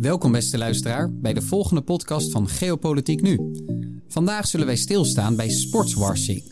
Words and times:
Welkom 0.00 0.32
beste 0.32 0.58
luisteraar 0.58 1.12
bij 1.12 1.32
de 1.32 1.42
volgende 1.42 1.82
podcast 1.82 2.30
van 2.30 2.48
Geopolitiek 2.48 3.22
Nu. 3.22 3.52
Vandaag 4.08 4.46
zullen 4.46 4.66
wij 4.66 4.76
stilstaan 4.76 5.36
bij 5.36 5.48
sportswashing. 5.48 6.42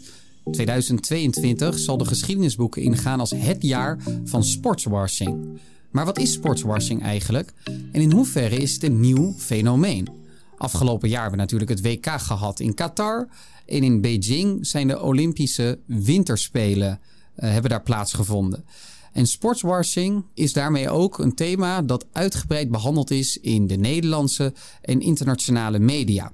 2022 0.51 1.79
zal 1.79 1.99
de 1.99 2.05
geschiedenisboeken 2.05 2.83
ingaan 2.83 3.21
als 3.21 3.31
het 3.31 3.63
jaar 3.63 3.99
van 4.25 4.45
sportswashing. 4.45 5.61
Maar 5.91 6.05
wat 6.05 6.19
is 6.19 6.33
sportswashing 6.33 7.03
eigenlijk 7.03 7.53
en 7.93 8.01
in 8.01 8.13
hoeverre 8.13 8.57
is 8.57 8.75
het 8.75 8.83
een 8.83 9.01
nieuw 9.01 9.35
fenomeen? 9.37 10.09
Afgelopen 10.57 11.09
jaar 11.09 11.21
hebben 11.23 11.39
we 11.39 11.45
natuurlijk 11.45 11.71
het 11.71 11.83
WK 11.83 12.21
gehad 12.21 12.61
in 12.61 12.75
Qatar 12.75 13.29
en 13.67 13.83
in 13.83 14.01
Beijing 14.01 14.67
zijn 14.67 14.89
de 14.89 15.03
Olympische 15.03 15.79
Winterspelen 15.87 17.01
uh, 17.37 17.51
hebben 17.51 17.71
daar 17.71 17.83
plaatsgevonden. 17.83 18.65
En 19.13 19.27
sportswashing 19.27 20.25
is 20.35 20.53
daarmee 20.53 20.91
ook 20.91 21.19
een 21.19 21.35
thema 21.35 21.83
dat 21.83 22.07
uitgebreid 22.13 22.71
behandeld 22.71 23.11
is 23.11 23.39
in 23.39 23.67
de 23.67 23.77
Nederlandse 23.77 24.53
en 24.83 25.01
internationale 25.01 25.79
media. 25.79 26.33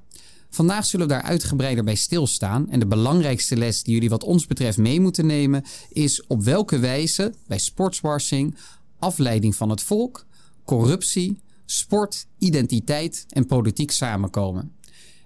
Vandaag 0.50 0.84
zullen 0.84 1.06
we 1.06 1.12
daar 1.12 1.22
uitgebreider 1.22 1.84
bij 1.84 1.94
stilstaan. 1.94 2.70
En 2.70 2.78
de 2.78 2.86
belangrijkste 2.86 3.56
les 3.56 3.82
die 3.82 3.94
jullie 3.94 4.08
wat 4.08 4.24
ons 4.24 4.46
betreft 4.46 4.78
mee 4.78 5.00
moeten 5.00 5.26
nemen 5.26 5.64
is 5.88 6.26
op 6.26 6.42
welke 6.42 6.78
wijze 6.78 7.34
bij 7.46 7.58
sportswashing 7.58 8.56
afleiding 8.98 9.56
van 9.56 9.70
het 9.70 9.82
volk, 9.82 10.27
corruptie, 10.64 11.41
sport, 11.64 12.27
identiteit 12.38 13.27
en 13.28 13.46
politiek 13.46 13.91
samenkomen. 13.91 14.72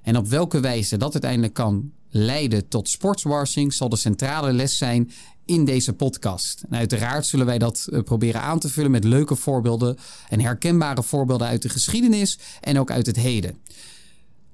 En 0.03 0.17
op 0.17 0.27
welke 0.27 0.61
wijze 0.61 0.97
dat 0.97 1.13
uiteindelijk 1.13 1.55
kan 1.55 1.93
leiden 2.09 2.69
tot 2.69 2.89
sportswashing 2.89 3.73
zal 3.73 3.89
de 3.89 3.97
centrale 3.97 4.53
les 4.53 4.79
zijn 4.79 5.11
in 5.49 5.65
deze 5.65 5.93
podcast. 5.93 6.63
En 6.71 6.77
uiteraard 6.77 7.27
zullen 7.27 7.47
wij 7.47 7.59
dat 7.59 7.89
eh, 7.93 8.03
proberen 8.03 8.41
aan 8.41 8.59
te 8.59 8.69
vullen 8.69 8.91
met 8.91 9.05
leuke 9.05 9.37
voorbeelden 9.37 9.97
en 10.29 10.41
herkenbare 10.41 11.03
voorbeelden 11.03 11.47
uit 11.47 11.63
de 11.63 11.69
geschiedenis 11.69 12.39
en 12.61 12.79
ook 12.79 12.91
uit 12.91 13.07
het 13.07 13.17
heden. 13.17 13.59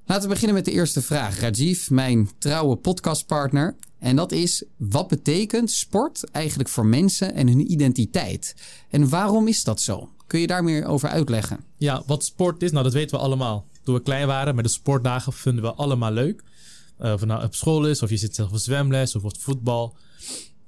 Laten 0.07 0.23
we 0.23 0.29
beginnen 0.29 0.55
met 0.55 0.65
de 0.65 0.71
eerste 0.71 1.03
vraag. 1.03 1.41
Rajiv, 1.41 1.89
mijn 1.89 2.31
trouwe 2.39 2.77
podcastpartner. 2.77 3.77
En 3.99 4.17
dat 4.17 4.33
is: 4.33 4.65
wat 4.77 5.09
betekent 5.09 5.71
sport 5.71 6.31
eigenlijk 6.31 6.69
voor 6.69 6.87
mensen 6.87 7.35
en 7.35 7.49
hun 7.49 7.73
identiteit? 7.73 8.55
En 8.91 9.09
waarom 9.09 9.49
is 9.49 9.65
dat 9.65 9.81
zo? 9.81 10.09
Kun 10.27 10.41
je 10.41 10.47
daar 10.47 10.65
meer 10.65 10.87
over 10.87 11.09
uitleggen? 11.09 11.65
Ja, 11.77 12.03
wat 12.07 12.25
sport 12.25 12.63
is, 12.63 12.71
nou 12.71 12.85
dat 12.85 12.93
weten 12.93 13.17
we 13.17 13.25
allemaal. 13.25 13.67
Toen 13.83 13.95
we 13.95 14.03
klein 14.03 14.27
waren 14.27 14.55
met 14.55 14.65
de 14.65 14.71
sportdagen 14.71 15.33
vinden 15.33 15.65
we 15.65 15.73
allemaal 15.73 16.13
leuk. 16.13 16.43
Uh, 17.01 17.13
of 17.13 17.21
het 17.21 17.29
nou 17.29 17.45
op 17.45 17.55
school 17.55 17.87
is, 17.87 18.03
of 18.03 18.11
je 18.11 18.17
zit 18.17 18.35
zelf 18.35 18.51
op 18.51 18.59
zwemles 18.59 19.17
of 19.17 19.25
op 19.25 19.33
voetbal. 19.39 19.97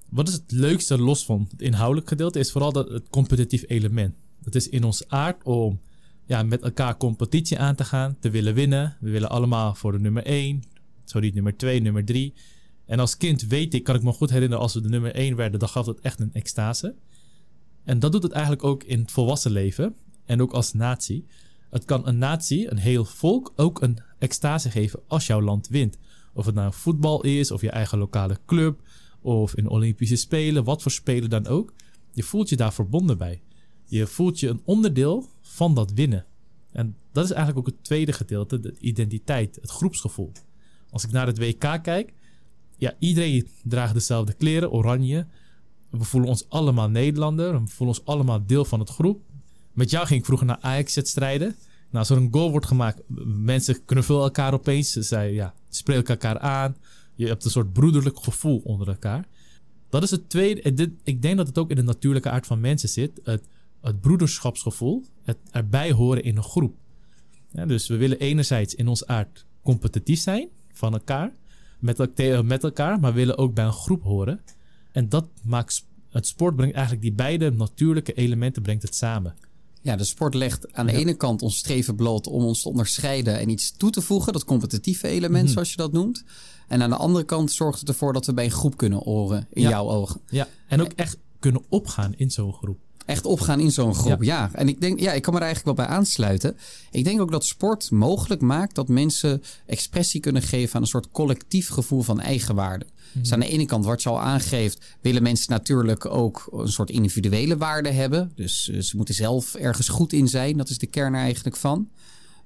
Wat 0.09 0.29
is 0.29 0.35
het 0.35 0.53
leukste 0.53 0.99
los 0.99 1.25
van 1.25 1.47
het 1.51 1.63
inhoudelijk 1.63 2.09
gedeelte? 2.09 2.39
Is 2.39 2.53
vooral 2.53 2.73
dat 2.73 2.89
het 2.89 3.09
competitief 3.09 3.65
element. 3.67 4.15
Het 4.45 4.55
is 4.55 4.69
in 4.69 4.85
ons 4.85 5.09
aard 5.09 5.45
om 5.45 5.81
ja, 6.27 6.43
met 6.43 6.63
elkaar 6.63 6.97
competitie 6.97 7.59
aan 7.59 7.75
te 7.75 7.85
gaan, 7.85 8.17
te 8.21 8.31
willen 8.31 8.55
winnen. 8.55 8.97
We 9.01 9.11
willen 9.11 9.31
allemaal 9.31 9.75
voor 9.75 9.93
de 9.93 9.99
nummer 9.99 10.25
1, 10.25 10.63
zo 11.05 11.21
niet 11.21 11.35
nummer 11.35 11.57
2, 11.57 11.81
nummer 11.81 12.05
3. 12.05 12.35
En 12.87 12.99
als 12.99 13.17
kind 13.17 13.47
weet 13.47 13.75
ik, 13.75 13.85
kan 13.85 13.95
ik 13.95 14.03
me 14.03 14.13
goed 14.13 14.31
herinneren, 14.31 14.63
als 14.63 14.75
we 14.75 14.81
de 14.81 14.89
nummer 14.89 15.15
1 15.15 15.37
werden, 15.37 15.61
dan 15.61 15.69
gaf 15.69 15.87
het 15.87 16.01
echt 16.01 16.21
een 16.21 16.33
extase. 16.33 16.95
En 17.85 17.99
dat 17.99 18.13
doet 18.13 18.23
het 18.23 18.33
eigenlijk 18.33 18.65
ook 18.65 18.85
in 18.85 19.01
het 19.01 19.11
volwassen 19.11 19.51
leven 19.51 19.95
en 20.25 20.43
ook 20.43 20.53
als 20.53 20.73
natie. 20.73 21.25
Het 21.71 21.85
kan 21.85 22.07
een 22.07 22.19
natie, 22.19 22.71
een 22.71 22.79
heel 22.79 23.05
volk, 23.05 23.53
ook 23.57 23.83
een 23.83 23.99
extase 24.19 24.71
geven 24.71 25.01
als 25.07 25.27
jouw 25.27 25.41
land 25.41 25.69
wint. 25.69 25.99
Of 26.35 26.47
het 26.47 26.55
nou 26.55 26.73
voetbal 26.73 27.23
is, 27.23 27.51
of 27.51 27.61
je 27.61 27.71
eigen 27.71 27.99
lokale 27.99 28.39
club, 28.47 28.81
of 29.27 29.55
in 29.55 29.69
Olympische 29.69 30.17
Spelen, 30.17 30.65
wat 30.65 30.83
voor 30.83 30.91
spelen 30.91 31.31
dan 31.31 31.47
ook. 31.47 31.73
Je 32.13 32.23
voelt 32.23 32.49
je 32.49 32.57
daar 32.57 32.73
verbonden 32.73 33.19
bij. 33.19 33.43
Je 33.85 34.07
voelt 34.07 34.41
je 34.41 34.49
een 34.49 34.61
onderdeel 34.65 35.29
van 35.43 35.75
dat 35.75 35.93
winnen. 35.93 36.27
En 36.73 36.97
dat 37.13 37.25
is 37.25 37.31
eigenlijk 37.31 37.69
ook 37.69 37.75
het 37.75 37.85
tweede 37.85 38.13
gedeelte, 38.13 38.61
de 38.61 38.75
identiteit, 38.79 39.59
het 39.61 39.71
groepsgevoel. 39.71 40.33
Als 40.91 41.05
ik 41.05 41.11
naar 41.11 41.27
het 41.27 41.39
WK 41.39 41.79
kijk, 41.83 42.13
ja, 42.77 42.95
iedereen 42.99 43.49
draagt 43.65 43.95
dezelfde 43.95 44.33
kleren, 44.33 44.71
oranje. 44.71 45.27
We 45.91 46.05
voelen 46.05 46.31
ons 46.31 46.49
allemaal 46.49 46.89
Nederlander, 46.89 47.53
we 47.63 47.69
voelen 47.69 47.97
ons 47.97 48.07
allemaal 48.07 48.47
deel 48.47 48.65
van 48.65 48.81
het 48.81 48.91
groep. 48.91 49.23
Met 49.73 49.91
jou 49.91 50.07
ging 50.07 50.21
ik 50.21 50.27
vroeger 50.27 50.47
naar 50.47 50.59
Ajax-strijden. 50.61 51.57
Nou, 51.91 51.99
als 51.99 52.11
er 52.11 52.17
een 52.17 52.33
goal 52.33 52.51
wordt 52.51 52.67
gemaakt, 52.67 53.03
mensen 53.27 53.85
knuffelen 53.85 54.23
elkaar 54.23 54.55
opeens. 54.55 54.93
Ze 54.93 55.17
ja, 55.17 55.55
spreken 55.69 56.07
elkaar 56.07 56.39
aan. 56.39 56.77
Je 57.17 57.27
hebt 57.27 57.45
een 57.45 57.51
soort 57.51 57.73
broederlijk 57.73 58.19
gevoel 58.19 58.61
onder 58.65 58.89
elkaar. 58.89 59.27
Dat 59.89 60.03
is 60.03 60.11
het 60.11 60.29
tweede. 60.29 60.75
Dit, 60.75 60.91
ik 61.03 61.23
denk 61.23 61.37
dat 61.37 61.47
het 61.47 61.59
ook 61.59 61.71
in 61.71 61.77
de 61.77 61.83
natuurlijke 61.83 62.31
aard 62.31 62.47
van 62.47 62.61
mensen 62.61 62.89
zit. 62.89 63.21
Het, 63.23 63.49
het 63.81 64.01
broederschapsgevoel. 64.01 65.05
Het 65.23 65.39
erbij 65.51 65.93
horen 65.93 66.23
in 66.23 66.37
een 66.37 66.43
groep. 66.43 66.77
Dus 67.67 67.89
we 67.89 67.97
willen 67.97 68.19
enerzijds 68.19 68.75
in 68.75 68.89
ons 68.89 69.07
aard 69.07 69.47
competitief 69.63 70.21
zijn 70.21 70.49
van 70.73 70.93
elkaar. 70.93 71.33
Met, 71.79 71.99
met 72.45 72.65
elkaar. 72.65 73.01
Maar 73.01 73.15
willen 73.15 73.39
ook 73.39 73.55
bij 73.55 73.65
een 73.65 73.73
groep 73.73 74.03
horen. 74.03 74.41
En 74.93 75.09
dat 75.09 75.29
maakt 75.43 75.85
het 76.11 76.27
sport 76.27 76.57
brengt 76.57 76.75
eigenlijk 76.75 77.05
die 77.05 77.15
beide 77.15 77.51
natuurlijke 77.51 78.13
elementen 78.13 78.63
brengt 78.63 78.83
het 78.83 78.95
samen. 78.95 79.35
Ja, 79.87 79.97
de 79.97 80.05
sport 80.05 80.35
legt 80.35 80.73
aan 80.73 80.87
de 80.87 80.93
ene 80.93 81.15
kant 81.15 81.43
ons 81.43 81.57
streven 81.57 81.95
bloot 81.95 82.27
om 82.27 82.45
ons 82.45 82.63
te 82.63 82.69
onderscheiden 82.69 83.39
en 83.39 83.49
iets 83.49 83.77
toe 83.77 83.91
te 83.91 84.01
voegen, 84.01 84.33
dat 84.33 84.45
competitieve 84.45 85.09
element, 85.09 85.45
mhm. 85.45 85.53
zoals 85.53 85.71
je 85.71 85.77
dat 85.77 85.93
noemt. 85.93 86.25
En 86.69 86.83
aan 86.83 86.91
de 86.91 86.97
andere 86.97 87.25
kant 87.25 87.53
zorgt 87.53 87.81
het 87.81 87.89
ervoor 87.89 88.13
dat 88.13 88.27
we 88.27 88.35
bij 88.35 88.45
een 88.45 88.51
groep 88.51 88.77
kunnen 88.77 89.01
oren, 89.01 89.47
in 89.53 89.63
jouw 89.63 89.89
ogen. 89.89 90.21
Ja, 90.29 90.49
en 90.69 90.81
ook 90.81 90.93
echt 90.93 91.19
kunnen 91.39 91.63
opgaan 91.69 92.15
in 92.17 92.31
zo'n 92.31 92.53
groep. 92.53 92.79
Echt 93.07 93.25
opgaan 93.25 93.61
in 93.61 93.73
zo'n 93.73 93.95
groep, 93.95 94.23
ja. 94.23 94.51
En 94.53 94.69
ik 94.69 94.81
denk, 94.81 95.01
ja, 95.01 95.13
ik 95.13 95.23
kan 95.23 95.33
me 95.33 95.39
er 95.39 95.45
eigenlijk 95.45 95.77
wel 95.77 95.87
bij 95.87 95.97
aansluiten. 95.97 96.57
Ik 96.91 97.05
denk 97.05 97.21
ook 97.21 97.31
dat 97.31 97.45
sport 97.45 97.91
mogelijk 97.91 98.41
maakt 98.41 98.75
dat 98.75 98.89
mensen 98.89 99.43
expressie 99.67 100.21
kunnen 100.21 100.43
geven 100.43 100.75
aan 100.75 100.83
een 100.83 100.89
soort 100.89 101.11
collectief 101.11 101.69
gevoel 101.69 102.03
van 102.03 102.21
eigenwaarde. 102.21 102.87
Dus 103.13 103.33
aan 103.33 103.41
de 103.41 103.49
ene 103.49 103.67
kant, 103.67 103.85
wat 103.85 104.03
je 104.03 104.09
al 104.09 104.21
aangeeft, 104.21 104.85
willen 105.01 105.23
mensen 105.23 105.53
natuurlijk 105.53 106.07
ook 106.07 106.49
een 106.53 106.73
soort 106.73 106.91
individuele 106.91 107.57
waarde 107.57 107.91
hebben. 107.91 108.33
Dus 108.35 108.71
eh, 108.71 108.81
ze 108.81 108.97
moeten 108.97 109.15
zelf 109.15 109.55
ergens 109.55 109.89
goed 109.89 110.13
in 110.13 110.29
zijn. 110.29 110.57
Dat 110.57 110.69
is 110.69 110.79
de 110.79 110.87
kern 110.87 111.15
er 111.15 111.21
eigenlijk 111.21 111.57
van. 111.57 111.89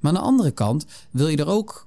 Maar 0.00 0.12
aan 0.12 0.18
de 0.18 0.24
andere 0.24 0.50
kant 0.50 0.86
wil 1.10 1.28
je 1.28 1.36
er 1.36 1.46
ook 1.46 1.86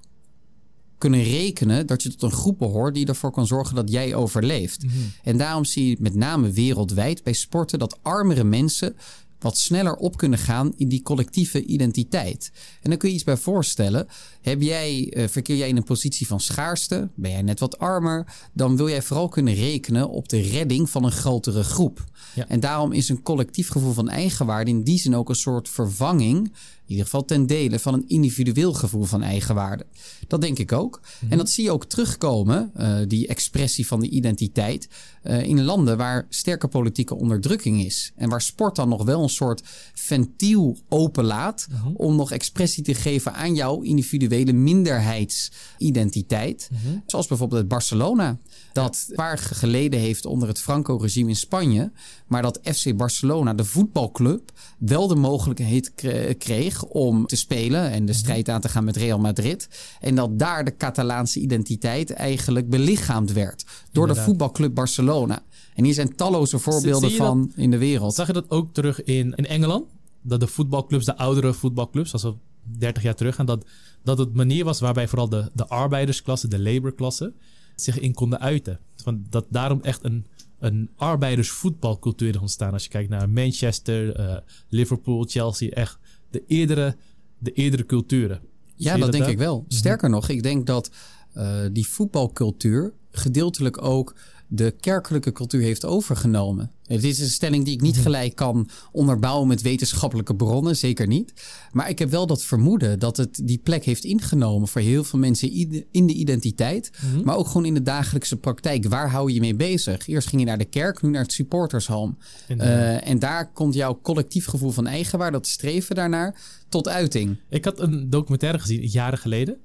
kunnen 1.03 1.24
rekenen 1.24 1.88
dat 1.88 2.03
je 2.03 2.09
tot 2.09 2.22
een 2.22 2.38
groep 2.38 2.58
behoort 2.58 2.94
die 2.94 3.06
ervoor 3.06 3.31
kan 3.31 3.47
zorgen 3.47 3.75
dat 3.75 3.91
jij 3.91 4.16
overleeft. 4.16 4.84
Mhm. 4.84 4.96
En 5.24 5.38
daarom 5.38 5.66
zie 5.66 5.90
je 5.90 5.97
met 6.00 6.16
name 6.16 6.52
wereldwijd 6.52 7.24
bij 7.24 7.34
sporten 7.34 7.80
dat 7.80 7.97
armere 8.02 8.44
mensen 8.44 8.96
wat 9.40 9.58
sneller 9.58 9.96
op 9.96 10.18
kunnen 10.18 10.40
gaan 10.40 10.74
in 10.78 10.90
die 10.90 11.02
collectieve 11.02 11.66
identiteit. 11.66 12.52
En 12.81 12.90
dan 12.90 13.00
kun 13.00 13.09
je 13.09 13.16
iets 13.16 13.24
bij 13.24 13.38
voorstellen. 13.38 14.08
Heb 14.41 14.62
jij, 14.62 15.14
uh, 15.18 15.28
verkeer 15.28 15.56
jij 15.56 15.68
in 15.68 15.78
een 15.78 15.84
positie 15.84 16.28
van 16.28 16.40
schaarste? 16.40 17.09
Ben 17.16 17.31
jij 17.31 17.41
net 17.41 17.59
wat 17.59 17.78
armer? 17.78 18.34
Dan 18.53 18.78
wil 18.78 18.90
jij 18.90 19.02
vooral 19.02 19.30
kunnen 19.30 19.53
rekenen 19.53 20.09
op 20.09 20.30
de 20.30 20.41
redding 20.41 20.90
van 20.90 21.03
een 21.03 21.12
grotere 21.12 21.64
groep. 21.64 22.03
Ja. 22.35 22.47
En 22.47 22.59
daarom 22.59 22.91
is 22.91 23.09
een 23.09 23.22
collectief 23.22 23.70
gevoel 23.70 23.94
van 23.94 24.09
eigenwaarde 24.09 24.72
in 24.72 24.84
die 24.84 25.00
zin 25.00 25.16
ook 25.16 25.30
een 25.30 25.35
soort 25.35 25.70
vervanging 25.70 26.53
in 26.82 26.82
ieder 26.93 27.11
geval 27.11 27.25
ten 27.25 27.47
dele 27.47 27.79
van 27.79 27.93
een 27.93 28.07
individueel 28.07 28.73
gevoel 28.73 29.03
van 29.03 29.21
eigenwaarde. 29.21 29.85
Dat 30.27 30.41
denk 30.41 30.59
ik 30.59 30.71
ook. 30.71 31.01
En 31.21 31.27
mhm. 31.27 31.37
dat 31.37 31.49
zie 31.49 31.63
je 31.63 31.71
ook 31.71 31.85
terugkomen, 31.85 32.71
uh, 32.77 32.97
die 33.07 33.27
expressie 33.27 33.87
van 33.87 33.99
de 33.99 34.09
identiteit, 34.09 34.87
uh, 35.23 35.43
in 35.43 35.63
landen 35.63 35.97
waar 35.97 36.25
sterke 36.29 36.67
politieke 36.67 37.15
onderdrukking 37.15 37.83
is. 37.83 38.11
En 38.15 38.29
waar 38.29 38.41
sport 38.41 38.75
dan 38.75 38.89
nog 38.89 39.03
wel 39.03 39.23
een 39.23 39.29
soort 39.29 39.61
ventiel 39.93 40.77
openlaat 40.89 41.67
mm 41.69 41.81
om 41.95 42.15
nog 42.15 42.31
expressie 42.31 42.83
te 42.83 42.93
geven 42.93 43.33
aan 43.33 43.55
jouw 43.55 43.81
individuele 43.81 44.53
minderheidsidentiteit. 44.53 46.69
Mhm. 46.71 46.97
Zoals 47.05 47.27
bijvoorbeeld 47.27 47.59
het 47.59 47.69
Barcelona, 47.69 48.37
dat 48.73 49.05
ja. 49.07 49.15
paar 49.15 49.37
geleden 49.37 49.99
heeft 49.99 50.25
onder 50.25 50.47
het 50.47 50.59
Franco-regime 50.59 51.29
in 51.29 51.35
Spanje, 51.35 51.91
maar 52.27 52.41
dat 52.41 52.59
FC 52.63 52.97
Barcelona, 52.97 53.53
de 53.53 53.65
voetbalclub, 53.65 54.51
wel 54.78 55.07
de 55.07 55.16
mogelijkheid 55.16 55.93
kreeg 56.37 56.83
om 56.88 57.26
te 57.26 57.35
spelen 57.35 57.91
en 57.91 58.06
de 58.06 58.12
mhm. 58.12 58.22
strijd 58.22 58.50
aan 58.50 58.62
te 58.62 58.70
gaan 58.70 58.84
met 58.84 58.97
Real 58.97 59.20
Madrid. 59.20 59.68
En 60.00 60.16
dat 60.16 60.40
daar 60.40 60.66
de 60.66 60.78
Catalaanse 60.78 61.40
identiteit 61.40 62.12
eigenlijk 62.12 62.70
belichaamd 62.70 63.32
werd 63.32 63.66
door 63.91 64.08
de 64.08 64.16
voetbalclub 64.16 64.74
Barcelona. 64.74 65.44
En 65.76 65.84
hier 65.84 65.94
zijn 65.94 66.16
talloze 66.16 66.59
voorbeelden 66.59 67.12
van 67.12 67.52
in 67.56 67.72
de 67.72 67.78
wereld. 67.78 68.16
Zag 68.16 68.28
je 68.28 68.34
dat 68.34 68.50
ook 68.50 68.74
terug 68.74 69.03
in, 69.03 69.34
in 69.35 69.46
Engeland? 69.46 69.85
Dat 70.22 70.40
de 70.40 70.47
voetbalclurs, 70.47 71.06
de 71.06 71.18
oudere 71.18 71.53
voetbalclubs, 71.53 72.14
als 72.14 72.24
we 72.24 72.34
30 72.64 73.03
jaar 73.03 73.16
terug 73.16 73.35
gaan, 73.35 73.46
dat, 73.46 73.66
dat 74.03 74.18
het 74.18 74.34
manier 74.34 74.66
was 74.66 74.80
waarbij 74.80 75.08
vooral 75.08 75.30
de, 75.30 75.52
de 75.53 75.68
arbeidersklasse, 75.68 76.47
de 76.47 76.59
laborklasse, 76.59 77.34
zich 77.76 78.00
in 78.00 78.14
konden 78.14 78.40
uiten. 78.40 78.80
Van 78.96 79.26
dat 79.30 79.46
daarom 79.50 79.82
echt 79.82 80.03
een 80.03 80.26
een 80.64 80.90
arbeidersvoetbalcultuur 80.96 82.41
ontstaan. 82.41 82.74
Als 82.74 82.84
je 82.84 82.90
kijkt 82.90 83.09
naar 83.09 83.30
Manchester, 83.30 84.20
uh, 84.20 84.38
Liverpool, 84.70 85.24
Chelsea, 85.24 85.70
echt 85.70 85.97
de 86.34 86.44
eerdere, 86.47 86.96
de 87.38 87.52
eerdere 87.52 87.85
culturen. 87.85 88.41
Ja, 88.76 88.97
dat, 88.97 89.12
denk 89.12 89.26
ik 89.26 89.38
wel. 89.38 89.58
Mhm. 89.59 89.74
Sterker 89.74 90.09
nog, 90.09 90.30
ik 90.30 90.44
denk 90.44 90.66
dat 90.66 90.91
uh, 91.38 91.59
die 91.72 91.88
voetbalcultuur 91.88 92.94
gedeeltelijk 93.12 93.84
ook 93.84 94.16
de 94.47 94.75
kerkelijke 94.79 95.31
cultuur 95.31 95.61
heeft 95.61 95.85
overgenomen. 95.85 96.72
Het 96.84 97.03
is 97.03 97.19
een 97.19 97.28
stelling 97.29 97.66
die 97.66 97.73
ik 97.73 97.81
niet 97.81 97.97
gelijk 97.97 98.35
kan 98.35 98.69
onderbouwen 98.91 99.47
met 99.47 99.61
wetenschappelijke 99.61 100.35
bronnen, 100.35 100.78
zeker 100.78 101.07
niet. 101.07 101.34
Maar 101.72 101.90
ik 101.90 101.99
heb 101.99 102.09
wel 102.09 102.28
dat 102.28 102.43
vermoeden 102.43 102.99
dat 102.99 103.17
het 103.17 103.41
die 103.43 103.57
plek 103.57 103.84
heeft 103.84 104.03
ingenomen 104.03 104.67
voor 104.67 104.81
heel 104.81 105.03
veel 105.03 105.19
mensen 105.19 105.51
in 105.91 106.07
de 106.07 106.13
identiteit, 106.13 106.91
maar 107.23 107.35
ook 107.35 107.47
gewoon 107.47 107.66
in 107.66 107.73
de 107.73 107.81
dagelijkse 107.81 108.37
praktijk. 108.37 108.87
Waar 108.87 109.09
hou 109.09 109.28
je 109.28 109.34
je 109.34 109.40
mee 109.40 109.55
bezig? 109.55 110.07
Eerst 110.07 110.28
ging 110.28 110.41
je 110.41 110.47
naar 110.47 110.57
de 110.57 110.66
kerk, 110.66 111.01
nu 111.01 111.09
naar 111.09 111.22
het 111.22 111.31
supportershome. 111.31 112.13
Uh, 112.47 113.07
en 113.07 113.19
daar 113.19 113.51
komt 113.51 113.73
jouw 113.73 113.99
collectief 114.01 114.46
gevoel 114.46 114.72
van 114.72 114.87
eigenwaarde, 114.87 115.37
dat 115.37 115.47
streven 115.47 115.96
daarnaar, 115.96 116.41
tot 116.69 116.87
uiting. 116.87 117.37
Ik 117.49 117.66
had 117.66 117.79
een 117.79 118.09
documentaire 118.09 118.59
gezien 118.59 118.81
jaren 118.81 119.19
geleden. 119.19 119.57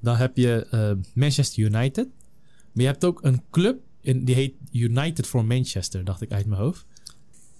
Dan 0.00 0.16
heb 0.16 0.36
je 0.36 0.66
uh, 0.74 0.90
Manchester 1.14 1.62
United. 1.62 2.08
Maar 2.72 2.84
je 2.84 2.90
hebt 2.90 3.04
ook 3.04 3.18
een 3.22 3.42
club 3.50 3.80
in, 4.00 4.24
die 4.24 4.34
heet 4.34 4.54
United 4.70 5.26
for 5.26 5.44
Manchester, 5.44 6.04
dacht 6.04 6.20
ik 6.20 6.32
uit 6.32 6.46
mijn 6.46 6.60
hoofd. 6.60 6.86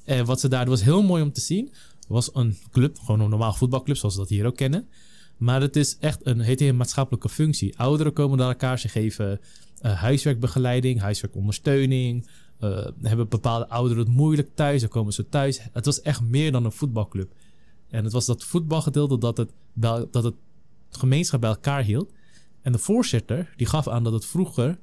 En 0.04 0.24
wat 0.24 0.40
ze 0.40 0.48
daar, 0.48 0.66
was 0.66 0.82
heel 0.82 1.02
mooi 1.02 1.22
om 1.22 1.32
te 1.32 1.40
zien, 1.40 1.72
was 2.08 2.30
een 2.34 2.56
club, 2.70 2.98
gewoon 2.98 3.20
een 3.20 3.30
normaal 3.30 3.52
voetbalclub 3.52 3.96
zoals 3.96 4.14
we 4.14 4.20
dat 4.20 4.30
hier 4.30 4.46
ook 4.46 4.56
kennen. 4.56 4.88
Maar 5.36 5.60
het 5.60 5.76
is 5.76 5.98
echt 5.98 6.26
een, 6.26 6.40
heet 6.40 6.60
een 6.60 6.76
maatschappelijke 6.76 7.28
functie. 7.28 7.78
Ouderen 7.78 8.12
komen 8.12 8.38
naar 8.38 8.48
elkaar, 8.48 8.78
ze 8.78 8.88
geven 8.88 9.40
uh, 9.82 9.92
huiswerkbegeleiding, 9.92 11.00
huiswerkondersteuning. 11.00 12.28
Uh, 12.60 12.86
hebben 13.02 13.28
bepaalde 13.28 13.68
ouderen 13.68 14.04
het 14.04 14.12
moeilijk 14.12 14.50
thuis, 14.54 14.80
dan 14.80 14.90
komen 14.90 15.12
ze 15.12 15.28
thuis. 15.28 15.60
Het 15.72 15.84
was 15.84 16.02
echt 16.02 16.20
meer 16.20 16.52
dan 16.52 16.64
een 16.64 16.72
voetbalclub. 16.72 17.32
En 17.88 18.04
het 18.04 18.12
was 18.12 18.26
dat 18.26 18.44
voetbalgedeelte 18.44 19.18
dat 19.18 19.36
het, 19.36 19.50
dat 20.12 20.24
het 20.24 20.34
gemeenschap 20.90 21.40
bij 21.40 21.50
elkaar 21.50 21.82
hield. 21.82 22.12
En 22.62 22.72
de 22.72 22.78
voorzitter 22.78 23.52
die 23.56 23.66
gaf 23.66 23.88
aan 23.88 24.04
dat 24.04 24.12
het 24.12 24.24
vroeger 24.24 24.78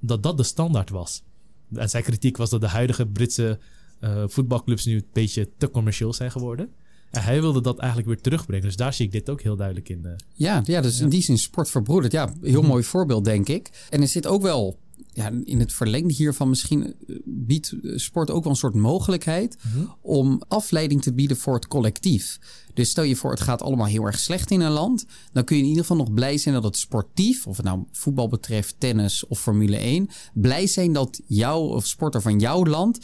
dat 0.00 0.22
dat 0.22 0.36
de 0.36 0.42
standaard 0.42 0.90
was. 0.90 1.22
En 1.74 1.90
zijn 1.90 2.02
kritiek 2.02 2.36
was 2.36 2.50
dat 2.50 2.60
de 2.60 2.68
huidige 2.68 3.06
Britse 3.06 3.58
uh, 4.00 4.24
voetbalclubs 4.26 4.84
nu 4.84 4.94
een 4.94 5.06
beetje 5.12 5.48
te 5.58 5.70
commercieel 5.70 6.12
zijn 6.12 6.30
geworden. 6.30 6.68
En 7.10 7.22
hij 7.22 7.40
wilde 7.40 7.60
dat 7.60 7.78
eigenlijk 7.78 8.08
weer 8.08 8.20
terugbrengen. 8.20 8.64
Dus 8.64 8.76
daar 8.76 8.94
zie 8.94 9.06
ik 9.06 9.12
dit 9.12 9.30
ook 9.30 9.42
heel 9.42 9.56
duidelijk 9.56 9.88
in. 9.88 10.00
Uh. 10.04 10.12
Ja, 10.34 10.62
ja, 10.64 10.80
dus 10.80 11.00
in 11.00 11.08
die 11.08 11.22
zin 11.22 11.38
sport 11.38 11.70
verbroederd. 11.70 12.12
Ja, 12.12 12.32
heel 12.42 12.60
mhm. 12.60 12.70
mooi 12.70 12.82
voorbeeld, 12.82 13.24
denk 13.24 13.48
ik. 13.48 13.86
En 13.90 14.00
er 14.00 14.08
zit 14.08 14.26
ook 14.26 14.42
wel 14.42 14.78
ja, 15.16 15.30
in 15.44 15.60
het 15.60 15.72
verlengde 15.72 16.14
hiervan 16.14 16.48
misschien 16.48 16.84
eh, 16.84 17.16
biedt 17.24 17.74
sport 17.82 18.30
ook 18.30 18.42
wel 18.42 18.52
een 18.52 18.58
soort 18.58 18.74
mogelijkheid 18.74 19.56
mhm. 19.62 19.84
om 20.00 20.42
afleiding 20.48 21.02
te 21.02 21.12
bieden 21.12 21.36
voor 21.36 21.54
het 21.54 21.66
collectief. 21.66 22.38
Dus 22.74 22.90
stel 22.90 23.04
je 23.04 23.16
voor, 23.16 23.30
het 23.30 23.40
gaat 23.40 23.62
allemaal 23.62 23.86
heel 23.86 24.04
erg 24.04 24.18
slecht 24.18 24.50
in 24.50 24.60
een 24.60 24.70
land. 24.72 25.06
Dan 25.32 25.44
kun 25.44 25.56
je 25.56 25.62
in 25.62 25.68
ieder 25.68 25.84
geval 25.84 25.96
nog 25.96 26.14
blij 26.14 26.38
zijn 26.38 26.54
dat 26.54 26.64
het 26.64 26.76
sportief, 26.76 27.46
of 27.46 27.56
het 27.56 27.66
nou 27.66 27.84
voetbal 27.92 28.28
betreft, 28.28 28.74
tennis 28.78 29.26
of 29.26 29.40
Formule 29.40 29.76
1, 29.76 30.08
blij 30.34 30.66
zijn 30.66 30.92
dat 30.92 31.20
jouw 31.26 31.60
of 31.60 31.86
sporter 31.86 32.22
van 32.22 32.38
jouw 32.38 32.64
land 32.64 32.98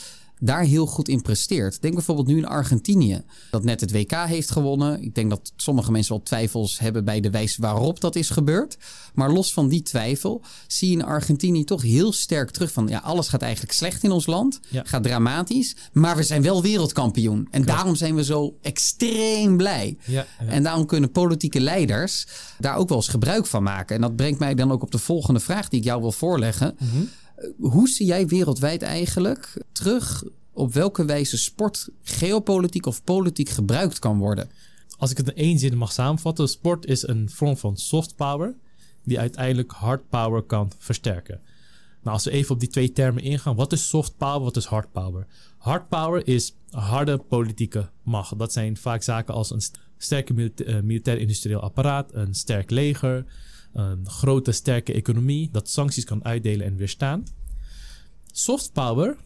daar 0.44 0.62
heel 0.62 0.86
goed 0.86 1.08
in 1.08 1.22
presteert. 1.22 1.82
Denk 1.82 1.94
bijvoorbeeld 1.94 2.26
nu 2.26 2.36
in 2.36 2.46
Argentinië, 2.46 3.22
dat 3.50 3.64
net 3.64 3.80
het 3.80 3.92
WK 3.92 4.12
heeft 4.12 4.50
gewonnen. 4.50 5.02
Ik 5.02 5.14
denk 5.14 5.30
dat 5.30 5.52
sommige 5.56 5.92
mensen 5.92 6.12
wel 6.12 6.22
twijfels 6.22 6.78
hebben 6.78 7.04
bij 7.04 7.20
de 7.20 7.30
wijze 7.30 7.60
waarop 7.60 8.00
dat 8.00 8.16
is 8.16 8.30
gebeurd. 8.30 8.78
Maar 9.14 9.32
los 9.32 9.52
van 9.52 9.68
die 9.68 9.82
twijfel 9.82 10.42
zie 10.66 10.88
je 10.90 10.96
in 10.96 11.04
Argentinië 11.04 11.64
toch 11.64 11.82
heel 11.82 12.12
sterk 12.12 12.50
terug 12.50 12.72
van... 12.72 12.88
ja, 12.88 12.98
alles 12.98 13.28
gaat 13.28 13.42
eigenlijk 13.42 13.72
slecht 13.72 14.02
in 14.02 14.10
ons 14.10 14.26
land, 14.26 14.60
gaat 14.72 15.02
dramatisch... 15.02 15.76
maar 15.92 16.16
we 16.16 16.22
zijn 16.22 16.42
wel 16.42 16.62
wereldkampioen. 16.62 17.48
En 17.50 17.64
daarom 17.64 17.94
zijn 17.94 18.14
we 18.14 18.24
zo 18.24 18.56
extreem 18.62 19.56
blij. 19.56 19.96
Ja, 20.04 20.26
En 20.46 20.62
daarom 20.62 20.86
kunnen 20.86 21.10
politieke 21.10 21.60
leiders 21.60 22.26
daar 22.58 22.76
ook 22.76 22.88
wel 22.88 22.98
eens 22.98 23.08
gebruik 23.08 23.46
van 23.46 23.62
maken. 23.62 23.96
En 23.96 24.02
dat 24.02 24.16
brengt 24.16 24.38
mij 24.38 24.54
dan 24.54 24.72
ook 24.72 24.82
op 24.82 24.90
de 24.90 24.98
volgende 24.98 25.40
vraag 25.40 25.68
die 25.68 25.78
ik 25.78 25.84
jou 25.84 26.00
wil 26.00 26.12
voorleggen... 26.12 26.76
Mhm. 26.78 27.02
Hoe 27.58 27.88
zie 27.88 28.06
jij 28.06 28.26
wereldwijd 28.26 28.82
eigenlijk 28.82 29.62
terug 29.72 30.24
op 30.52 30.72
welke 30.72 31.04
wijze 31.04 31.38
sport 31.38 31.88
geopolitiek 32.02 32.86
of 32.86 33.04
politiek 33.04 33.48
gebruikt 33.48 33.98
kan 33.98 34.18
worden? 34.18 34.50
Als 34.98 35.10
ik 35.10 35.16
het 35.16 35.28
in 35.28 35.36
één 35.36 35.58
zin 35.58 35.76
mag 35.76 35.92
samenvatten, 35.92 36.48
sport 36.48 36.86
is 36.86 37.06
een 37.06 37.30
vorm 37.30 37.56
van 37.56 37.76
soft 37.76 38.16
power 38.16 38.54
die 39.04 39.18
uiteindelijk 39.18 39.72
hard 39.72 40.08
power 40.08 40.42
kan 40.42 40.70
versterken. 40.78 41.40
Nou, 42.02 42.14
als 42.14 42.24
we 42.24 42.30
even 42.30 42.54
op 42.54 42.60
die 42.60 42.68
twee 42.68 42.92
termen 42.92 43.22
ingaan, 43.22 43.56
wat 43.56 43.72
is 43.72 43.88
soft 43.88 44.16
power, 44.16 44.40
wat 44.40 44.56
is 44.56 44.64
hard 44.64 44.92
power? 44.92 45.26
Hard 45.58 45.88
power 45.88 46.26
is 46.26 46.54
harde 46.70 47.18
politieke 47.18 47.90
macht. 48.02 48.38
Dat 48.38 48.52
zijn 48.52 48.76
vaak 48.76 49.02
zaken 49.02 49.34
als 49.34 49.50
een 49.50 49.62
sterke 49.98 50.52
eh, 50.54 50.80
militair-industrieel 50.80 51.60
apparaat, 51.60 52.14
een 52.14 52.34
sterk 52.34 52.70
leger, 52.70 53.24
een 53.72 54.08
grote 54.08 54.52
sterke 54.52 54.92
economie 54.92 55.48
dat 55.52 55.68
sancties 55.68 56.04
kan 56.04 56.24
uitdelen 56.24 56.66
en 56.66 56.76
weerstaan. 56.76 57.24
Soft 58.32 58.72
power, 58.72 59.16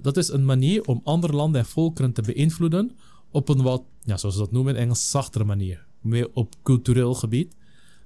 dat 0.00 0.16
is 0.16 0.28
een 0.28 0.44
manier 0.44 0.84
om 0.84 1.00
andere 1.04 1.32
landen 1.32 1.60
en 1.60 1.66
volkeren 1.66 2.12
te 2.12 2.22
beïnvloeden 2.22 2.96
op 3.30 3.48
een 3.48 3.62
wat, 3.62 3.82
ja, 4.02 4.16
zoals 4.16 4.34
ze 4.34 4.40
dat 4.40 4.52
noemen 4.52 4.74
in 4.74 4.80
Engels, 4.80 5.10
zachtere 5.10 5.44
manier. 5.44 5.86
Meer 6.00 6.30
op 6.32 6.54
cultureel 6.62 7.14
gebied. 7.14 7.56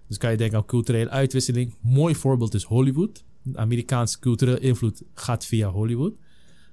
Dus 0.07 0.19
kan 0.19 0.31
je 0.31 0.37
denken 0.37 0.59
aan 0.59 0.65
culturele 0.65 1.11
uitwisseling. 1.11 1.75
Mooi 1.81 2.15
voorbeeld 2.15 2.55
is 2.55 2.63
Hollywood. 2.63 3.25
Amerikaanse 3.55 4.19
culturele 4.19 4.59
invloed 4.59 5.03
gaat 5.15 5.45
via 5.45 5.69
Hollywood. 5.71 6.13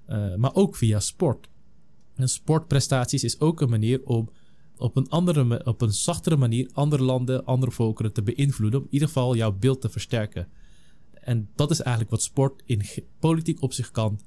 Uh, 0.10 0.36
maar 0.36 0.56
ook 0.56 0.76
via 0.76 1.00
sport. 1.00 1.48
En 2.16 2.30
sportprestaties 2.30 3.24
is 3.24 3.40
ook 3.40 3.62
een 3.62 3.70
manier 3.70 4.02
om 4.04 4.30
op 4.77 4.95
een, 4.95 5.10
andere, 5.10 5.66
op 5.66 5.81
een 5.81 5.94
zachtere 5.94 6.38
manier 6.38 6.69
andere 6.74 7.04
landen, 7.04 7.45
andere 7.45 7.72
volkeren 7.72 8.13
te 8.13 8.24
beïnvloeden. 8.24 8.80
Om 8.80 8.86
in 8.86 8.94
ieder 8.94 9.07
geval 9.07 9.36
jouw 9.36 9.51
beeld 9.51 9.81
te 9.81 9.89
versterken. 9.89 10.48
En 11.13 11.50
dat 11.56 11.72
is 11.72 11.80
eigenlijk 11.80 12.12
wat 12.12 12.24
sport 12.24 12.62
in 12.66 12.81
politiek 13.19 13.62
op 13.62 13.74
zich 13.74 13.92
kan. 13.92 14.19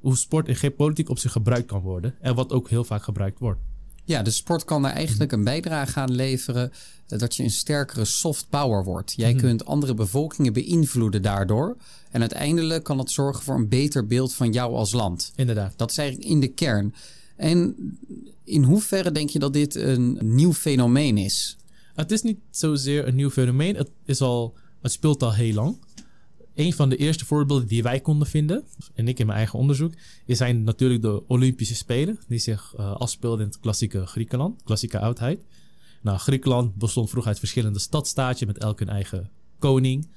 Hoe 0.00 0.16
sport 0.16 0.48
in 0.48 0.56
geen 0.56 0.74
politiek 0.74 1.08
op 1.08 1.18
zich 1.18 1.32
gebruikt 1.32 1.66
kan 1.66 1.80
worden. 1.80 2.14
En 2.20 2.34
wat 2.34 2.52
ook 2.52 2.68
heel 2.68 2.84
vaak 2.84 3.02
gebruikt 3.02 3.38
wordt. 3.38 3.60
Ja, 4.04 4.22
de 4.22 4.30
sport 4.30 4.64
kan 4.64 4.82
daar 4.82 4.92
eigenlijk 4.92 5.32
een 5.32 5.44
bijdrage 5.44 6.00
aan 6.00 6.14
leveren 6.14 6.72
eh, 7.08 7.18
dat 7.18 7.36
je 7.36 7.42
een 7.42 7.50
sterkere 7.50 8.04
soft 8.04 8.46
power 8.50 8.84
wordt. 8.84 9.12
Jij 9.16 9.32
mhm. 9.32 9.40
kunt 9.40 9.64
andere 9.64 9.94
bevolkingen 9.94 10.52
beïnvloeden 10.52 11.22
daardoor. 11.22 11.76
En 12.10 12.20
uiteindelijk 12.20 12.84
kan 12.84 12.96
dat 12.96 13.10
zorgen 13.10 13.42
voor 13.42 13.54
een 13.54 13.68
beter 13.68 14.06
beeld 14.06 14.34
van 14.34 14.52
jou 14.52 14.74
als 14.74 14.92
land. 14.92 15.32
Inderdaad. 15.36 15.72
Dat 15.76 15.90
is 15.90 15.98
eigenlijk 15.98 16.30
in 16.30 16.40
de 16.40 16.48
kern. 16.48 16.94
En 17.36 17.76
in 18.44 18.62
hoeverre 18.62 19.12
denk 19.12 19.28
je 19.28 19.38
dat 19.38 19.52
dit 19.52 19.74
een 19.74 20.18
nieuw 20.20 20.52
fenomeen 20.52 21.18
is? 21.18 21.56
Het 21.94 22.10
is 22.12 22.22
niet 22.22 22.38
zozeer 22.50 23.08
een 23.08 23.14
nieuw 23.14 23.30
fenomeen. 23.30 23.76
Het, 23.76 23.90
is 24.04 24.20
al, 24.20 24.56
het 24.80 24.92
speelt 24.92 25.22
al 25.22 25.34
heel 25.34 25.54
lang. 25.54 25.76
Een 26.54 26.72
van 26.72 26.88
de 26.88 26.96
eerste 26.96 27.24
voorbeelden 27.24 27.66
die 27.66 27.82
wij 27.82 28.00
konden 28.00 28.26
vinden, 28.26 28.64
en 28.94 29.08
ik 29.08 29.18
in 29.18 29.26
mijn 29.26 29.38
eigen 29.38 29.58
onderzoek, 29.58 29.94
zijn 30.26 30.64
natuurlijk 30.64 31.02
de 31.02 31.22
Olympische 31.26 31.74
Spelen, 31.74 32.18
die 32.28 32.38
zich 32.38 32.74
uh, 32.78 32.92
afspeelden 32.92 33.40
in 33.40 33.46
het 33.46 33.60
klassieke 33.60 34.06
Griekenland, 34.06 34.62
klassieke 34.62 34.98
oudheid. 34.98 35.44
Nou, 36.02 36.18
Griekenland 36.18 36.74
bestond 36.74 37.10
vroeger 37.10 37.30
uit 37.30 37.38
verschillende 37.38 37.78
stadstaatjes 37.78 38.48
met 38.48 38.58
elk 38.58 38.78
hun 38.78 38.88
eigen 38.88 39.30
koning. 39.58 40.08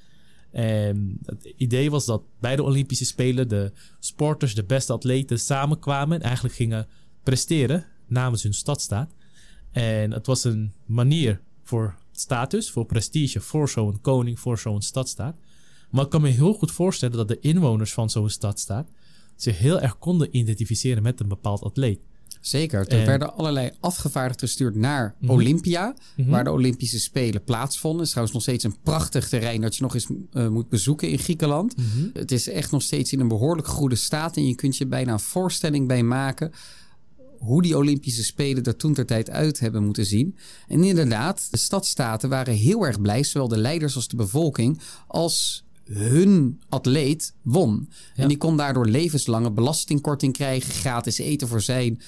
En 0.50 1.18
het 1.24 1.52
idee 1.56 1.90
was 1.90 2.06
dat 2.06 2.22
bij 2.40 2.56
de 2.56 2.62
Olympische 2.62 3.04
Spelen 3.04 3.48
de 3.48 3.72
sporters, 3.98 4.54
de 4.54 4.64
beste 4.64 4.92
atleten 4.92 5.40
samenkwamen 5.40 6.20
en 6.20 6.26
eigenlijk 6.26 6.54
gingen 6.54 6.86
presteren 7.28 7.84
namens 8.06 8.42
hun 8.42 8.54
stadstaat. 8.54 9.10
En 9.70 10.10
het 10.12 10.26
was 10.26 10.44
een 10.44 10.72
manier 10.86 11.40
voor 11.62 11.94
status, 12.12 12.70
voor 12.70 12.86
prestige, 12.86 13.40
voor 13.40 13.68
zo'n 13.68 14.00
koning, 14.00 14.40
voor 14.40 14.58
zo'n 14.58 14.82
stadstaat. 14.82 15.36
Maar 15.90 16.04
ik 16.04 16.10
kan 16.10 16.20
me 16.20 16.28
heel 16.28 16.54
goed 16.54 16.70
voorstellen 16.70 17.16
dat 17.16 17.28
de 17.28 17.40
inwoners 17.40 17.92
van 17.92 18.10
zo'n 18.10 18.30
stadstaat 18.30 18.88
zich 19.36 19.58
heel 19.58 19.80
erg 19.80 19.98
konden 19.98 20.36
identificeren 20.36 21.02
met 21.02 21.20
een 21.20 21.28
bepaald 21.28 21.62
atleet. 21.62 22.00
Zeker. 22.40 22.86
Er 22.86 23.06
werden 23.06 23.34
allerlei 23.36 23.70
afgevaardigden 23.80 24.48
gestuurd 24.48 24.74
naar 24.74 25.14
mhm. 25.18 25.32
Olympia, 25.32 25.94
mhm. 26.16 26.30
waar 26.30 26.44
de 26.44 26.50
Olympische 26.50 27.00
Spelen 27.00 27.44
plaatsvonden. 27.44 27.98
Het 27.98 28.06
is 28.06 28.12
trouwens 28.12 28.36
nog 28.36 28.46
steeds 28.46 28.64
een 28.64 28.82
prachtig 28.82 29.28
terrein 29.28 29.60
dat 29.60 29.76
je 29.76 29.82
nog 29.82 29.94
eens 29.94 30.08
uh, 30.32 30.48
moet 30.48 30.68
bezoeken 30.68 31.08
in 31.08 31.18
Griekenland. 31.18 31.76
Mhm. 31.76 32.08
Het 32.12 32.32
is 32.32 32.48
echt 32.48 32.70
nog 32.70 32.82
steeds 32.82 33.12
in 33.12 33.20
een 33.20 33.28
behoorlijk 33.28 33.68
goede 33.68 33.96
staat 33.96 34.36
en 34.36 34.46
je 34.46 34.54
kunt 34.54 34.76
je 34.76 34.86
bijna 34.86 35.12
een 35.12 35.20
voorstelling 35.20 35.88
bij 35.88 36.02
maken 36.02 36.52
hoe 37.38 37.62
die 37.62 37.76
Olympische 37.76 38.24
Spelen 38.24 38.64
er 38.64 38.76
toen 38.76 38.94
ter 38.94 39.06
tijd 39.06 39.30
uit 39.30 39.60
hebben 39.60 39.84
moeten 39.84 40.06
zien. 40.06 40.36
En 40.68 40.84
inderdaad, 40.84 41.48
de 41.50 41.58
stadstaten 41.58 42.28
waren 42.28 42.54
heel 42.54 42.86
erg 42.86 43.00
blij, 43.00 43.24
zowel 43.24 43.48
de 43.48 43.58
leiders 43.58 43.96
als 43.96 44.08
de 44.08 44.16
bevolking, 44.16 44.80
als 45.06 45.66
hun 45.92 46.60
atleet 46.68 47.34
won. 47.42 47.88
En 48.14 48.28
die 48.28 48.36
kon 48.36 48.56
daardoor 48.56 48.86
levenslange 48.86 49.50
belastingkorting 49.50 50.32
krijgen, 50.32 50.72
gratis 50.72 51.18
eten 51.18 51.48
voor 51.48 51.60
zijn, 51.60 52.00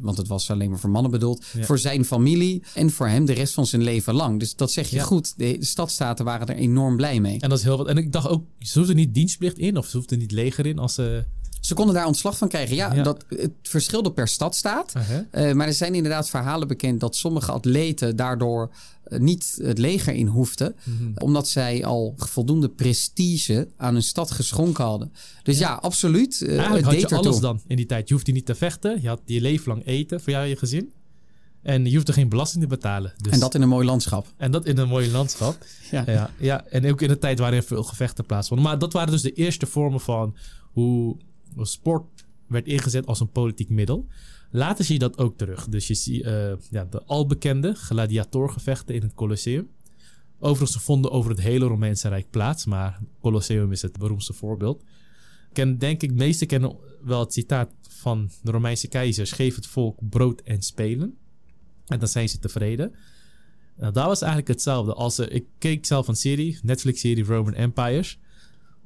want 0.00 0.16
het 0.16 0.28
was 0.28 0.50
alleen 0.50 0.70
maar 0.70 0.78
voor 0.78 0.90
mannen 0.90 1.10
bedoeld, 1.10 1.44
voor 1.44 1.78
zijn 1.78 2.04
familie 2.04 2.62
en 2.74 2.90
voor 2.90 3.08
hem 3.08 3.24
de 3.24 3.32
rest 3.32 3.54
van 3.54 3.66
zijn 3.66 3.82
leven 3.82 4.14
lang. 4.14 4.38
Dus 4.38 4.54
dat 4.54 4.72
zeg 4.72 4.90
je 4.90 5.00
goed. 5.00 5.34
De, 5.36 5.58
de 5.58 5.64
stadstaten 5.64 6.24
waren 6.24 6.46
er 6.46 6.56
enorm 6.56 6.96
blij 6.96 7.20
mee. 7.20 7.40
En 7.40 7.48
dat 7.48 7.58
is 7.58 7.64
heel 7.64 7.76
wat. 7.76 7.86
En 7.86 7.96
ik 7.96 8.12
dacht 8.12 8.28
ook, 8.28 8.44
ze 8.58 8.78
hoefden 8.78 8.96
niet 8.96 9.14
dienstplicht 9.14 9.58
in 9.58 9.76
of 9.76 9.86
ze 9.86 9.96
hoefden 9.96 10.18
niet 10.18 10.32
leger 10.32 10.66
in 10.66 10.78
als 10.78 10.94
ze 10.94 11.24
Ze 11.66 11.74
konden 11.74 11.94
daar 11.94 12.06
ontslag 12.06 12.38
van 12.38 12.48
krijgen. 12.48 12.76
Ja, 12.76 12.94
Ja. 12.94 13.02
Dat, 13.02 13.24
het 13.28 13.50
verschilde 13.62 14.12
per 14.12 14.28
stadstaat. 14.28 14.92
Uh-huh. 14.96 15.18
Eh, 15.30 15.54
maar 15.56 15.66
er 15.66 15.72
zijn 15.72 15.94
inderdaad 15.94 16.30
verhalen 16.30 16.68
bekend 16.68 17.00
dat 17.00 17.16
sommige 17.16 17.52
atleten 17.52 18.16
daardoor 18.16 18.70
eh, 19.04 19.18
niet 19.18 19.58
het 19.62 19.78
leger 19.78 20.14
in 20.14 20.26
hoefden. 20.26 20.74
Mhm. 20.84 21.10
Omdat 21.18 21.48
zij 21.48 21.84
al 21.84 22.14
voldoende 22.16 22.68
prestige 22.68 23.68
aan 23.76 23.92
hun 23.92 24.02
stad 24.02 24.30
geschonken 24.30 24.84
hadden. 24.84 25.12
Dus 25.42 25.58
ja, 25.58 25.74
absoluut. 25.74 26.42
Eigenlijk 26.46 26.74
het 26.74 26.84
had 26.84 26.94
je 26.94 27.00
deed 27.00 27.12
alles 27.12 27.26
ertoe. 27.26 27.40
dan 27.40 27.60
in 27.66 27.76
die 27.76 27.86
tijd. 27.86 28.08
Je 28.08 28.14
hoefde 28.14 28.32
niet 28.32 28.46
te 28.46 28.54
vechten. 28.54 29.02
Je 29.02 29.08
had 29.08 29.20
je 29.24 29.40
leven 29.40 29.68
lang 29.68 29.86
eten 29.86 30.20
voor 30.20 30.30
jou 30.32 30.44
en 30.44 30.50
je 30.50 30.56
gezin. 30.56 30.92
En 31.62 31.84
je 31.84 31.94
hoefde 31.94 32.12
geen 32.12 32.28
belasting 32.28 32.62
te 32.62 32.68
betalen. 32.68 33.12
Dus, 33.16 33.32
En 33.32 33.40
dat 33.40 33.54
in 33.54 33.62
een 33.62 33.68
mooi 33.68 33.86
landschap. 33.86 34.26
en 34.36 34.50
dat 34.50 34.66
in 34.66 34.78
een 34.78 34.88
mooi 34.88 35.10
landschap. 35.10 35.56
Ja. 35.90 36.02
Ja, 36.06 36.30
ja, 36.38 36.64
en 36.64 36.90
ook 36.90 37.00
in 37.02 37.10
een 37.10 37.18
tijd 37.18 37.38
waarin 37.38 37.62
veel 37.62 37.82
gevechten 37.82 38.24
plaatsvonden. 38.26 38.66
Maar 38.66 38.78
dat 38.78 38.92
waren 38.92 39.10
dus 39.10 39.22
de 39.22 39.32
eerste 39.32 39.66
vormen 39.66 40.00
van 40.00 40.36
hoe 40.72 41.16
sport 41.64 42.24
werd 42.46 42.66
ingezet 42.66 43.06
als 43.06 43.20
een 43.20 43.30
politiek 43.30 43.68
middel. 43.68 44.06
Later 44.50 44.84
zie 44.84 44.94
je 44.94 45.00
dat 45.00 45.18
ook 45.18 45.36
terug. 45.36 45.68
Dus 45.68 45.86
je 45.86 45.94
ziet 45.94 46.22
eh, 46.22 46.52
ja, 46.70 46.84
de 46.84 47.02
albekende 47.04 47.74
gladiatorgevechten 47.74 48.94
in 48.94 49.02
het 49.02 49.14
Colosseum. 49.14 49.68
Overigens, 50.38 50.72
ze 50.72 50.80
vonden 50.80 51.10
over 51.10 51.30
het 51.30 51.40
hele 51.40 51.66
Romeinse 51.66 52.08
Rijk 52.08 52.30
plaats, 52.30 52.64
maar 52.64 53.00
Colosseum 53.20 53.72
is 53.72 53.82
het 53.82 53.98
beroemdste 53.98 54.32
voorbeeld. 54.32 54.84
Ken, 55.52 55.78
denk 55.78 56.02
ik, 56.02 56.12
meesten 56.12 56.46
kennen 56.46 56.76
wel 57.02 57.20
het 57.20 57.32
citaat 57.32 57.70
van 57.88 58.30
de 58.42 58.50
Romeinse 58.50 58.88
keizers: 58.88 59.32
geef 59.32 59.54
het 59.54 59.66
volk 59.66 60.08
brood 60.08 60.40
en 60.40 60.62
spelen. 60.62 61.16
En 61.86 61.98
dan 61.98 62.08
zijn 62.08 62.28
ze 62.28 62.38
tevreden. 62.38 62.94
Nou, 63.76 63.92
dat 63.92 64.04
was 64.06 64.20
eigenlijk 64.20 64.50
hetzelfde. 64.50 64.94
Als 64.94 65.18
er, 65.18 65.32
ik 65.32 65.46
keek 65.58 65.86
zelf 65.86 66.08
een 66.08 66.16
serie, 66.16 66.58
Netflix-serie 66.62 67.24
Roman 67.24 67.54
Empires. 67.54 68.18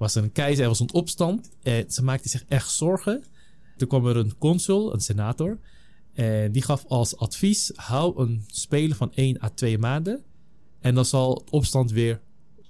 Was 0.00 0.14
er 0.14 0.22
een 0.22 0.32
keizer, 0.32 0.62
er 0.62 0.68
was 0.68 0.80
een 0.80 0.92
opstand. 0.92 1.50
En 1.62 1.90
ze 1.90 2.02
maakte 2.04 2.28
zich 2.28 2.44
echt 2.48 2.70
zorgen. 2.70 3.24
Toen 3.76 3.88
kwam 3.88 4.06
er 4.06 4.16
een 4.16 4.38
consul, 4.38 4.92
een 4.94 5.00
senator. 5.00 5.58
En 6.14 6.52
die 6.52 6.62
gaf 6.62 6.84
als 6.88 7.16
advies: 7.16 7.72
hou 7.74 8.20
een 8.22 8.44
speler 8.46 8.96
van 8.96 9.12
1 9.14 9.42
à 9.42 9.48
2 9.54 9.78
maanden. 9.78 10.22
En 10.80 10.94
dan 10.94 11.04
zal 11.04 11.34
het 11.34 11.50
opstand 11.50 11.90
weer 11.90 12.20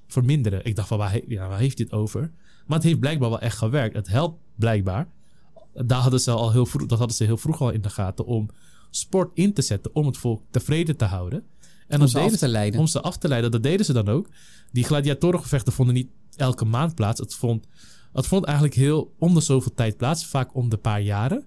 verminderen. 0.07 0.65
Ik 0.65 0.77
dacht 0.77 0.89
van 0.89 0.99
waar, 0.99 1.13
he- 1.13 1.25
ja, 1.29 1.49
waar 1.49 1.59
heeft 1.59 1.77
dit 1.77 1.93
over? 1.93 2.33
Maar 2.67 2.77
het 2.79 2.87
heeft 2.87 3.01
blijkbaar 3.01 3.29
wel 3.31 3.41
echt 3.41 3.59
gewerkt. 3.59 3.95
Het 3.97 4.09
helpt 4.09 4.39
blijkbaar. 4.57 5.09
Daar 5.75 6.01
hadden 6.01 6.21
ze 6.21 6.31
al 6.31 6.53
heel 6.53 6.67
vroeg, 6.67 6.87
dat 6.87 6.99
hadden 6.99 7.17
ze 7.17 7.25
heel 7.25 7.37
vroeg 7.37 7.61
al 7.61 7.71
in 7.71 7.81
de 7.81 7.91
gaten 7.91 8.25
om 8.27 8.49
sport 8.91 9.31
in 9.35 9.53
te 9.53 9.63
zetten 9.63 9.95
om 9.95 10.07
het 10.07 10.17
volk 10.17 10.43
tevreden 10.51 10.97
te 10.97 11.05
houden. 11.05 11.45
En 11.89 12.01
Om 12.01 12.07
ze 12.07 12.19
af 12.19 12.37
te 12.37 12.49
leiden. 12.49 12.81
om 12.81 12.87
ze 12.87 13.01
af 13.01 13.17
te 13.19 13.29
leiden. 13.29 13.51
Dat 13.51 13.63
deden 13.63 13.87
ze 13.87 13.93
dan 13.93 14.09
ook. 14.09 14.29
Die 14.73 14.85
gladiatorengevechten 14.85 15.73
vonden 15.73 15.95
niet 15.95 16.09
elke 16.41 16.65
maand 16.65 16.95
plaats. 16.95 17.21
Het 17.21 17.35
vond, 17.35 17.67
het 18.13 18.27
vond 18.27 18.45
eigenlijk 18.45 18.75
heel 18.77 19.15
om 19.19 19.35
de 19.35 19.41
zoveel 19.41 19.75
tijd 19.75 19.97
plaats. 19.97 20.27
Vaak 20.27 20.55
om 20.55 20.69
de 20.69 20.77
paar 20.77 21.01
jaren. 21.01 21.45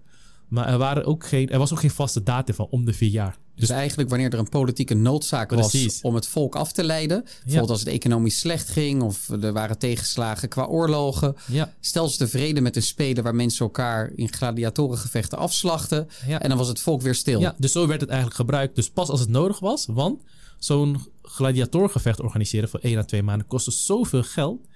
Maar 0.48 0.68
er, 0.68 0.78
waren 0.78 1.06
ook 1.06 1.26
geen, 1.26 1.50
er 1.50 1.60
was 1.60 1.72
ook 1.72 1.80
geen 1.80 1.90
vaste 1.92 2.24
datum 2.24 2.56
van 2.56 2.68
om 2.70 2.86
de 2.86 2.94
vier 2.94 3.10
jaar. 3.10 3.38
Dus 3.56 3.70
eigenlijk 3.70 4.10
wanneer 4.10 4.34
er 4.34 4.40
een 4.40 4.50
politieke 4.50 4.94
noodzaak 4.94 5.52
was 5.52 6.02
om 6.02 6.16
het 6.16 6.28
volk 6.28 6.56
af 6.56 6.72
te 6.72 6.84
leiden. 6.84 7.24
Bijvoorbeeld 7.24 7.70
als 7.70 7.80
het 7.80 7.90
economisch 7.90 8.40
slecht 8.40 8.70
ging 8.70 9.02
of 9.02 9.30
er 9.30 9.54
waren 9.54 9.78
tegenslagen 9.78 10.50
qua 10.50 10.66
oorlogen. 10.66 11.36
Ja, 11.48 11.74
Stel 11.80 12.08
ze 12.08 12.18
tevreden 12.18 12.64
met 12.64 12.76
een 12.76 12.82
speler 12.82 13.24
waar 13.24 13.36
mensen 13.36 13.66
elkaar 13.66 14.12
in 14.16 14.34
gladiatorengevechten 14.34 15.38
afslachten. 15.38 16.08
ja. 16.28 16.40
En 16.40 16.50
dan 16.50 16.58
was 16.58 16.68
het 16.68 16.80
volk 16.80 17.02
weer 17.02 17.16
stil. 17.16 17.40
ja, 17.40 17.56
dus 17.58 17.72
zo 17.72 17.88
werd 17.88 18.02
het 18.02 18.10
eigenlijk 18.10 18.40
gebruikt. 18.40 18.76
Dus 18.76 18.90
pas 18.90 19.10
als 19.10 19.20
het 19.20 19.30
nodig 19.30 19.60
was. 19.60 19.86
Want 19.86 20.22
zo'n 20.58 20.98
gladiatorgevecht 21.22 22.22
organiseren 22.22 22.70
voor 22.70 22.80
één 22.80 22.98
à 22.98 23.04
twee 23.04 23.24
maanden 23.24 23.48
kostte 23.48 23.72
zoveel 23.72 24.24
geld. 24.24 24.68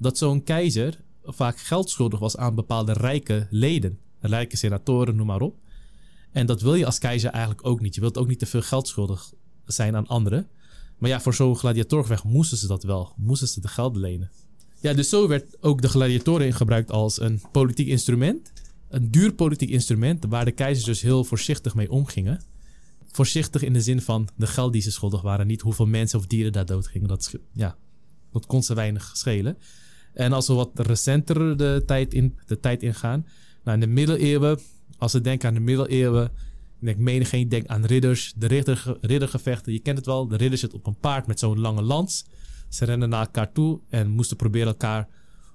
Dat 0.00 0.18
zo'n 0.18 0.42
keizer 0.42 1.00
vaak 1.24 1.58
geld 1.58 1.90
schuldig 1.90 2.18
was 2.18 2.36
aan 2.36 2.54
bepaalde 2.54 2.92
rijke 2.92 3.46
leden. 3.50 3.98
Rijke 4.20 4.56
senatoren, 4.56 5.16
noem 5.16 5.26
maar 5.26 5.40
op. 5.40 5.58
En 6.32 6.46
dat 6.46 6.60
wil 6.60 6.74
je 6.74 6.86
als 6.86 6.98
keizer 6.98 7.30
eigenlijk 7.30 7.66
ook 7.66 7.80
niet. 7.80 7.94
Je 7.94 8.00
wilt 8.00 8.18
ook 8.18 8.28
niet 8.28 8.38
te 8.38 8.46
veel 8.46 8.62
geld 8.62 8.88
schuldig 8.88 9.32
zijn 9.64 9.96
aan 9.96 10.06
anderen. 10.06 10.48
Maar 10.98 11.10
ja, 11.10 11.20
voor 11.20 11.34
zo'n 11.34 11.56
gladiatorgevecht 11.56 12.24
moesten 12.24 12.58
ze 12.58 12.66
dat 12.66 12.82
wel. 12.82 13.12
Moesten 13.16 13.48
ze 13.48 13.60
de 13.60 13.68
geld 13.68 13.96
lenen. 13.96 14.30
Ja, 14.80 14.92
dus 14.92 15.08
zo 15.08 15.28
werd 15.28 15.62
ook 15.62 15.82
de 15.82 15.88
gladiatoren 15.88 16.52
gebruikt 16.52 16.90
als 16.90 17.20
een 17.20 17.42
politiek 17.52 17.88
instrument. 17.88 18.52
Een 18.88 19.10
duur 19.10 19.32
politiek 19.32 19.70
instrument 19.70 20.24
waar 20.28 20.44
de 20.44 20.52
keizers 20.52 20.86
dus 20.86 21.00
heel 21.00 21.24
voorzichtig 21.24 21.74
mee 21.74 21.90
omgingen. 21.90 22.42
Voorzichtig 23.12 23.62
in 23.62 23.72
de 23.72 23.80
zin 23.80 24.00
van 24.00 24.28
de 24.36 24.46
geld 24.46 24.72
die 24.72 24.82
ze 24.82 24.90
schuldig 24.90 25.22
waren. 25.22 25.46
Niet 25.46 25.60
hoeveel 25.60 25.86
mensen 25.86 26.18
of 26.18 26.26
dieren 26.26 26.52
daar 26.52 26.66
dood 26.66 26.86
gingen. 26.86 27.08
Dat, 27.08 27.34
ja, 27.52 27.76
dat 28.32 28.46
kon 28.46 28.62
ze 28.62 28.74
weinig 28.74 29.10
schelen. 29.16 29.58
En 30.12 30.32
als 30.32 30.46
we 30.46 30.52
wat 30.52 30.70
recenter 30.74 31.56
de 31.56 31.82
tijd, 31.86 32.14
in, 32.14 32.38
de 32.46 32.60
tijd 32.60 32.82
ingaan. 32.82 33.26
Nou, 33.64 33.80
in 33.80 33.80
de 33.80 33.92
middeleeuwen, 33.92 34.58
als 34.98 35.12
we 35.12 35.20
denken 35.20 35.48
aan 35.48 35.54
de 35.54 35.60
middeleeuwen. 35.60 36.24
Ik 36.80 36.86
denk 36.86 36.98
menigeen 36.98 37.48
denkt 37.48 37.68
aan 37.68 37.84
ridders, 37.84 38.32
de 38.36 38.46
ridder, 38.46 38.96
riddergevechten. 39.00 39.72
Je 39.72 39.78
kent 39.78 39.96
het 39.96 40.06
wel. 40.06 40.28
De 40.28 40.36
ridder 40.36 40.58
zit 40.58 40.74
op 40.74 40.86
een 40.86 40.98
paard 40.98 41.26
met 41.26 41.38
zo'n 41.38 41.60
lange 41.60 41.82
lans. 41.82 42.24
Ze 42.68 42.84
rennen 42.84 43.08
naar 43.08 43.24
elkaar 43.24 43.52
toe 43.52 43.80
en 43.88 44.10
moesten 44.10 44.36
proberen 44.36 44.68
elkaar 44.68 45.08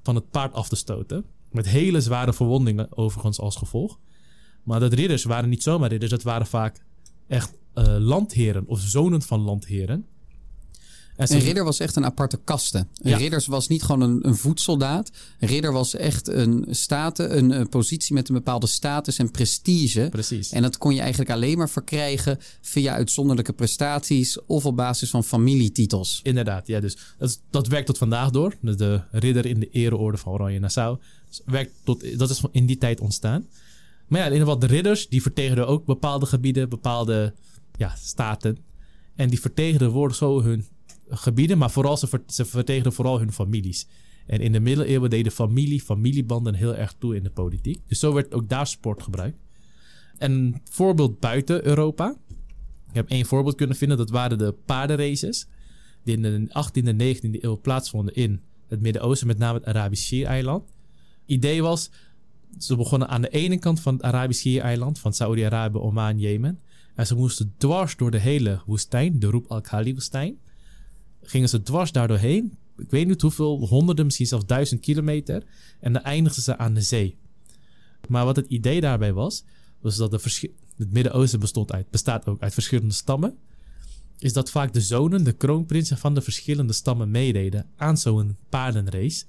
van 0.03 0.15
het 0.15 0.29
paard 0.29 0.53
af 0.53 0.69
te 0.69 0.75
stoten. 0.75 1.25
Met 1.51 1.67
hele 1.67 2.01
zware 2.01 2.33
verwondingen 2.33 2.97
overigens 2.97 3.39
als 3.39 3.55
gevolg. 3.55 3.99
Maar 4.63 4.79
dat 4.79 4.93
ridders 4.93 5.23
waren 5.23 5.49
niet 5.49 5.63
zomaar 5.63 5.89
ridders. 5.89 6.11
Dat 6.11 6.23
waren 6.23 6.47
vaak 6.47 6.83
echt 7.27 7.53
eh, 7.73 7.95
landheren 7.99 8.67
of 8.67 8.79
zonen 8.79 9.21
van 9.21 9.39
landheren. 9.39 10.05
Een 11.15 11.39
ridder 11.39 11.63
was 11.63 11.79
echt 11.79 11.95
een 11.95 12.05
aparte 12.05 12.39
kaste. 12.43 12.87
Een 13.01 13.17
ridder 13.17 13.43
was 13.47 13.67
niet 13.67 13.83
gewoon 13.83 14.01
een, 14.01 14.27
een 14.27 14.35
voedsoldaat. 14.35 15.11
Een 15.39 15.47
ridder 15.47 15.71
was 15.71 15.95
echt 15.95 16.27
een 16.27 16.65
staten, 16.69 17.37
een, 17.37 17.51
eh, 17.51 17.65
positie 17.69 18.13
met 18.13 18.29
een 18.29 18.35
bepaalde 18.35 18.67
status 18.67 19.17
en 19.17 19.31
prestige. 19.31 20.07
Precies. 20.11 20.51
En 20.51 20.61
dat 20.61 20.77
kon 20.77 20.93
je 20.93 20.99
eigenlijk 20.99 21.31
alleen 21.31 21.57
maar 21.57 21.69
verkrijgen 21.69 22.39
via 22.61 22.93
uitzonderlijke 22.93 23.53
prestaties 23.53 24.45
of 24.45 24.65
op 24.65 24.75
basis 24.75 25.09
van 25.09 25.23
familietitels. 25.23 26.19
Inderdaad, 26.23 26.67
ja. 26.67 26.79
Dus 26.79 26.97
dat, 27.49 27.67
werkt 27.67 27.87
tot 27.87 27.97
vandaag 27.97 28.29
door. 28.29 28.55
De, 28.61 28.75
de 28.75 29.01
ridder 29.11 29.45
in 29.45 29.59
de 29.59 29.69
ereorde 29.69 30.17
van 30.17 30.33
Oranje 30.33 30.59
Nassau. 30.59 30.97
Dus 31.27 31.41
werkt 31.45 31.71
tot, 31.83 32.19
dat 32.19 32.29
is 32.29 32.41
in 32.51 32.65
die 32.65 32.77
tijd 32.77 32.99
ontstaan. 32.99 33.47
Maar 34.07 34.19
ja, 34.19 34.25
in 34.25 34.31
ieder 34.31 34.47
geval, 34.47 34.67
de 34.67 34.73
ridders 34.73 35.09
die 35.09 35.21
vertegenden 35.21 35.67
ook 35.67 35.85
bepaalde 35.85 36.25
gebieden, 36.25 36.69
bepaalde 36.69 37.33
ja, 37.77 37.95
staten. 38.01 38.57
En 39.15 39.29
die 39.29 39.39
vertegenden 39.39 39.89
worden 39.89 40.17
zo 40.17 40.41
hun 40.41 40.65
gebieden, 41.09 41.57
maar 41.57 41.71
vooral 41.71 41.97
ze, 41.97 42.45
ver, 42.45 42.91
vooral 42.91 43.19
hun 43.19 43.31
families. 43.31 43.87
En 44.25 44.39
in 44.39 44.51
de 44.51 44.59
middeleeuwen 44.59 45.09
deden 45.09 45.31
familie, 45.31 45.81
familiebanden 45.81 46.53
heel 46.53 46.75
erg 46.75 46.95
toe 46.97 47.15
in 47.15 47.23
de 47.23 47.29
politiek. 47.29 47.79
Dus 47.87 47.99
zo 47.99 48.13
werd 48.13 48.33
ook 48.33 48.49
daar 48.49 48.67
sport 48.67 49.03
gebruikt. 49.03 49.37
En 50.17 50.31
een 50.31 50.61
voorbeeld 50.63 51.19
buiten 51.19 51.65
Europa. 51.65 52.15
Ik 52.89 52.95
heb 52.95 53.09
één 53.09 53.25
voorbeeld 53.25 53.55
kunnen 53.55 53.75
vinden. 53.75 53.97
Dat 53.97 54.09
waren 54.09 54.37
de 54.37 54.55
paardenraces. 54.65 55.47
Die 56.03 56.15
in 56.15 56.21
de 56.21 56.47
18e 56.47 56.87
en 56.87 57.15
19e 57.15 57.41
eeuw 57.41 57.59
plaatsvonden 57.61 58.15
in 58.15 58.41
het 58.67 58.81
Midden-Oosten. 58.81 59.27
Met 59.27 59.37
name 59.37 59.57
het 59.57 59.67
Arabisch 59.67 60.05
Schiereiland. 60.05 60.63
Idee 61.25 61.61
was, 61.61 61.91
ze 62.57 62.75
begonnen 62.75 63.07
aan 63.07 63.21
de 63.21 63.29
ene 63.29 63.59
kant 63.59 63.79
van 63.79 63.93
het 63.93 64.03
Arabisch 64.03 64.39
Schiereiland. 64.39 64.99
Van 64.99 65.13
Saudi-Arabië, 65.13 65.77
Oman, 65.77 66.19
Jemen. 66.19 66.59
En 66.95 67.07
ze 67.07 67.15
moesten 67.15 67.53
dwars 67.57 67.95
door 67.95 68.11
de 68.11 68.19
hele 68.19 68.61
woestijn. 68.65 69.19
De 69.19 69.27
Roep 69.27 69.45
al-Khali-woestijn. 69.47 70.37
Gingen 71.25 71.49
ze 71.49 71.61
dwars 71.61 71.91
daardoor 71.91 72.17
heen. 72.17 72.57
Ik 72.77 72.89
weet 72.89 73.07
niet 73.07 73.21
hoeveel, 73.21 73.67
honderden, 73.67 74.05
misschien 74.05 74.27
zelfs 74.27 74.45
duizend 74.45 74.81
kilometer. 74.81 75.43
En 75.79 75.93
dan 75.93 76.01
eindigden 76.01 76.43
ze 76.43 76.57
aan 76.57 76.73
de 76.73 76.81
zee. 76.81 77.17
Maar 78.07 78.25
wat 78.25 78.35
het 78.35 78.47
idee 78.47 78.81
daarbij 78.81 79.13
was, 79.13 79.43
was 79.79 79.95
dat 79.95 80.11
de 80.11 80.49
het 80.77 80.91
Midden-Oosten 80.91 81.39
bestond 81.39 81.71
uit, 81.71 81.89
bestaat 81.89 82.27
ook 82.27 82.41
uit 82.41 82.53
verschillende 82.53 82.93
stammen. 82.93 83.37
Is 84.19 84.33
dat 84.33 84.51
vaak 84.51 84.73
de 84.73 84.81
zonen, 84.81 85.23
de 85.23 85.31
kroonprinsen 85.31 85.97
van 85.97 86.13
de 86.13 86.21
verschillende 86.21 86.73
stammen 86.73 87.11
meededen 87.11 87.65
aan 87.75 87.97
zo'n 87.97 88.37
paardenrace. 88.49 89.25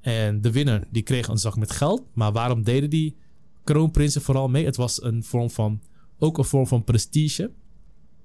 En 0.00 0.40
de 0.40 0.50
winnaar 0.50 0.86
die 0.90 1.02
kreeg 1.02 1.28
een 1.28 1.38
zak 1.38 1.56
met 1.56 1.70
geld. 1.70 2.02
Maar 2.12 2.32
waarom 2.32 2.62
deden 2.62 2.90
die 2.90 3.16
kroonprinsen 3.64 4.22
vooral 4.22 4.48
mee? 4.48 4.64
Het 4.64 4.76
was 4.76 5.02
een 5.02 5.24
vorm 5.24 5.50
van, 5.50 5.80
ook 6.18 6.38
een 6.38 6.44
vorm 6.44 6.66
van 6.66 6.84
prestige. 6.84 7.50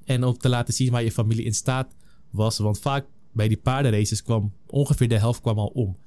En 0.06 0.24
om 0.24 0.38
te 0.38 0.50
laten 0.50 0.74
zien 0.74 0.92
waar 0.92 1.04
je 1.04 1.12
familie 1.12 1.46
in 1.46 1.54
staat 1.54 1.94
was. 2.32 2.58
Want 2.58 2.80
vaak 2.80 3.06
bij 3.32 3.48
die 3.48 3.58
paardenraces 3.58 4.24
kwam 4.24 4.54
ongeveer 4.68 5.08
de 5.08 5.18
helft 5.18 5.42
kwam 5.42 5.60
al 5.60 5.68
om. 5.68 5.98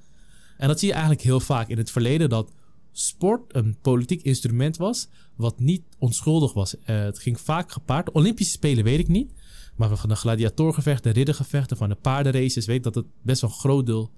En 0.56 0.68
dat 0.68 0.78
zie 0.78 0.88
je 0.88 0.94
eigenlijk 0.94 1.24
heel 1.24 1.40
vaak 1.40 1.68
in 1.68 1.78
het 1.78 1.90
verleden 1.90 2.28
dat 2.28 2.52
sport 2.92 3.54
een 3.54 3.76
politiek 3.82 4.22
instrument 4.22 4.76
was 4.76 5.08
wat 5.36 5.60
niet 5.60 5.82
onschuldig 5.98 6.52
was. 6.52 6.78
Eh, 6.78 6.98
het 7.02 7.18
ging 7.18 7.40
vaak 7.40 7.72
gepaard. 7.72 8.10
Olympische 8.10 8.52
Spelen 8.52 8.84
weet 8.84 8.98
ik 8.98 9.08
niet. 9.08 9.32
Maar 9.76 9.96
van 9.96 10.08
de 10.08 10.16
gladiatorgevechten, 10.16 11.12
riddergevechten, 11.12 11.76
van 11.76 11.88
de 11.88 11.94
paardenraces 11.94 12.66
weet 12.66 12.76
ik 12.76 12.82
dat 12.82 12.94
het 12.94 13.06
best 13.22 13.40
wel 13.40 13.50
een 13.50 13.56
groot 13.56 13.86
deel 13.86 14.10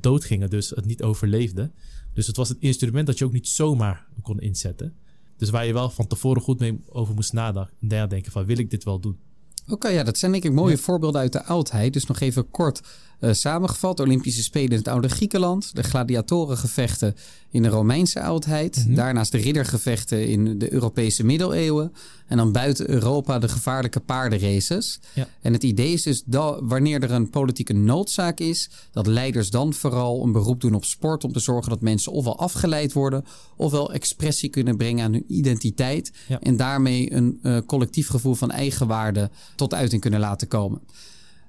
dood 0.00 0.24
gingen. 0.24 0.50
Dus 0.50 0.70
het 0.70 0.84
niet 0.84 1.02
overleefde. 1.02 1.70
Dus 2.12 2.26
het 2.26 2.36
was 2.36 2.50
een 2.50 2.60
instrument 2.60 3.06
dat 3.06 3.18
je 3.18 3.24
ook 3.24 3.32
niet 3.32 3.48
zomaar 3.48 4.06
kon 4.22 4.40
inzetten. 4.40 4.94
Dus 5.36 5.50
waar 5.50 5.66
je 5.66 5.72
wel 5.72 5.90
van 5.90 6.06
tevoren 6.06 6.42
goed 6.42 6.60
mee 6.60 6.80
over 6.88 7.14
moest 7.14 7.32
nadenken. 7.32 7.74
nadenken 7.78 8.32
van 8.32 8.44
wil 8.44 8.58
ik 8.58 8.70
dit 8.70 8.84
wel 8.84 9.00
doen? 9.00 9.18
Oké, 9.68 9.88
ja, 9.88 10.02
dat 10.02 10.18
zijn 10.18 10.32
denk 10.32 10.44
ik 10.44 10.52
mooie 10.52 10.76
Ja. 10.76 10.80
voorbeelden 10.82 11.20
uit 11.20 11.32
de 11.32 11.44
oudheid. 11.44 11.92
Dus 11.92 12.06
nog 12.06 12.20
even 12.20 12.50
kort. 12.50 12.80
Uh, 13.20 13.32
samengevat, 13.32 14.00
Olympische 14.00 14.42
Spelen 14.42 14.70
in 14.70 14.76
het 14.76 14.88
oude 14.88 15.08
Griekenland, 15.08 15.70
de 15.74 15.82
gladiatorengevechten 15.82 17.14
in 17.50 17.62
de 17.62 17.68
Romeinse 17.68 18.22
oudheid, 18.22 18.76
mhm. 18.76 18.94
daarnaast 18.94 19.32
de 19.32 19.38
riddergevechten 19.38 20.28
in 20.28 20.58
de 20.58 20.72
Europese 20.72 21.24
middeleeuwen 21.24 21.92
en 22.26 22.36
dan 22.36 22.52
buiten 22.52 22.90
Europa 22.90 23.38
de 23.38 23.48
gevaarlijke 23.48 24.00
paardenraces. 24.00 25.00
Ja. 25.14 25.28
En 25.40 25.52
het 25.52 25.62
idee 25.62 25.92
is 25.92 26.02
dus 26.02 26.22
dat 26.26 26.60
wanneer 26.62 27.02
er 27.02 27.10
een 27.10 27.30
politieke 27.30 27.72
noodzaak 27.72 28.40
is, 28.40 28.70
dat 28.92 29.06
leiders 29.06 29.50
dan 29.50 29.74
vooral 29.74 30.24
een 30.24 30.32
beroep 30.32 30.60
doen 30.60 30.74
op 30.74 30.84
sport 30.84 31.24
om 31.24 31.32
te 31.32 31.40
zorgen 31.40 31.70
dat 31.70 31.80
mensen 31.80 32.12
ofwel 32.12 32.38
afgeleid 32.38 32.92
worden, 32.92 33.24
ofwel 33.56 33.92
expressie 33.92 34.48
kunnen 34.48 34.76
brengen 34.76 35.04
aan 35.04 35.12
hun 35.12 35.24
identiteit 35.28 36.12
en 36.40 36.56
daarmee 36.56 37.12
een 37.12 37.38
uh, 37.42 37.58
collectief 37.66 38.08
gevoel 38.08 38.34
van 38.34 38.50
eigenwaarde 38.50 39.30
tot 39.54 39.74
uiting 39.74 40.00
kunnen 40.00 40.20
laten 40.20 40.48
komen. 40.48 40.80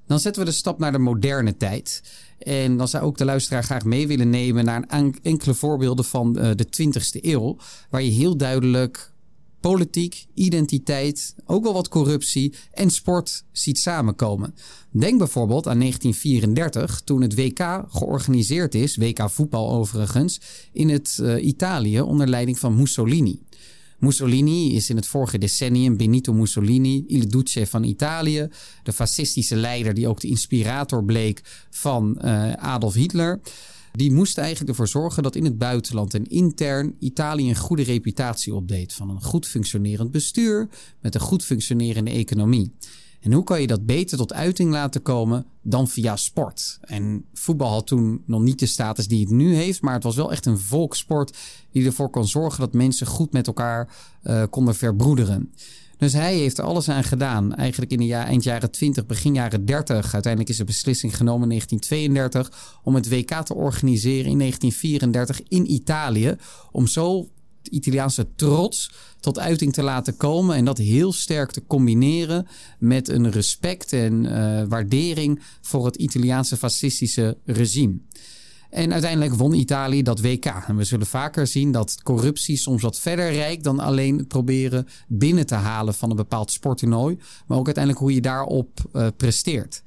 Dan 0.07 0.19
zetten 0.19 0.43
we 0.43 0.49
de 0.49 0.55
stap 0.55 0.79
naar 0.79 0.91
de 0.91 0.97
moderne 0.97 1.57
tijd. 1.57 2.03
En 2.39 2.77
dan 2.77 2.87
zou 2.87 3.03
ook 3.03 3.17
de 3.17 3.25
luisteraar 3.25 3.63
graag 3.63 3.85
mee 3.85 4.07
willen 4.07 4.29
nemen 4.29 4.65
naar 4.65 4.83
enkele 5.21 5.53
voorbeelden 5.53 6.05
van 6.05 6.37
uh, 6.37 6.49
de 6.55 6.65
20e 6.65 7.21
eeuw. 7.21 7.57
Waar 7.89 8.03
je 8.03 8.11
heel 8.11 8.37
duidelijk 8.37 9.11
politiek, 9.59 10.25
identiteit, 10.33 11.35
ook 11.45 11.63
wel 11.63 11.73
wat 11.73 11.87
corruptie 11.87 12.53
en 12.71 12.89
sport 12.89 13.43
ziet 13.51 13.79
samenkomen. 13.79 14.55
Denk 14.91 15.17
bijvoorbeeld 15.17 15.67
aan 15.67 15.79
1934, 15.79 17.01
toen 17.01 17.21
het 17.21 17.35
WK 17.35 17.85
georganiseerd 17.89 18.75
is, 18.75 18.95
WK 18.95 19.29
voetbal 19.29 19.71
overigens, 19.71 20.41
in 20.71 20.89
het 20.89 21.17
uh, 21.21 21.45
Italië 21.45 22.01
onder 22.01 22.27
leiding 22.27 22.59
van 22.59 22.75
Mussolini. 22.75 23.41
Mussolini 23.97 24.75
is 24.75 24.89
in 24.89 24.95
het 24.95 25.07
vorige 25.07 25.37
decennium 25.37 25.97
Benito 25.97 26.33
Mussolini, 26.33 27.03
Il 27.07 27.27
Duce 27.29 27.67
van 27.67 27.83
Italië, 27.83 28.47
de 28.83 28.93
fascistische 28.93 29.55
leider 29.55 29.93
die 29.93 30.07
ook 30.07 30.19
de 30.19 30.27
inspirator 30.27 31.03
bleek 31.03 31.41
van 31.69 32.19
uh, 32.21 32.53
Adolf 32.53 32.93
Hitler. 32.93 33.41
Die 33.91 34.11
moest 34.11 34.37
eigenlijk 34.37 34.69
ervoor 34.69 34.87
zorgen 34.87 35.23
dat 35.23 35.35
in 35.35 35.43
het 35.43 35.57
buitenland 35.57 36.13
en 36.13 36.25
intern 36.25 36.95
Italië 36.99 37.49
een 37.49 37.55
goede 37.55 37.83
reputatie 37.83 38.53
opdeed 38.53 38.93
van 38.93 39.09
een 39.09 39.23
goed 39.23 39.47
functionerend 39.47 40.11
bestuur 40.11 40.69
met 41.01 41.15
een 41.15 41.21
goed 41.21 41.43
functionerende 41.43 42.11
economie. 42.11 42.71
En 43.27 43.33
hoe 43.33 43.43
kan 43.43 43.61
je 43.61 43.67
dat 43.67 43.85
beter 43.85 44.17
tot 44.17 44.33
uiting 44.33 44.71
laten 44.71 45.01
komen 45.01 45.45
dan 45.61 45.87
via 45.87 46.15
sport? 46.15 46.79
En 46.81 47.25
voetbal 47.33 47.71
had 47.71 47.87
toen 47.87 48.23
nog 48.25 48.41
niet 48.41 48.59
de 48.59 48.65
status 48.65 49.07
die 49.07 49.19
het 49.19 49.29
nu 49.29 49.55
heeft, 49.55 49.81
maar 49.81 49.93
het 49.93 50.03
was 50.03 50.15
wel 50.15 50.31
echt 50.31 50.45
een 50.45 50.59
volkssport 50.59 51.37
die 51.71 51.85
ervoor 51.85 52.09
kon 52.09 52.27
zorgen 52.27 52.59
dat 52.59 52.73
mensen 52.73 53.07
goed 53.07 53.31
met 53.31 53.47
elkaar 53.47 53.89
uh, 54.23 54.43
konden 54.49 54.75
verbroederen. 54.75 55.53
Dus 55.97 56.13
hij 56.13 56.35
heeft 56.35 56.57
er 56.57 56.63
alles 56.63 56.89
aan 56.89 57.03
gedaan. 57.03 57.55
Eigenlijk 57.55 57.91
in 57.91 57.97
de 57.97 58.05
jaar, 58.05 58.25
eind 58.25 58.43
jaren 58.43 58.71
20, 58.71 59.05
begin 59.05 59.33
jaren 59.33 59.65
30. 59.65 60.13
Uiteindelijk 60.13 60.51
is 60.51 60.57
de 60.57 60.63
beslissing 60.63 61.17
genomen 61.17 61.51
in 61.51 61.59
1932 61.59 62.79
om 62.83 62.95
het 62.95 63.09
WK 63.09 63.31
te 63.45 63.55
organiseren 63.55 64.31
in 64.31 64.37
1934 64.37 65.41
in 65.47 65.71
Italië. 65.71 66.35
Om 66.71 66.87
zo 66.87 67.27
Italiaanse 67.67 68.27
trots 68.35 68.91
tot 69.19 69.39
uiting 69.39 69.73
te 69.73 69.83
laten 69.83 70.17
komen. 70.17 70.55
En 70.55 70.65
dat 70.65 70.77
heel 70.77 71.13
sterk 71.13 71.51
te 71.51 71.63
combineren 71.67 72.47
met 72.79 73.09
een 73.09 73.31
respect 73.31 73.93
en 73.93 74.23
uh, 74.23 74.63
waardering 74.67 75.41
voor 75.61 75.85
het 75.85 75.95
Italiaanse 75.95 76.57
fascistische 76.57 77.37
regime. 77.45 77.97
En 78.69 78.93
uiteindelijk 78.93 79.33
won 79.33 79.53
Italië 79.53 80.03
dat 80.03 80.21
WK. 80.21 80.45
En 80.45 80.75
we 80.75 80.83
zullen 80.83 81.07
vaker 81.07 81.47
zien 81.47 81.71
dat 81.71 81.99
corruptie 82.03 82.57
soms 82.57 82.81
wat 82.81 82.99
verder 82.99 83.31
reikt 83.31 83.63
dan 83.63 83.79
alleen 83.79 84.27
proberen 84.27 84.87
binnen 85.07 85.45
te 85.45 85.55
halen 85.55 85.93
van 85.93 86.09
een 86.09 86.15
bepaald 86.15 86.51
sporttoernooi. 86.51 87.17
Maar 87.47 87.57
ook 87.57 87.65
uiteindelijk 87.65 88.03
hoe 88.03 88.13
je 88.13 88.21
daarop 88.21 88.89
uh, 88.93 89.07
presteert. 89.17 89.83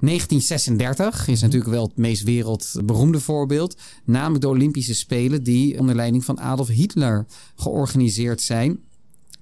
1936 0.00 1.28
is 1.28 1.40
natuurlijk 1.40 1.70
wel 1.70 1.86
het 1.86 1.96
meest 1.96 2.22
wereldberoemde 2.22 3.20
voorbeeld. 3.20 3.76
Namelijk 4.04 4.40
de 4.40 4.48
Olympische 4.48 4.94
Spelen 4.94 5.42
die 5.42 5.78
onder 5.78 5.94
leiding 5.94 6.24
van 6.24 6.40
Adolf 6.40 6.68
Hitler 6.68 7.26
georganiseerd 7.56 8.42
zijn 8.42 8.80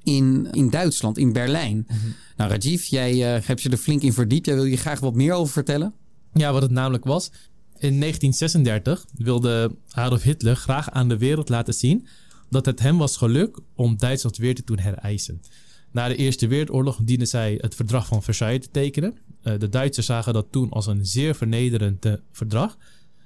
in, 0.02 0.48
in 0.50 0.70
Duitsland, 0.70 1.18
in 1.18 1.32
Berlijn. 1.32 1.86
Mhm. 1.88 1.96
Nou, 2.36 2.50
Rajiv, 2.50 2.84
jij 2.84 3.36
uh, 3.36 3.46
hebt 3.46 3.62
je 3.62 3.70
er 3.70 3.76
flink 3.76 4.02
in 4.02 4.12
verdiept. 4.12 4.46
Jij 4.46 4.54
wil 4.54 4.64
je 4.64 4.76
graag 4.76 5.00
wat 5.00 5.14
meer 5.14 5.32
over 5.32 5.52
vertellen? 5.52 5.94
Ja, 6.32 6.52
wat 6.52 6.62
het 6.62 6.70
namelijk 6.70 7.04
was. 7.04 7.30
In 7.78 8.00
1936 8.00 9.06
wilde 9.16 9.76
Adolf 9.90 10.22
Hitler 10.22 10.56
graag 10.56 10.90
aan 10.90 11.08
de 11.08 11.18
wereld 11.18 11.48
laten 11.48 11.74
zien 11.74 12.06
dat 12.50 12.66
het 12.66 12.80
hem 12.80 12.98
was 12.98 13.16
gelukt 13.16 13.60
om 13.74 13.96
Duitsland 13.96 14.36
weer 14.36 14.54
te 14.54 14.62
doen 14.64 14.78
hereisen. 14.78 15.40
Na 15.96 16.08
de 16.08 16.16
Eerste 16.16 16.46
Wereldoorlog 16.46 16.98
dienden 17.02 17.28
zij 17.28 17.58
het 17.60 17.74
verdrag 17.74 18.06
van 18.06 18.22
Versailles 18.22 18.60
te 18.60 18.70
tekenen. 18.70 19.16
Eh, 19.42 19.58
de 19.58 19.68
Duitsers 19.68 20.06
zagen 20.06 20.32
dat 20.32 20.46
toen 20.50 20.70
als 20.70 20.86
een 20.86 21.06
zeer 21.06 21.34
vernederend 21.34 22.04
eh, 22.04 22.12
verdrag, 22.32 22.76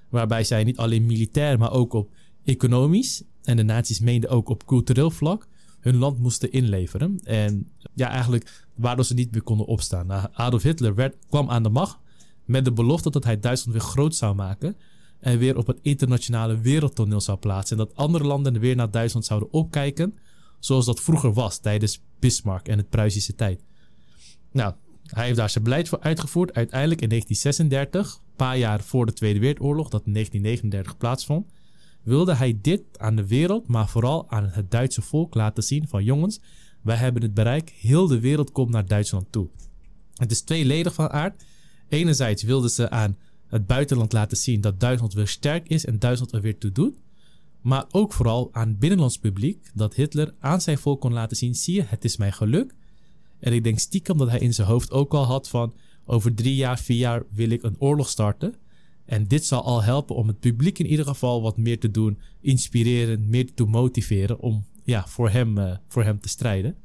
waarbij 0.09 0.45
zij 0.45 0.65
niet 0.65 0.77
alleen 0.77 1.07
militair, 1.07 1.59
maar 1.59 1.73
ook 1.73 1.93
op 1.93 2.11
economisch 2.45 3.23
en 3.43 3.57
de 3.57 3.63
nazi's 3.63 4.01
meenden 4.01 4.31
ook 4.31 4.49
op 4.49 4.67
cultureel 4.67 5.11
vlak 5.11 5.47
hun 5.81 5.97
land 5.97 6.19
moesten 6.19 6.53
inleveren. 6.53 7.21
En 7.25 7.69
ja, 7.95 8.09
eigenlijk 8.09 8.67
waardoor 8.75 9.05
ze 9.05 9.15
niet 9.15 9.33
meer 9.33 9.43
konden 9.43 9.67
opstaan. 9.67 10.07
Nou, 10.07 10.29
Adolf 10.33 10.63
Hitler 10.63 11.15
kwam 11.29 11.51
aan 11.51 11.63
de 11.63 11.69
macht 11.69 11.99
met 12.45 12.65
de 12.65 12.73
belofte 12.73 13.11
dat 13.11 13.25
hij 13.25 13.41
Duitsland 13.41 13.79
weer 13.79 13.89
groot 13.89 14.15
zou 14.15 14.35
maken 14.35 14.77
en 15.21 15.39
weer 15.39 15.57
op 15.57 15.67
het 15.67 15.79
internationale 15.83 16.61
wereldtoneel 16.61 17.21
zou 17.21 17.39
plaatsen. 17.39 17.79
En 17.79 17.85
dat 17.87 17.97
andere 17.97 18.25
landen 18.25 18.59
weer 18.59 18.77
naar 18.77 18.91
Duitsland 18.91 19.27
zouden 19.27 19.53
opkijken, 19.53 20.15
zoals 20.61 20.87
dat 20.87 21.01
vroeger 21.01 21.33
was 21.33 21.59
tijdens 21.59 22.03
Bismarck 22.19 22.69
en 22.69 22.79
het 22.79 22.89
Pruisische 22.89 23.35
tijd. 23.35 23.63
Nou, 24.53 24.75
hij 25.03 25.25
heeft 25.25 25.37
daar 25.37 25.51
zijn 25.51 25.65
beleid 25.65 25.89
voor 25.89 26.01
uitgevoerd. 26.01 26.55
Uiteindelijk 26.55 27.01
in 27.01 27.09
1936, 27.09 28.15
een 28.15 28.37
paar 28.37 28.59
jaar 28.59 28.81
voor 28.81 29.07
de 29.07 29.13
Tweede 29.13 29.39
Wereldoorlog, 29.39 29.89
dat 29.89 30.07
in 30.07 30.13
1939 30.13 30.97
plaatsvond, 30.97 31.47
wilde 32.03 32.35
hij 32.35 32.59
dit 32.63 32.83
aan 32.97 33.17
de 33.17 33.27
wereld, 33.27 33.67
maar 33.67 33.89
vooral 33.89 34.31
aan 34.31 34.45
het 34.45 34.71
Duitse 34.71 35.03
volk 35.03 35.35
laten 35.35 35.63
zien 35.63 35.89
van 35.89 36.05
jongens, 36.05 36.41
wij 36.83 36.97
hebben 36.97 37.23
het 37.23 37.35
bereik, 37.35 37.71
heel 37.71 38.07
de 38.07 38.21
wereld 38.21 38.53
komt 38.53 38.71
naar 38.71 38.87
Duitsland 38.87 39.27
toe. 39.31 39.49
Het 40.15 40.31
is 40.31 40.41
tweeledig 40.41 40.95
van 40.95 41.11
aard. 41.11 41.45
Enerzijds 41.89 42.43
wilden 42.43 42.71
ze 42.71 42.91
aan 42.91 43.17
het 43.47 43.67
buitenland 43.67 44.13
laten 44.13 44.37
zien 44.37 44.61
dat 44.61 44.81
Duitsland 44.81 45.13
weer 45.13 45.29
sterk 45.29 45.69
is 45.69 45.85
en 45.85 45.99
Duitsland 45.99 46.33
er 46.33 46.41
weer 46.41 46.59
toe 46.59 46.73
doet. 46.73 46.95
Maar 47.61 47.85
ook 47.91 48.13
vooral 48.13 48.49
aan 48.53 48.79
binnenlands 48.79 49.19
publiek 49.19 49.71
dat 49.75 49.95
Hitler 49.95 50.35
aan 50.39 50.61
zijn 50.61 50.79
volk 50.79 51.01
kon 51.01 51.13
laten 51.13 51.37
zien: 51.37 51.55
zie 51.55 51.75
je, 51.75 51.83
het 51.83 52.05
is 52.05 52.17
mij 52.17 52.33
geluk. 52.33 52.75
En 53.39 53.53
ik 53.53 53.65
denk 53.65 53.79
stiekem 53.79 54.19
dat 54.19 54.29
hij 54.29 54.39
in 54.39 54.55
zijn 54.55 54.69
hoofd 54.69 54.91
ook 54.91 55.15
al 55.15 55.25
had 55.25 55.49
van 55.49 55.75
over 56.05 56.35
drie 56.35 56.55
jaar, 56.55 56.79
vier 56.79 56.97
jaar 56.97 57.23
wil 57.31 57.51
ik 57.51 57.63
een 57.63 57.77
oorlog 57.79 58.09
starten. 58.09 58.55
En 59.05 59.27
dit 59.27 59.45
zal 59.45 59.63
al 59.63 59.83
helpen 59.83 60.17
om 60.17 60.27
het 60.27 60.41
publiek 60.41 60.79
in 60.79 60.87
ieder 60.87 61.05
geval 61.05 61.43
wat 61.43 61.57
meer 61.57 61.79
te 61.79 61.91
doen, 61.91 62.19
inspireren, 62.41 63.29
meer 63.29 63.55
te 63.55 63.65
motiveren 63.65 64.41
om 64.41 64.65
ja, 64.85 65.07
voor, 65.07 65.31
hem, 65.31 65.59
uh, 65.59 65.77
voor 65.89 66.05
hem 66.05 66.21
te 66.21 66.29
strijden. 66.29 66.77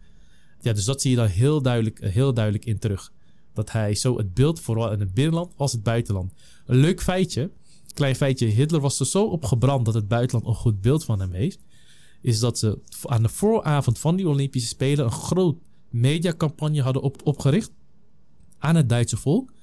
Ja, 0.61 0.73
dus 0.73 0.85
dat 0.85 1.01
zie 1.01 1.11
je 1.11 1.17
dan 1.17 1.27
heel 1.27 1.61
duidelijk, 1.61 1.99
heel 2.01 2.33
duidelijk 2.33 2.65
in 2.65 2.79
terug 2.79 3.11
dat 3.53 3.71
hij 3.71 3.95
zo 3.95 4.17
het 4.17 4.33
beeld, 4.33 4.59
vooral 4.59 4.91
in 4.91 4.99
het 4.99 5.13
binnenland 5.13 5.53
als 5.55 5.71
het 5.71 5.83
buitenland. 5.83 6.33
Een 6.65 6.77
leuk 6.77 7.01
feitje, 7.01 7.51
klein 7.95 8.15
feitje, 8.15 8.45
Hitler 8.45 8.81
was 8.81 8.99
er 8.99 9.05
zo 9.05 9.25
opgebrand 9.25 9.85
dat 9.85 9.93
het 9.93 10.07
buitenland 10.07 10.47
een 10.47 10.55
goed 10.55 10.81
beeld 10.81 11.03
van 11.03 11.19
hem 11.19 11.31
heeft, 11.31 11.63
is 12.21 12.39
dat 12.39 12.57
ze 12.57 12.79
aan 13.03 13.23
de 13.23 13.29
vooravond 13.29 13.99
van 13.99 14.15
die 14.15 14.27
Olympische 14.27 14.67
Spelen 14.67 15.05
een 15.05 15.11
groot 15.11 15.57
mediacampagne 15.89 16.81
hadden 16.81 17.01
op, 17.01 17.21
opgericht 17.23 17.71
aan 18.57 18.75
het 18.75 18.89
Duitse 18.89 19.17
volk. 19.17 19.53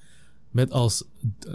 Met 0.51 0.71
als, 0.71 1.03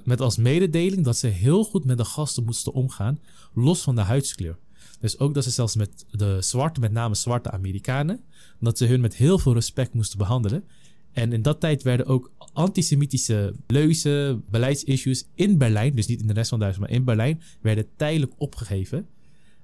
met 0.05 0.21
als 0.21 0.37
mededeling 0.37 1.05
dat 1.05 1.17
ze 1.17 1.27
heel 1.27 1.65
goed 1.65 1.85
met 1.85 1.97
de 1.97 2.05
gasten 2.05 2.45
moesten 2.45 2.73
omgaan, 2.73 3.19
los 3.55 3.83
van 3.83 3.95
de 3.95 4.01
huidskleur. 4.01 4.59
Dus 5.01 5.19
ook 5.19 5.35
dat 5.35 5.45
ze 5.45 5.51
zelfs 5.51 5.77
met 5.77 6.05
de 6.11 6.37
zwarte, 6.41 6.81
met 6.81 6.93
name 6.93 7.15
zwarte 7.15 7.51
Amerikanen, 7.51 8.25
dat 8.61 8.79
ze 8.79 8.87
hun 8.87 9.01
met 9.01 9.15
heel 9.15 9.39
veel 9.39 9.53
respect 9.53 9.95
moesten 9.95 10.19
behandelen. 10.19 10.65
En 11.19 11.33
in 11.33 11.43
dat 11.43 11.61
tijd 11.61 11.83
werden 11.83 12.07
ook 12.07 12.31
antisemitische 12.53 13.55
leuzen, 13.67 14.45
beleidsissues 14.51 15.27
in 15.35 15.59
Berlijn, 15.59 15.95
dus 15.95 16.07
niet 16.07 16.21
in 16.21 16.27
de 16.27 16.33
rest 16.33 16.49
van 16.49 16.59
Duitsland, 16.59 16.89
maar 16.91 16.99
in 16.99 17.05
Berlijn, 17.05 17.43
werden 17.61 17.87
tijdelijk 17.97 18.33
opgegeven. 18.37 19.07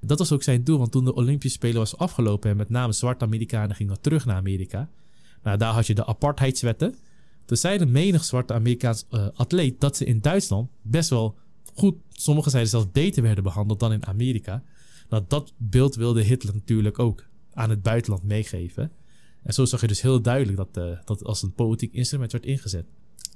Dat 0.00 0.18
was 0.18 0.32
ook 0.32 0.42
zijn 0.42 0.64
doel, 0.64 0.78
want 0.78 0.92
toen 0.92 1.04
de 1.04 1.14
Olympische 1.14 1.56
Spelen 1.56 1.78
was 1.78 1.96
afgelopen 1.96 2.50
en 2.50 2.56
met 2.56 2.68
name 2.68 2.92
zwarte 2.92 3.24
Amerikanen 3.24 3.76
gingen 3.76 4.00
terug 4.00 4.24
naar 4.24 4.36
Amerika, 4.36 4.88
nou, 5.42 5.58
daar 5.58 5.72
had 5.72 5.86
je 5.86 5.94
de 5.94 6.06
apartheidswetten. 6.06 6.94
Toen 7.44 7.56
zei 7.56 7.78
de 7.78 7.86
menig 7.86 8.24
zwarte 8.24 8.52
Amerikaans 8.52 9.06
uh, 9.10 9.26
atleet 9.34 9.80
dat 9.80 9.96
ze 9.96 10.04
in 10.04 10.20
Duitsland 10.20 10.70
best 10.82 11.10
wel 11.10 11.36
goed, 11.74 11.94
sommigen 12.08 12.50
zeiden 12.50 12.70
zelfs 12.70 12.90
beter 12.92 13.22
werden 13.22 13.44
behandeld 13.44 13.80
dan 13.80 13.92
in 13.92 14.06
Amerika. 14.06 14.62
Nou, 15.08 15.24
dat 15.28 15.52
beeld 15.56 15.94
wilde 15.94 16.22
Hitler 16.22 16.54
natuurlijk 16.54 16.98
ook 16.98 17.24
aan 17.52 17.70
het 17.70 17.82
buitenland 17.82 18.22
meegeven. 18.22 18.90
En 19.44 19.54
zo 19.54 19.64
zag 19.64 19.80
je 19.80 19.86
dus 19.86 20.00
heel 20.00 20.20
duidelijk 20.22 20.56
dat 20.56 20.68
uh, 20.84 20.96
dat 21.04 21.24
als 21.24 21.42
een 21.42 21.52
politiek 21.52 21.92
instrument 21.92 22.32
werd 22.32 22.44
ingezet. 22.46 22.84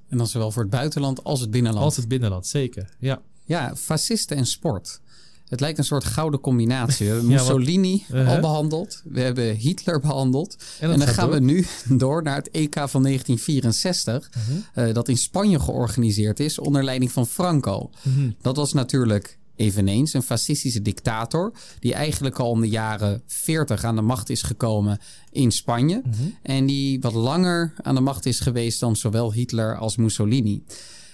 En 0.09 0.19
dan 0.19 0.27
zowel 0.27 0.51
voor 0.51 0.63
het 0.63 0.71
buitenland 0.71 1.25
als 1.25 1.41
het 1.41 1.51
binnenland. 1.51 1.85
Als 1.85 1.97
het 1.97 2.09
binnenland, 2.09 2.47
zeker. 2.47 2.89
Ja. 2.99 3.23
Ja, 3.45 3.77
fascisten 3.77 4.37
en 4.37 4.47
sport. 4.47 5.01
Het 5.49 5.61
lijkt 5.61 5.79
een 5.79 5.85
soort 5.85 6.05
gouden 6.05 6.41
combinatie. 6.41 7.07
We 7.07 7.13
hebben 7.13 7.31
Ja, 7.31 7.37
wat- 7.37 7.47
Mussolini 7.47 8.05
Uh-huh. 8.13 8.29
al 8.35 8.41
behandeld. 8.41 9.03
We 9.05 9.21
hebben 9.21 9.55
Hitler 9.55 10.01
behandeld. 10.01 10.57
En, 10.81 10.89
dan 10.99 11.09
gaan 11.09 11.31
door. 11.31 11.35
we 11.39 11.45
nu 11.45 11.67
door 12.05 12.23
naar 12.23 12.37
het 12.37 12.51
EK 12.51 12.75
van 12.75 13.03
1964. 13.03 14.31
Mhm. 14.37 14.59
eh, 14.75 14.95
dat 14.95 15.09
in 15.09 15.17
Spanje 15.19 15.61
georganiseerd 15.61 16.41
is 16.41 16.59
onder 16.59 16.85
leiding 16.85 17.13
van 17.13 17.27
Franco. 17.27 17.91
Mhm. 18.03 18.31
Dat 18.41 18.57
was 18.57 18.73
natuurlijk 18.73 19.39
eveneens 19.59 20.13
een 20.15 20.23
fascistische 20.23 20.83
dictator. 20.83 21.53
Die 21.81 21.95
eigenlijk 21.95 22.39
al 22.39 22.55
in 22.55 22.61
de 22.61 22.69
jaren 22.69 23.23
40 23.27 23.85
aan 23.85 23.97
de 23.97 24.03
macht 24.03 24.31
is 24.31 24.43
gekomen 24.43 24.99
in 25.33 25.53
Spanje. 25.53 26.03
Mhm. 26.05 26.23
En 26.43 26.67
die 26.67 27.01
wat 27.01 27.15
langer 27.15 27.75
aan 27.83 27.95
de 27.95 28.01
macht 28.01 28.27
is 28.27 28.41
geweest 28.41 28.81
dan 28.81 28.97
zowel 28.97 29.33
Hitler 29.33 29.77
als 29.77 29.97
Mussolini. 29.97 30.63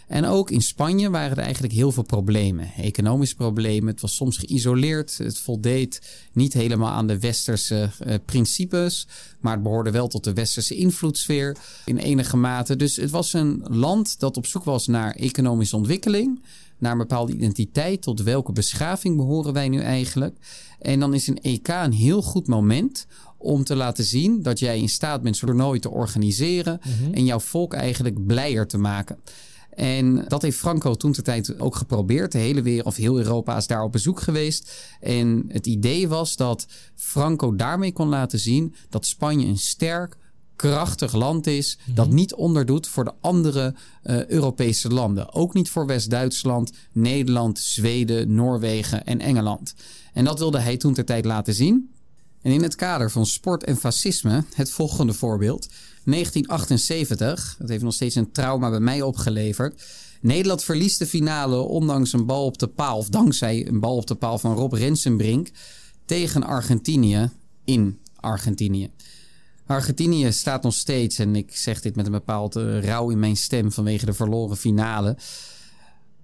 En 0.07 0.24
ook 0.24 0.50
in 0.50 0.62
Spanje 0.62 1.11
waren 1.11 1.37
er 1.37 1.42
eigenlijk 1.42 1.72
heel 1.72 1.92
veel 1.92 2.02
problemen. 2.02 2.72
Economische 2.76 3.35
problemen. 3.35 3.92
Het 3.92 4.00
was 4.00 4.14
soms 4.14 4.37
geïsoleerd. 4.37 5.18
Het 5.18 5.38
voldeed 5.38 6.00
niet 6.33 6.52
helemaal 6.52 6.90
aan 6.90 7.07
de 7.07 7.18
westerse 7.18 7.90
eh, 7.98 8.14
principes. 8.24 9.07
Maar 9.40 9.52
het 9.52 9.62
behoorde 9.62 9.90
wel 9.90 10.09
tot 10.09 10.24
de 10.24 10.33
westerse 10.33 10.74
invloedssfeer 10.74 11.57
in 11.85 11.98
enige 11.98 12.37
mate. 12.37 12.76
Dus 12.76 12.96
het 12.96 13.11
was 13.11 13.33
een 13.33 13.64
land 13.68 14.20
dat 14.20 14.37
op 14.37 14.46
zoek 14.46 14.64
was 14.64 14.87
naar 14.87 15.14
economische 15.14 15.76
ontwikkeling. 15.76 16.40
Naar 16.78 16.92
een 16.92 16.98
bepaalde 16.98 17.32
identiteit. 17.32 18.02
Tot 18.02 18.22
welke 18.22 18.52
beschaving 18.52 19.16
behoren 19.16 19.52
wij 19.52 19.68
nu 19.68 19.80
eigenlijk? 19.80 20.37
En 20.78 21.00
dan 21.00 21.14
is 21.14 21.26
een 21.26 21.40
EK 21.40 21.68
een 21.68 21.92
heel 21.92 22.22
goed 22.22 22.46
moment 22.46 23.06
om 23.38 23.64
te 23.64 23.76
laten 23.76 24.04
zien 24.04 24.42
dat 24.42 24.58
jij 24.58 24.78
in 24.78 24.88
staat 24.88 25.22
bent 25.22 25.37
zo'n 25.37 25.48
toernooi 25.48 25.80
te 25.80 25.90
organiseren. 25.90 26.80
Mhm. 26.82 27.14
En 27.14 27.24
jouw 27.24 27.40
volk 27.40 27.74
eigenlijk 27.74 28.26
blijer 28.26 28.66
te 28.66 28.78
maken. 28.78 29.18
En 29.74 30.24
dat 30.28 30.42
heeft 30.42 30.58
Franco 30.58 30.94
toen 30.94 31.12
de 31.12 31.22
tijd 31.22 31.60
ook 31.60 31.76
geprobeerd. 31.76 32.32
De 32.32 32.38
hele 32.38 32.62
wereld, 32.62 32.87
of 32.87 32.96
heel 32.96 33.18
Europa 33.18 33.56
is 33.56 33.66
daar 33.66 33.82
op 33.82 33.92
bezoek 33.92 34.20
geweest. 34.20 34.74
En 35.00 35.44
het 35.48 35.66
idee 35.66 36.08
was 36.08 36.37
dat 36.37 36.66
Franco 36.94 37.56
daarmee 37.56 37.92
kon 37.92 38.08
laten 38.08 38.38
zien 38.38 38.74
dat 38.88 39.06
Spanje 39.06 39.46
een 39.46 39.58
sterk, 39.58 40.16
krachtig 40.56 41.12
land 41.12 41.46
is. 41.46 41.78
Dat 41.94 42.10
niet 42.10 42.34
onderdoet 42.34 42.88
voor 42.88 43.04
de 43.04 43.12
andere 43.20 43.74
eh, 44.02 44.26
Europese 44.26 44.88
landen. 44.88 45.34
Ook 45.34 45.54
niet 45.54 45.70
voor 45.70 45.86
West-Duitsland, 45.86 46.72
Nederland, 46.92 47.58
Zweden, 47.58 48.34
Noorwegen 48.34 49.06
en 49.06 49.20
Engeland. 49.20 49.74
En 50.12 50.24
dat 50.24 50.38
wilde 50.38 50.58
hij 50.58 50.76
toen 50.76 50.94
ter 50.94 51.04
tijd 51.04 51.24
laten 51.24 51.54
zien. 51.54 51.90
En 52.42 52.52
in 52.52 52.62
het 52.62 52.74
kader 52.74 53.10
van 53.10 53.26
sport 53.26 53.64
en 53.64 53.76
fascisme 53.76 54.44
het 54.54 54.70
volgende 54.70 55.12
voorbeeld. 55.12 55.68
1978, 56.04 57.56
dat 57.58 57.68
heeft 57.68 57.82
nog 57.82 57.94
steeds 57.94 58.14
een 58.14 58.32
trauma 58.32 58.70
bij 58.70 58.80
mij 58.80 59.02
opgeleverd. 59.02 59.82
Nederland 60.20 60.64
verliest 60.64 60.98
de 60.98 61.06
finale 61.06 61.56
ondanks 61.56 62.12
een 62.12 62.26
bal 62.26 62.44
op 62.44 62.58
de 62.58 62.66
paal, 62.66 62.98
of 62.98 63.08
dankzij 63.08 63.66
een 63.66 63.80
bal 63.80 63.96
op 63.96 64.06
de 64.06 64.14
paal 64.14 64.38
van 64.38 64.54
Rob 64.54 64.72
Rensenbrink 64.72 65.50
tegen 66.04 66.42
Argentinië 66.42 67.30
in 67.64 67.98
Argentinië. 68.16 68.90
Argentinië 69.66 70.33
staat 70.33 70.62
nog 70.62 70.74
steeds, 70.74 71.18
en 71.18 71.37
ik 71.37 71.57
zeg 71.57 71.81
dit 71.81 71.96
met 71.96 72.07
een 72.07 72.12
bepaald 72.12 72.57
eh, 72.57 72.85
rouw 72.85 73.11
in 73.11 73.18
mijn 73.18 73.37
stem 73.37 73.72
vanwege 73.72 74.07
de 74.07 74.12
verloren 74.12 74.57
finale. 74.57 75.16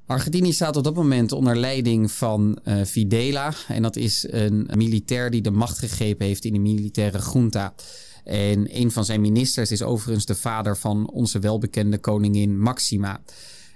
Argentinië 0.06 0.52
staat 0.52 0.76
op 0.76 0.84
dat 0.84 0.94
moment 0.94 1.32
onder 1.32 1.56
leiding 1.56 2.12
van 2.12 2.58
eh, 2.64 2.84
Videla. 2.84 3.52
En 3.68 3.82
dat 3.82 3.96
is 3.96 4.26
een 4.30 4.70
militair 4.74 5.30
die 5.30 5.42
de 5.42 5.50
macht 5.50 5.78
gegrepen 5.78 6.26
heeft 6.26 6.44
in 6.44 6.52
de 6.52 6.58
militaire 6.58 7.20
junta. 7.32 7.74
En 8.24 8.78
een 8.80 8.90
van 8.90 9.04
zijn 9.04 9.20
ministers 9.20 9.70
is 9.70 9.82
overigens 9.82 10.26
de 10.26 10.34
vader 10.34 10.76
van 10.76 11.10
onze 11.10 11.38
welbekende 11.38 11.98
koningin 11.98 12.60
Maxima. 12.60 13.20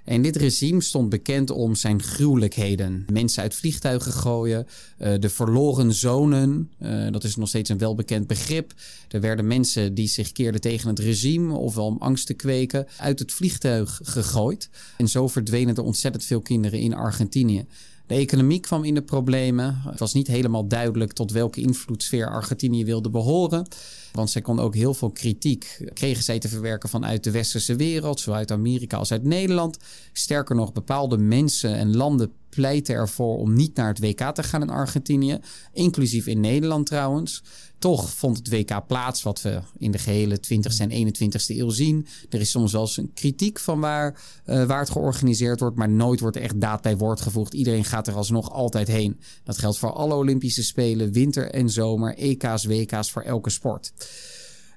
En 0.04 0.22
dit 0.22 0.36
regime 0.36 0.80
stond 0.80 1.08
bekend 1.08 1.50
om 1.50 1.74
zijn 1.74 2.02
gruwelijkheden. 2.02 3.04
Mensen 3.12 3.42
uit 3.42 3.54
vliegtuigen 3.54 4.12
gooien, 4.12 4.66
eh, 4.98 5.12
de 5.18 5.28
verloren 5.28 5.92
zonen, 5.92 6.70
eh, 6.78 7.06
dat 7.10 7.24
is 7.24 7.36
nog 7.36 7.48
steeds 7.48 7.70
een 7.70 7.78
welbekend 7.78 8.26
begrip. 8.26 8.72
Er 9.08 9.20
werden 9.20 9.46
mensen 9.46 9.94
die 9.94 10.08
zich 10.08 10.32
keerden 10.32 10.60
tegen 10.60 10.88
het 10.88 10.98
regime, 10.98 11.56
ofwel 11.56 11.86
om 11.86 11.96
angst 11.98 12.26
te 12.26 12.34
kweken, 12.34 12.86
uit 12.98 13.18
het 13.18 13.32
vliegtuig 13.32 14.00
gegooid. 14.02 14.68
En 14.96 15.08
zo 15.08 15.28
verdwenen 15.28 15.76
er 15.76 15.82
ontzettend 15.82 16.24
veel 16.24 16.40
kinderen 16.40 16.78
in 16.78 16.94
Argentinië. 16.94 17.66
De 18.06 18.14
economie 18.14 18.60
kwam 18.60 18.84
in 18.84 18.94
de 18.94 19.02
problemen. 19.02 19.80
Het 19.84 19.98
was 19.98 20.14
niet 20.14 20.26
helemaal 20.26 20.68
duidelijk 20.68 21.12
tot 21.12 21.32
welke 21.32 21.60
invloedssfeer 21.60 22.30
Argentinië 22.30 22.84
wilde 22.84 23.10
behoren. 23.10 23.66
Want 24.14 24.30
zij 24.30 24.42
kon 24.42 24.60
ook 24.60 24.74
heel 24.74 24.94
veel 24.94 25.10
kritiek, 25.10 25.80
kregen 25.92 26.22
zij 26.22 26.38
te 26.38 26.48
verwerken 26.48 26.88
vanuit 26.88 27.24
de 27.24 27.30
westerse 27.30 27.76
wereld, 27.76 28.20
zowel 28.20 28.38
uit 28.38 28.50
Amerika 28.50 28.96
als 28.96 29.12
uit 29.12 29.24
Nederland. 29.24 29.78
Sterker 30.12 30.56
nog, 30.56 30.72
bepaalde 30.72 31.18
mensen 31.18 31.74
en 31.74 31.96
landen 31.96 32.32
pleiten 32.48 32.94
ervoor 32.94 33.38
om 33.38 33.54
niet 33.54 33.76
naar 33.76 33.88
het 33.88 33.98
WK 33.98 34.20
te 34.34 34.42
gaan 34.42 34.62
in 34.62 34.70
Argentinië, 34.70 35.38
inclusief 35.72 36.26
in 36.26 36.40
Nederland 36.40 36.86
trouwens. 36.86 37.42
Toch 37.78 38.10
vond 38.10 38.36
het 38.36 38.48
WK 38.48 38.86
plaats, 38.86 39.22
wat 39.22 39.42
we 39.42 39.60
in 39.78 39.90
de 39.90 39.98
gehele 39.98 40.38
20e 40.40 40.78
en 40.78 40.90
21e 40.90 41.56
eeuw 41.56 41.70
zien. 41.70 42.06
Er 42.28 42.40
is 42.40 42.50
soms 42.50 42.72
wel 42.72 42.80
eens 42.80 42.96
een 42.96 43.12
kritiek 43.14 43.58
van 43.58 43.80
waar, 43.80 44.20
eh, 44.44 44.64
waar 44.64 44.78
het 44.78 44.90
georganiseerd 44.90 45.60
wordt, 45.60 45.76
maar 45.76 45.88
nooit 45.88 46.20
wordt 46.20 46.36
echt 46.36 46.60
daad 46.60 46.82
bij 46.82 46.96
woord 46.96 47.20
gevoegd. 47.20 47.54
Iedereen 47.54 47.84
gaat 47.84 48.06
er 48.06 48.14
alsnog 48.14 48.50
altijd 48.50 48.88
heen. 48.88 49.20
Dat 49.42 49.58
geldt 49.58 49.78
voor 49.78 49.92
alle 49.92 50.14
Olympische 50.14 50.62
Spelen, 50.62 51.12
winter 51.12 51.50
en 51.50 51.70
zomer, 51.70 52.16
EK's, 52.16 52.64
WK's 52.64 53.10
voor 53.10 53.22
elke 53.22 53.50
sport. 53.50 53.92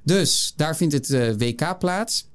Dus 0.03 0.53
daar 0.55 0.77
vindt 0.77 0.93
het 0.93 1.09
eh, 1.09 1.33
WK 1.37 1.79
plaats. 1.79 2.27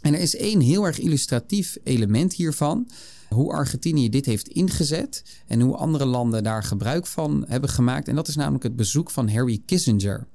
En 0.00 0.14
er 0.14 0.20
is 0.20 0.36
één 0.36 0.60
heel 0.60 0.84
erg 0.84 0.98
illustratief 0.98 1.76
element 1.82 2.32
hiervan. 2.32 2.90
Hoe 3.28 3.52
Argentinië 3.52 4.08
dit 4.08 4.26
heeft 4.26 4.48
ingezet 4.48 5.22
en 5.46 5.60
hoe 5.60 5.76
andere 5.76 6.04
landen 6.04 6.42
daar 6.42 6.62
gebruik 6.62 7.06
van 7.06 7.44
hebben 7.48 7.70
gemaakt. 7.70 8.08
En 8.08 8.14
dat 8.14 8.28
is 8.28 8.36
namelijk 8.36 8.64
het 8.64 8.76
bezoek 8.76 9.10
van 9.10 9.28
Harry 9.28 9.62
Kissinger. 9.66 10.26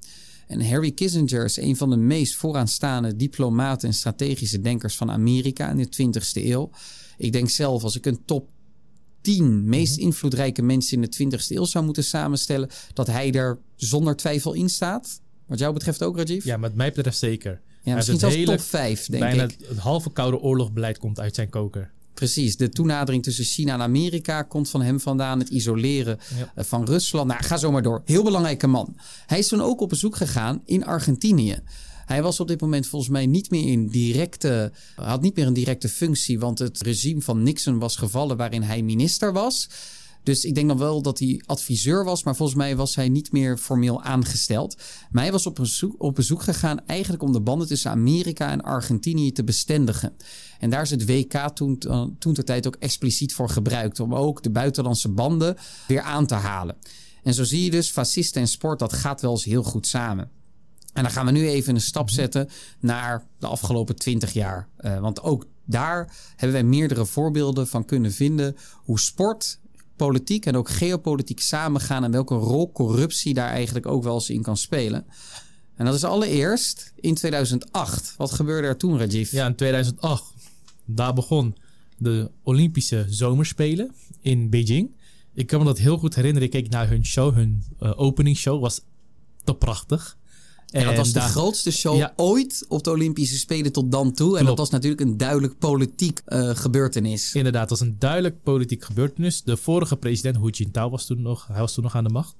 En 0.46 0.68
Harry 0.68 0.90
Kissinger 0.90 1.44
is 1.44 1.56
een 1.56 1.76
van 1.76 1.90
de 1.90 1.96
meest 1.96 2.34
vooraanstaande 2.34 3.16
diplomaten 3.16 3.88
en 3.88 3.94
strategische 3.94 4.60
denkers 4.60 4.96
van 4.96 5.10
Amerika 5.10 5.70
in 5.70 5.76
de 5.76 6.12
20e 6.12 6.44
eeuw. 6.44 6.70
Ik 7.16 7.32
denk 7.32 7.48
zelf, 7.48 7.82
als 7.82 7.96
ik 7.96 8.06
een 8.06 8.24
top 8.24 8.48
10 9.20 9.64
meest 9.64 9.96
invloedrijke 9.96 10.62
mensen 10.62 11.02
in 11.02 11.10
de 11.10 11.38
20e 11.38 11.46
eeuw 11.48 11.64
zou 11.64 11.84
moeten 11.84 12.04
samenstellen, 12.04 12.70
dat 12.92 13.06
hij 13.06 13.32
er 13.32 13.58
zonder 13.76 14.16
twijfel 14.16 14.52
in 14.52 14.68
staat. 14.68 15.20
Wat 15.50 15.58
jou 15.58 15.72
betreft 15.74 16.02
ook, 16.02 16.16
Rajiv? 16.16 16.44
Ja, 16.44 16.58
wat 16.58 16.74
mij 16.74 16.92
betreft 16.92 17.18
zeker. 17.18 17.60
Ja, 17.82 17.94
misschien 17.94 18.18
zelfs 18.18 18.36
het 18.36 18.44
top 18.46 18.60
5, 18.60 19.06
denk 19.06 19.22
Bijna 19.22 19.42
ik. 19.42 19.50
het, 19.58 19.68
het 19.68 19.78
halve 19.78 20.12
koude 20.12 20.38
oorlogbeleid 20.40 20.98
komt 20.98 21.20
uit 21.20 21.34
zijn 21.34 21.48
koker. 21.48 21.90
Precies, 22.14 22.56
de 22.56 22.68
toenadering 22.68 23.22
tussen 23.22 23.44
China 23.44 23.74
en 23.74 23.80
Amerika 23.80 24.42
komt 24.42 24.70
van 24.70 24.82
hem 24.82 25.00
vandaan. 25.00 25.38
Het 25.38 25.48
isoleren 25.48 26.18
Ja. 26.38 26.52
eh, 26.54 26.64
van 26.64 26.84
Rusland. 26.84 27.28
Nou, 27.28 27.42
ga 27.44 27.56
zo 27.56 27.70
maar 27.70 27.82
door. 27.82 28.02
Heel 28.04 28.22
belangrijke 28.24 28.66
man. 28.66 28.96
Hij 29.26 29.38
is 29.38 29.48
toen 29.48 29.60
ook 29.60 29.80
op 29.80 29.88
bezoek 29.88 30.16
gegaan 30.16 30.62
in 30.64 30.84
Argentinië. 30.84 31.58
Hij 32.06 32.22
was 32.22 32.40
op 32.40 32.48
dit 32.48 32.60
moment 32.60 32.86
volgens 32.86 33.10
mij 33.10 33.26
niet 33.26 33.50
meer 33.50 33.66
in 33.72 33.88
directe, 33.88 34.72
had 34.94 35.20
niet 35.22 35.36
meer 35.36 35.46
een 35.46 35.52
directe 35.52 35.88
functie, 35.88 36.38
want 36.38 36.58
het 36.58 36.80
regime 36.82 37.20
van 37.20 37.42
Nixon 37.42 37.78
was 37.78 37.96
gevallen 37.96 38.36
waarin 38.36 38.62
hij 38.62 38.82
minister 38.82 39.32
was. 39.32 39.68
Dus 40.22 40.44
ik 40.44 40.54
denk 40.54 40.68
dan 40.68 40.78
wel 40.78 41.02
dat 41.02 41.18
hij 41.18 41.42
adviseur 41.46 42.04
was, 42.04 42.24
maar 42.24 42.36
volgens 42.36 42.58
mij 42.58 42.76
was 42.76 42.94
hij 42.94 43.08
niet 43.08 43.32
meer 43.32 43.58
formeel 43.58 44.02
aangesteld. 44.02 44.76
Maar 45.10 45.22
hij 45.22 45.32
was 45.32 45.46
op 45.46 45.54
bezoek, 45.54 45.94
op 45.98 46.14
bezoek 46.14 46.42
gegaan 46.42 46.86
eigenlijk 46.86 47.22
om 47.22 47.32
de 47.32 47.40
banden 47.40 47.68
tussen 47.68 47.90
Amerika 47.90 48.50
en 48.50 48.62
Argentinië 48.62 49.32
te 49.32 49.44
bestendigen. 49.44 50.16
En 50.58 50.70
daar 50.70 50.82
is 50.82 50.90
het 50.90 51.06
WK 51.06 51.50
toen, 51.54 51.78
toen 52.18 52.34
ter 52.34 52.44
tijd 52.44 52.66
ook 52.66 52.76
expliciet 52.76 53.34
voor 53.34 53.48
gebruikt. 53.48 54.00
Om 54.00 54.14
ook 54.14 54.42
de 54.42 54.50
buitenlandse 54.50 55.08
banden 55.08 55.56
weer 55.86 56.02
aan 56.02 56.26
te 56.26 56.34
halen. 56.34 56.76
En 57.22 57.34
zo 57.34 57.44
zie 57.44 57.64
je 57.64 57.70
dus, 57.70 57.90
fascisten 57.90 58.40
en 58.40 58.48
sport, 58.48 58.78
dat 58.78 58.92
gaat 58.92 59.20
wel 59.20 59.30
eens 59.30 59.44
heel 59.44 59.62
goed 59.62 59.86
samen. 59.86 60.30
En 60.92 61.02
dan 61.02 61.12
gaan 61.12 61.26
we 61.26 61.32
nu 61.32 61.48
even 61.48 61.74
een 61.74 61.80
stap 61.80 62.10
zetten 62.10 62.48
naar 62.80 63.26
de 63.38 63.46
afgelopen 63.46 63.96
twintig 63.96 64.32
jaar. 64.32 64.68
Uh, 64.80 65.00
want 65.00 65.22
ook 65.22 65.46
daar 65.64 66.16
hebben 66.30 66.52
wij 66.52 66.68
meerdere 66.68 67.06
voorbeelden 67.06 67.68
van 67.68 67.84
kunnen 67.84 68.12
vinden 68.12 68.56
hoe 68.74 69.00
sport, 69.00 69.60
politiek 70.06 70.46
en 70.46 70.56
ook 70.56 70.68
geopolitiek 70.70 71.40
samengaan 71.40 72.04
en 72.04 72.10
welke 72.10 72.34
rol 72.34 72.72
corruptie 72.72 73.34
daar 73.34 73.48
eigenlijk 73.48 73.86
ook 73.86 74.02
wel 74.02 74.14
eens 74.14 74.30
in 74.30 74.42
kan 74.42 74.56
spelen. 74.56 75.06
En 75.74 75.84
dat 75.84 75.94
is 75.94 76.04
allereerst 76.04 76.92
in 76.96 77.14
2008. 77.14 78.14
Wat 78.16 78.32
gebeurde 78.32 78.68
er 78.68 78.76
toen, 78.76 78.98
Rajiv? 78.98 79.32
Ja, 79.32 79.46
in 79.46 79.54
2008. 79.54 80.34
Daar 80.84 81.14
begon 81.14 81.56
de 81.98 82.30
Olympische 82.42 83.06
Zomerspelen 83.08 83.94
in 84.20 84.50
Beijing. 84.50 84.90
Ik 85.34 85.46
kan 85.46 85.58
me 85.58 85.64
dat 85.64 85.78
heel 85.78 85.98
goed 85.98 86.14
herinneren. 86.14 86.48
Ik 86.48 86.54
keek 86.54 86.70
naar 86.70 86.88
hun 86.88 87.04
show, 87.04 87.34
hun 87.34 87.64
uh, 87.80 87.92
openingsshow. 87.96 88.60
Was 88.60 88.80
te 89.44 89.54
prachtig. 89.54 90.18
En 90.70 90.84
dat 90.84 90.96
was 90.96 91.12
de 91.12 91.20
grootste 91.20 91.70
show 91.70 91.96
ja. 91.96 92.12
ooit 92.16 92.64
op 92.68 92.84
de 92.84 92.90
Olympische 92.90 93.38
Spelen 93.38 93.72
tot 93.72 93.92
dan 93.92 94.12
toe. 94.12 94.26
En 94.26 94.32
Klopt. 94.32 94.46
dat 94.46 94.58
was 94.58 94.70
natuurlijk 94.70 95.00
een 95.00 95.16
duidelijk 95.16 95.58
politiek 95.58 96.20
uh, 96.28 96.50
gebeurtenis. 96.54 97.34
Inderdaad, 97.34 97.68
dat 97.68 97.78
was 97.78 97.88
een 97.88 97.96
duidelijk 97.98 98.42
politiek 98.42 98.84
gebeurtenis. 98.84 99.42
De 99.42 99.56
vorige 99.56 99.96
president, 99.96 100.36
Hu 100.36 100.48
Jintao, 100.50 100.90
was 100.90 101.06
toen 101.06 101.22
nog, 101.22 101.46
hij 101.46 101.60
was 101.60 101.74
toen 101.74 101.84
nog 101.84 101.94
aan 101.94 102.04
de 102.04 102.10
macht. 102.10 102.34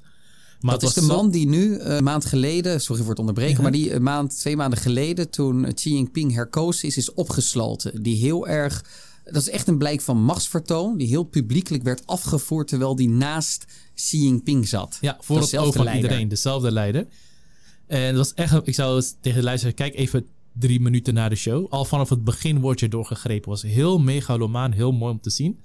Maar 0.61 0.79
dat 0.79 0.89
is 0.89 0.95
de 0.95 1.03
man 1.03 1.31
die 1.31 1.49
nu 1.49 1.79
een 1.79 1.97
uh, 1.97 2.01
maand 2.01 2.25
geleden, 2.25 2.81
sorry 2.81 3.01
voor 3.01 3.11
het 3.11 3.19
onderbreken, 3.19 3.57
ja. 3.57 3.63
maar 3.63 3.73
die 3.73 3.93
een 3.93 4.03
maand, 4.03 4.39
twee 4.39 4.57
maanden 4.57 4.79
geleden, 4.79 5.31
toen 5.31 5.75
Xi 5.75 5.95
Jinping 5.95 6.35
herkozen 6.35 6.89
is, 6.89 6.97
is 6.97 7.15
opgesloten. 7.15 8.03
Die 8.03 8.17
heel 8.17 8.49
erg 8.49 8.85
Dat 9.25 9.43
is 9.43 9.51
echt 9.51 9.69
een 9.69 9.79
blijk 9.79 10.01
van 10.01 10.23
machtsvertoon 10.23 10.97
die 10.97 11.07
heel 11.07 11.23
publiekelijk 11.23 11.83
werd 11.83 12.07
afgevoerd 12.07 12.69
terwijl 12.69 12.97
die 12.97 13.09
naast 13.09 13.65
Xi 13.95 14.19
Jinping 14.19 14.69
zat. 14.69 14.99
Ja, 15.01 15.17
voor 15.21 15.41
het 15.41 15.57
oog 15.57 15.75
van 15.75 15.89
iedereen, 15.89 16.29
dezelfde 16.29 16.73
leider. 16.73 17.07
En 17.91 18.15
dat 18.15 18.17
was 18.17 18.35
echt, 18.35 18.67
ik 18.67 18.75
zou 18.75 19.03
tegen 19.21 19.39
de 19.39 19.45
luisteraar, 19.45 19.75
kijk 19.75 19.95
even 19.95 20.27
drie 20.53 20.81
minuten 20.81 21.15
na 21.15 21.29
de 21.29 21.35
show. 21.35 21.67
Al 21.73 21.85
vanaf 21.85 22.09
het 22.09 22.25
begin 22.25 22.61
wordt 22.61 22.81
je 22.81 22.89
doorgegrepen. 22.89 23.51
Was 23.51 23.63
heel 23.63 23.99
megalomaan, 23.99 24.73
heel 24.73 24.93
mooi 24.93 25.13
om 25.13 25.21
te 25.21 25.31
zien. 25.31 25.61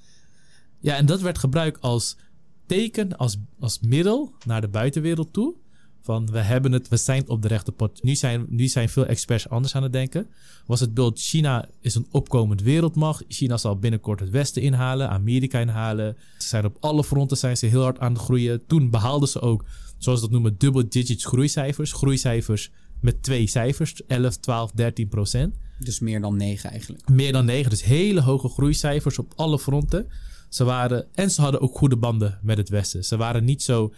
Ja, 0.80 0.96
en 0.96 1.06
dat 1.06 1.22
werd 1.22 1.38
gebruikt 1.38 1.82
als 1.82 2.18
teken, 2.66 3.18
als, 3.18 3.38
als 3.60 3.80
middel 3.80 4.34
naar 4.46 4.62
de 4.62 4.68
buitenwereld 4.68 5.34
toe. 5.34 5.54
Van 6.02 6.32
we 6.32 6.40
hebben 6.40 6.72
het, 6.72 6.88
we 6.88 6.98
zijn 6.98 7.30
op 7.30 7.42
de 7.42 7.48
rechte 7.48 7.72
pot. 7.72 8.04
Nu 8.04 8.16
zijn, 8.16 8.46
nu 8.50 8.68
zijn 8.68 8.90
veel 8.90 9.06
experts 9.06 9.50
anders 9.50 9.76
aan 9.76 9.84
het 9.84 9.94
denken. 9.94 10.28
Was 10.66 10.80
het 10.80 10.94
beeld 10.94 11.20
China 11.20 11.70
is 11.82 11.96
een 11.96 12.08
opkomend 12.12 12.62
wereldmacht. 12.62 13.24
China 13.28 13.58
zal 13.58 13.80
binnenkort 13.80 14.20
het 14.20 14.30
Westen 14.30 14.62
inhalen, 14.62 15.10
Amerika 15.10 15.60
inhalen. 15.60 16.18
Ze 16.38 16.48
zijn 16.48 16.66
op 16.66 16.78
alle 16.80 17.04
fronten 17.04 17.38
zijn 17.38 17.58
ze 17.58 17.66
heel 17.66 17.82
hard 17.82 18.00
aan 18.00 18.14
het 18.14 18.22
groeien. 18.22 18.66
Toen 18.68 18.90
behaalden 18.90 19.30
ze 19.30 19.42
ook, 19.42 19.66
zoals 20.06 20.22
dat 20.22 20.32
noemen, 20.32 20.58
double 20.58 20.88
digits 20.88 21.26
groeicijfers. 21.26 21.94
Groeicijfers 21.94 22.72
met 23.02 23.24
twee 23.24 23.48
cijfers, 23.48 24.06
11, 24.08 24.38
12, 24.38 24.72
13 24.72 25.08
procent. 25.08 25.56
Dus 25.80 26.00
meer 26.00 26.22
dan 26.22 26.36
9 26.36 26.70
eigenlijk. 26.70 27.10
Meer 27.10 27.32
dan 27.32 27.46
9, 27.46 27.70
dus 27.70 27.84
hele 27.84 28.22
hoge 28.22 28.50
groeicijfers 28.50 29.20
op 29.20 29.34
alle 29.36 29.60
fronten. 29.60 30.08
Ze 30.50 30.64
waren, 30.64 31.08
en 31.14 31.32
ze 31.32 31.42
hadden 31.42 31.62
ook 31.62 31.78
goede 31.78 31.98
banden 31.98 32.40
met 32.44 32.58
het 32.58 32.70
Westen. 32.70 33.06
Ze 33.06 33.18
waren 33.18 33.44
niet 33.44 33.64
zo 33.64 33.94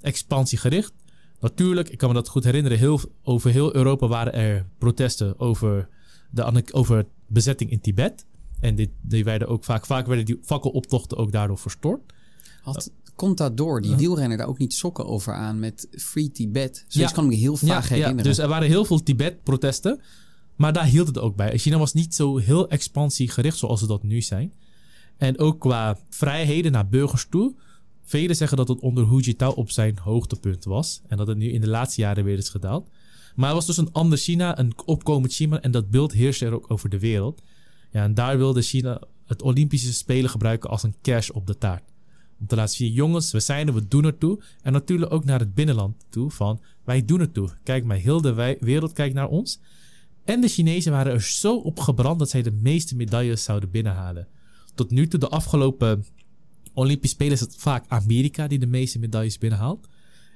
expansiegericht. 0.00 0.92
Natuurlijk, 1.40 1.88
ik 1.88 1.98
kan 1.98 2.08
me 2.08 2.14
dat 2.14 2.28
goed 2.28 2.44
herinneren, 2.44 2.78
heel, 2.78 3.00
over 3.22 3.50
heel 3.50 3.74
Europa 3.74 4.06
waren 4.06 4.32
er 4.32 4.66
protesten 4.78 5.40
over 5.40 5.88
de 6.30 6.64
over 6.72 7.06
bezetting 7.26 7.70
in 7.70 7.80
Tibet. 7.80 8.26
En 8.60 8.74
dit, 8.74 8.90
die 9.00 9.24
werden 9.24 9.48
ook 9.48 9.64
vaak, 9.64 9.86
vaak 9.86 10.06
werden 10.06 10.24
die 10.24 10.38
fakkeloptochten 10.42 11.16
ook 11.16 11.32
daardoor 11.32 11.58
verstoord. 11.58 12.12
Had, 12.62 12.90
komt 13.14 13.38
dat 13.38 13.56
door? 13.56 13.80
Die 13.80 13.96
wielrenner 13.96 14.38
daar 14.38 14.46
ook 14.46 14.58
niet 14.58 14.74
sokken 14.74 15.06
over 15.06 15.34
aan 15.34 15.58
met 15.58 15.88
Free 15.90 16.30
Tibet? 16.30 16.84
Zo 16.88 17.00
ja. 17.00 17.08
kan 17.08 17.24
ik 17.24 17.30
me 17.30 17.36
heel 17.36 17.56
vaak 17.56 17.68
ja, 17.68 17.80
herinneren. 17.80 18.16
Ja, 18.16 18.22
dus 18.22 18.38
er 18.38 18.48
waren 18.48 18.68
heel 18.68 18.84
veel 18.84 19.02
Tibet-protesten. 19.02 20.00
Maar 20.56 20.72
daar 20.72 20.84
hield 20.84 21.06
het 21.06 21.18
ook 21.18 21.36
bij. 21.36 21.58
China 21.58 21.78
was 21.78 21.92
niet 21.92 22.14
zo 22.14 22.36
heel 22.36 22.68
expansiegericht 22.68 23.58
zoals 23.58 23.80
ze 23.80 23.86
dat 23.86 24.02
nu 24.02 24.20
zijn. 24.20 24.52
En 25.16 25.38
ook 25.38 25.60
qua 25.60 25.98
vrijheden 26.10 26.72
naar 26.72 26.88
burgers 26.88 27.26
toe. 27.30 27.54
Velen 28.04 28.36
zeggen 28.36 28.56
dat 28.56 28.68
het 28.68 28.80
onder 28.80 29.08
Hu 29.08 29.20
Jintao 29.20 29.50
op 29.50 29.70
zijn 29.70 29.98
hoogtepunt 29.98 30.64
was. 30.64 31.02
En 31.08 31.16
dat 31.16 31.26
het 31.26 31.36
nu 31.36 31.52
in 31.52 31.60
de 31.60 31.68
laatste 31.68 32.00
jaren 32.00 32.24
weer 32.24 32.38
is 32.38 32.48
gedaald. 32.48 32.88
Maar 33.34 33.46
het 33.46 33.56
was 33.56 33.66
dus 33.66 33.76
een 33.76 33.92
ander 33.92 34.18
China, 34.18 34.58
een 34.58 34.72
opkomend 34.84 35.32
China. 35.32 35.60
En 35.60 35.70
dat 35.70 35.90
beeld 35.90 36.12
heerste 36.12 36.46
er 36.46 36.54
ook 36.54 36.70
over 36.70 36.88
de 36.88 36.98
wereld. 36.98 37.42
Ja, 37.90 38.02
en 38.02 38.14
daar 38.14 38.38
wilde 38.38 38.62
China 38.62 39.00
het 39.26 39.42
Olympische 39.42 39.92
Spelen 39.92 40.30
gebruiken 40.30 40.70
als 40.70 40.82
een 40.82 40.94
cash 41.02 41.28
op 41.28 41.46
de 41.46 41.58
taart. 41.58 41.91
Om 42.42 42.48
te 42.48 42.56
laten 42.56 42.76
zien, 42.76 42.92
jongens, 42.92 43.32
we 43.32 43.40
zijn 43.40 43.66
er, 43.66 43.74
we 43.74 43.88
doen 43.88 44.04
er 44.04 44.18
toe. 44.18 44.42
En 44.62 44.72
natuurlijk 44.72 45.12
ook 45.12 45.24
naar 45.24 45.38
het 45.38 45.54
binnenland 45.54 45.96
toe 46.08 46.30
van, 46.30 46.60
wij 46.84 47.04
doen 47.04 47.20
er 47.20 47.32
toe. 47.32 47.50
Kijk 47.62 47.84
maar, 47.84 47.96
heel 47.96 48.20
de 48.20 48.56
wereld 48.60 48.92
kijkt 48.92 49.14
naar 49.14 49.28
ons. 49.28 49.60
En 50.24 50.40
de 50.40 50.48
Chinezen 50.48 50.92
waren 50.92 51.12
er 51.12 51.22
zo 51.22 51.56
op 51.56 51.80
gebrand 51.80 52.18
dat 52.18 52.30
zij 52.30 52.42
de 52.42 52.50
meeste 52.50 52.96
medailles 52.96 53.44
zouden 53.44 53.70
binnenhalen. 53.70 54.28
Tot 54.74 54.90
nu 54.90 55.08
toe, 55.08 55.20
de 55.20 55.28
afgelopen 55.28 56.04
Olympische 56.72 57.14
Spelen, 57.14 57.32
is 57.32 57.40
het 57.40 57.56
vaak 57.56 57.84
Amerika 57.88 58.46
die 58.46 58.58
de 58.58 58.66
meeste 58.66 58.98
medailles 58.98 59.38
binnenhaalt. 59.38 59.88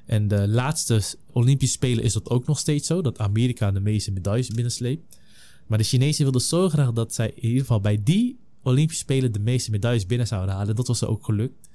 En 0.04 0.28
de 0.28 0.48
laatste 0.48 1.02
Olympische 1.32 1.74
Spelen 1.74 2.04
is 2.04 2.12
dat 2.12 2.30
ook 2.30 2.46
nog 2.46 2.58
steeds 2.58 2.86
zo, 2.86 3.02
dat 3.02 3.18
Amerika 3.18 3.70
de 3.70 3.80
meeste 3.80 4.12
medailles 4.12 4.48
binnensleept. 4.48 5.18
Maar 5.66 5.78
de 5.78 5.84
Chinezen 5.84 6.22
wilden 6.22 6.40
zo 6.40 6.68
graag 6.68 6.92
dat 6.92 7.14
zij 7.14 7.32
in 7.34 7.44
ieder 7.44 7.60
geval 7.60 7.80
bij 7.80 8.02
die 8.02 8.38
Olympische 8.62 9.02
Spelen 9.02 9.32
de 9.32 9.38
meeste 9.38 9.70
medailles 9.70 10.06
binnen 10.06 10.26
zouden 10.26 10.54
halen. 10.54 10.76
Dat 10.76 10.86
was 10.86 11.04
ook 11.04 11.24
gelukt. 11.24 11.65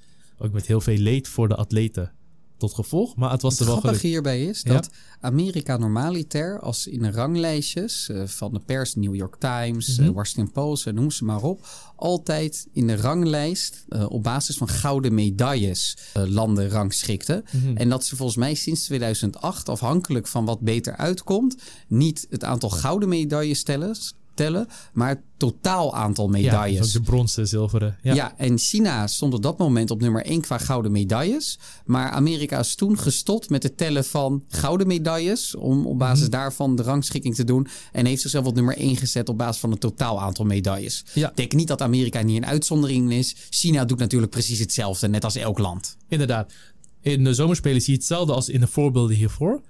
Ook 0.44 0.52
met 0.52 0.66
heel 0.66 0.80
veel 0.80 0.96
leed 0.96 1.28
voor 1.28 1.48
de 1.48 1.54
atleten 1.54 2.12
tot 2.56 2.74
gevolg. 2.74 3.16
Maar 3.16 3.30
het 3.30 3.42
was 3.42 3.60
er 3.60 3.66
wel 3.66 3.80
gelukt. 3.80 4.00
hierbij 4.00 4.44
is 4.44 4.62
dat 4.62 4.90
Amerika 5.20 5.76
normaliter 5.76 6.60
als 6.60 6.86
in 6.86 7.02
de 7.02 7.10
ranglijstjes 7.10 8.08
uh, 8.10 8.26
van 8.26 8.52
de 8.52 8.60
pers, 8.60 8.94
New 8.94 9.14
York 9.14 9.36
Times, 9.38 9.98
mm 9.98 10.12
Washington 10.12 10.52
Post, 10.52 10.92
noem 10.92 11.10
ze 11.10 11.24
maar 11.24 11.42
op, 11.42 11.66
altijd 11.96 12.66
in 12.72 12.86
de 12.86 12.96
ranglijst 12.96 13.84
uh, 13.88 14.10
op 14.10 14.22
basis 14.22 14.56
van 14.56 14.68
gouden 14.68 15.14
medailles 15.14 15.96
landen 16.12 16.68
rangschikte. 16.68 17.44
Mhm. 17.52 17.76
En 17.76 17.88
dat 17.88 18.04
ze 18.04 18.16
volgens 18.16 18.38
mij 18.38 18.54
sinds 18.54 18.84
2008, 18.84 19.68
afhankelijk 19.68 20.26
van 20.26 20.44
wat 20.44 20.60
beter 20.60 20.96
uitkomt, 20.96 21.56
niet 21.88 22.26
het 22.30 22.44
aantal 22.44 22.70
gouden 22.70 23.08
medailles 23.08 23.58
stellen, 23.58 23.96
tellen, 24.34 24.68
maar 24.92 25.08
het 25.08 25.20
totaal 25.36 25.94
aantal 25.94 26.28
medailles. 26.28 26.78
Ja, 26.78 26.84
ook 26.84 26.92
de 26.92 27.10
bronzen, 27.10 27.48
zilveren. 27.48 27.98
Ja. 28.02 28.14
ja, 28.14 28.34
en 28.36 28.58
China 28.58 29.06
stond 29.06 29.34
op 29.34 29.42
dat 29.42 29.58
moment 29.58 29.90
op 29.90 30.00
nummer 30.00 30.24
1 30.24 30.40
qua 30.40 30.58
gouden 30.58 30.92
medailles. 30.92 31.58
Maar 31.84 32.10
Amerika 32.10 32.58
is 32.58 32.74
toen 32.74 32.98
gestopt 32.98 33.50
met 33.50 33.62
het 33.62 33.76
tellen 33.76 34.04
van 34.04 34.44
gouden 34.48 34.86
medailles. 34.86 35.54
Om 35.54 35.86
op 35.86 35.98
basis 35.98 36.22
mhm. 36.22 36.30
daarvan 36.30 36.76
de 36.76 36.82
rangschikking 36.82 37.34
te 37.34 37.44
doen. 37.44 37.66
En 37.92 38.06
heeft 38.06 38.22
zichzelf 38.22 38.46
op 38.46 38.54
nummer 38.54 38.76
1 38.76 38.96
gezet 38.96 39.28
op 39.28 39.38
basis 39.38 39.60
van 39.60 39.70
het 39.70 39.80
totaal 39.80 40.20
aantal 40.20 40.44
medailles. 40.44 41.04
Ja. 41.12 41.30
Ik 41.30 41.36
denk 41.36 41.52
niet 41.52 41.68
dat 41.68 41.82
Amerika 41.82 42.22
niet 42.22 42.36
een 42.36 42.46
uitzondering 42.46 43.12
is. 43.12 43.36
China 43.50 43.84
doet 43.84 43.98
natuurlijk 43.98 44.32
precies 44.32 44.58
hetzelfde, 44.58 45.08
net 45.08 45.24
als 45.24 45.36
elk 45.36 45.58
land. 45.58 45.96
Inderdaad. 46.08 46.52
In 47.00 47.24
de 47.24 47.34
zomerspelen 47.34 47.80
zie 47.80 47.92
je 47.92 47.98
hetzelfde 47.98 48.32
als 48.32 48.48
in 48.48 48.60
de 48.60 48.66
voorbeelden 48.66 49.16
hiervoor. 49.16 49.60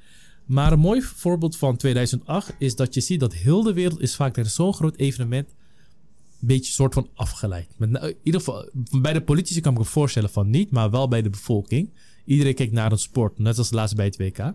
Maar 0.53 0.73
een 0.73 0.79
mooi 0.79 1.03
voorbeeld 1.03 1.57
van 1.57 1.77
2008 1.77 2.55
is 2.59 2.77
dat 2.77 2.95
je 2.95 3.01
ziet 3.01 3.21
dat 3.21 3.35
heel 3.35 3.63
de 3.63 3.73
wereld 3.73 4.01
is 4.01 4.17
vaak 4.17 4.33
tijdens 4.33 4.55
zo'n 4.55 4.75
groot 4.75 4.97
evenement 4.97 5.49
een 5.49 6.47
beetje 6.47 6.73
soort 6.73 6.95
van 6.95 7.09
afgeleid. 7.15 7.69
Met, 7.77 8.03
in 8.03 8.17
ieder 8.23 8.41
geval, 8.41 8.69
bij 9.01 9.13
de 9.13 9.23
politici 9.23 9.61
kan 9.61 9.73
ik 9.73 9.79
me 9.79 9.85
voorstellen 9.85 10.31
van 10.31 10.51
niet, 10.51 10.71
maar 10.71 10.91
wel 10.91 11.09
bij 11.09 11.23
de 11.23 11.31
bevolking. 11.31 11.91
Iedereen 12.25 12.55
kijkt 12.55 12.73
naar 12.73 12.93
een 12.93 12.99
sport, 12.99 13.39
net 13.39 13.59
als 13.59 13.71
laatst 13.71 13.97
bij 13.97 14.05
het 14.05 14.17
WK. 14.17 14.53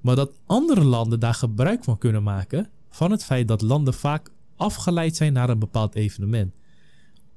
Maar 0.00 0.16
dat 0.16 0.32
andere 0.46 0.84
landen 0.84 1.20
daar 1.20 1.34
gebruik 1.34 1.84
van 1.84 1.98
kunnen 1.98 2.22
maken 2.22 2.70
van 2.90 3.10
het 3.10 3.24
feit 3.24 3.48
dat 3.48 3.62
landen 3.62 3.94
vaak 3.94 4.30
afgeleid 4.56 5.16
zijn 5.16 5.32
naar 5.32 5.50
een 5.50 5.58
bepaald 5.58 5.94
evenement. 5.94 6.54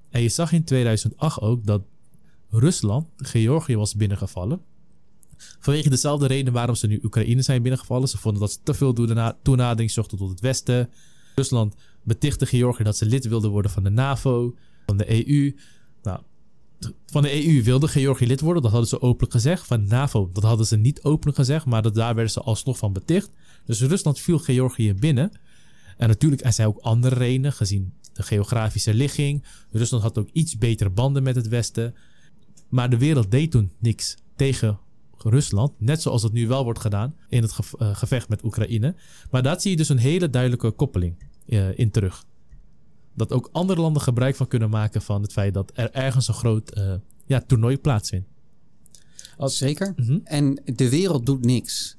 En 0.09 0.21
je 0.21 0.29
zag 0.29 0.51
in 0.51 0.63
2008 0.63 1.41
ook 1.41 1.65
dat 1.65 1.81
Rusland 2.49 3.07
Georgië 3.17 3.75
was 3.75 3.95
binnengevallen. 3.95 4.61
Vanwege 5.59 5.89
dezelfde 5.89 6.27
reden 6.27 6.53
waarom 6.53 6.75
ze 6.75 6.87
nu 6.87 6.99
Oekraïne 7.03 7.41
zijn 7.41 7.61
binnengevallen. 7.61 8.07
Ze 8.07 8.17
vonden 8.17 8.41
dat 8.41 8.51
ze 8.51 8.57
te 8.63 8.73
veel 8.73 8.93
toenadering 9.41 9.91
zochten 9.91 10.17
tot 10.17 10.29
het 10.29 10.39
Westen. 10.39 10.89
Rusland 11.35 11.75
betichtte 12.03 12.45
Georgië 12.45 12.83
dat 12.83 12.97
ze 12.97 13.05
lid 13.05 13.27
wilden 13.27 13.51
worden 13.51 13.71
van 13.71 13.83
de 13.83 13.89
NAVO, 13.89 14.55
van 14.85 14.97
de 14.97 15.29
EU. 15.29 15.55
Nou, 16.03 16.19
van 17.05 17.21
de 17.21 17.45
EU 17.45 17.63
wilde 17.63 17.87
Georgië 17.87 18.27
lid 18.27 18.41
worden, 18.41 18.61
dat 18.61 18.71
hadden 18.71 18.89
ze 18.89 19.01
openlijk 19.01 19.31
gezegd. 19.31 19.67
Van 19.67 19.81
de 19.81 19.87
NAVO, 19.87 20.29
dat 20.33 20.43
hadden 20.43 20.65
ze 20.65 20.77
niet 20.77 21.03
openlijk 21.03 21.37
gezegd, 21.37 21.65
maar 21.65 21.81
dat, 21.81 21.95
daar 21.95 22.15
werden 22.15 22.33
ze 22.33 22.41
alsnog 22.41 22.77
van 22.77 22.93
beticht. 22.93 23.29
Dus 23.65 23.81
Rusland 23.81 24.19
viel 24.19 24.39
Georgië 24.39 24.93
binnen. 24.93 25.31
En 25.97 26.07
natuurlijk 26.07 26.43
er 26.43 26.53
zijn 26.53 26.67
ook 26.67 26.79
andere 26.79 27.15
redenen, 27.15 27.53
gezien 27.53 27.93
de 28.13 28.23
geografische 28.23 28.93
ligging. 28.93 29.43
Rusland 29.71 30.03
had 30.03 30.17
ook 30.17 30.29
iets 30.31 30.57
betere 30.57 30.89
banden 30.89 31.23
met 31.23 31.35
het 31.35 31.47
Westen. 31.47 31.95
Maar 32.69 32.89
de 32.89 32.97
wereld 32.97 33.31
deed 33.31 33.51
toen 33.51 33.71
niks 33.79 34.15
tegen 34.35 34.79
Rusland. 35.23 35.71
Net 35.77 36.01
zoals 36.01 36.23
het 36.23 36.33
nu 36.33 36.47
wel 36.47 36.63
wordt 36.63 36.79
gedaan 36.79 37.15
in 37.29 37.41
het 37.41 37.59
eh, 37.77 37.95
gevecht 37.95 38.29
met 38.29 38.43
Oekraïne. 38.43 38.95
Maar 39.31 39.43
daar 39.43 39.61
zie 39.61 39.71
je 39.71 39.77
dus 39.77 39.89
een 39.89 39.97
hele 39.97 40.29
duidelijke 40.29 40.71
koppeling 40.71 41.15
uh, 41.45 41.77
in 41.77 41.91
terug. 41.91 42.25
Dat 43.13 43.31
ook 43.31 43.49
andere 43.51 43.81
landen 43.81 44.01
gebruik 44.01 44.35
van 44.35 44.47
kunnen 44.47 44.69
maken 44.69 45.01
van 45.01 45.21
het 45.21 45.31
feit 45.31 45.53
dat 45.53 45.71
er 45.73 45.91
ergens 45.91 46.27
een 46.27 46.33
groot 46.33 46.77
uh, 46.77 46.93
ja, 47.25 47.41
toernooi 47.47 47.77
plaatsvindt. 47.77 48.27
Als... 49.37 49.57
Zeker. 49.57 49.93
Mhm. 49.95 50.19
En 50.23 50.61
de 50.65 50.89
wereld 50.89 51.25
doet 51.25 51.45
niks. 51.45 51.95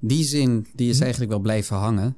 Die 0.00 0.24
zin 0.24 0.66
die 0.74 0.88
is 0.88 0.94
mhm. 0.94 1.02
eigenlijk 1.02 1.32
wel 1.32 1.40
blijven 1.40 1.76
hangen. 1.76 2.16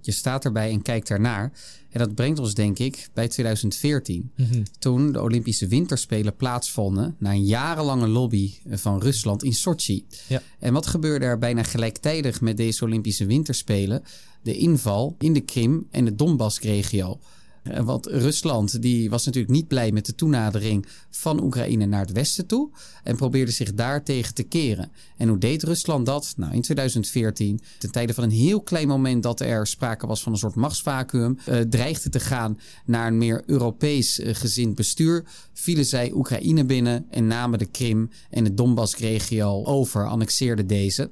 Je 0.00 0.12
staat 0.12 0.44
erbij 0.44 0.70
en 0.70 0.82
kijkt 0.82 1.10
ernaar. 1.10 1.52
En 1.90 1.98
dat 1.98 2.14
brengt 2.14 2.38
ons, 2.38 2.54
denk 2.54 2.78
ik, 2.78 3.08
bij 3.14 3.28
2014. 3.28 4.30
Mhm. 4.36 4.62
Toen 4.78 5.12
de 5.12 5.20
Olympische 5.20 5.66
Winterspelen 5.66 6.36
plaatsvonden. 6.36 7.16
na 7.18 7.30
een 7.30 7.44
jarenlange 7.44 8.08
lobby 8.08 8.52
van 8.70 9.00
Rusland 9.00 9.42
in 9.42 9.52
Sochi. 9.52 10.04
Ja. 10.28 10.42
En 10.58 10.72
wat 10.72 10.86
gebeurde 10.86 11.24
er 11.24 11.38
bijna 11.38 11.62
gelijktijdig 11.62 12.40
met 12.40 12.56
deze 12.56 12.84
Olympische 12.84 13.26
Winterspelen? 13.26 14.02
De 14.42 14.56
inval 14.56 15.16
in 15.18 15.32
de 15.32 15.40
Krim 15.40 15.86
en 15.90 16.04
de 16.04 16.14
Donbass-regio. 16.14 17.10
Eh, 17.10 17.18
want 17.62 18.06
Rusland 18.06 18.82
die 18.82 19.10
was 19.10 19.24
natuurlijk 19.24 19.54
niet 19.54 19.68
blij 19.68 19.92
met 19.92 20.06
de 20.06 20.14
toenadering 20.14 20.86
van 21.10 21.42
Oekraïne 21.42 21.86
naar 21.86 22.00
het 22.00 22.12
westen 22.12 22.46
toe. 22.46 22.70
En 23.02 23.16
probeerde 23.16 23.50
zich 23.50 23.74
daartegen 23.74 24.34
te 24.34 24.42
keren. 24.42 24.92
En 25.16 25.28
hoe 25.28 25.38
deed 25.38 25.62
Rusland 25.62 26.06
dat? 26.06 26.34
Nou, 26.36 26.54
in 26.54 26.62
2014, 26.62 27.60
ten 27.78 27.90
tijde 27.90 28.14
van 28.14 28.24
een 28.24 28.30
heel 28.30 28.60
klein 28.60 28.88
moment 28.88 29.22
dat 29.22 29.40
er 29.40 29.66
sprake 29.66 30.06
was 30.06 30.22
van 30.22 30.32
een 30.32 30.38
soort 30.38 30.54
machtsvacuum, 30.54 31.38
uh, 31.48 31.60
dreigde 31.60 32.08
te 32.08 32.20
gaan 32.20 32.58
naar 32.84 33.06
een 33.06 33.18
meer 33.18 33.42
Europees 33.46 34.18
uh, 34.18 34.34
gezind 34.34 34.74
bestuur, 34.74 35.24
vielen 35.52 35.86
zij 35.86 36.12
Oekraïne 36.12 36.64
binnen 36.64 37.06
en 37.10 37.26
namen 37.26 37.58
de 37.58 37.66
Krim 37.66 38.10
en 38.30 38.44
de 38.44 38.54
Donbass-regio 38.54 39.64
over, 39.64 40.08
annexeerden 40.08 40.66
deze. 40.66 41.10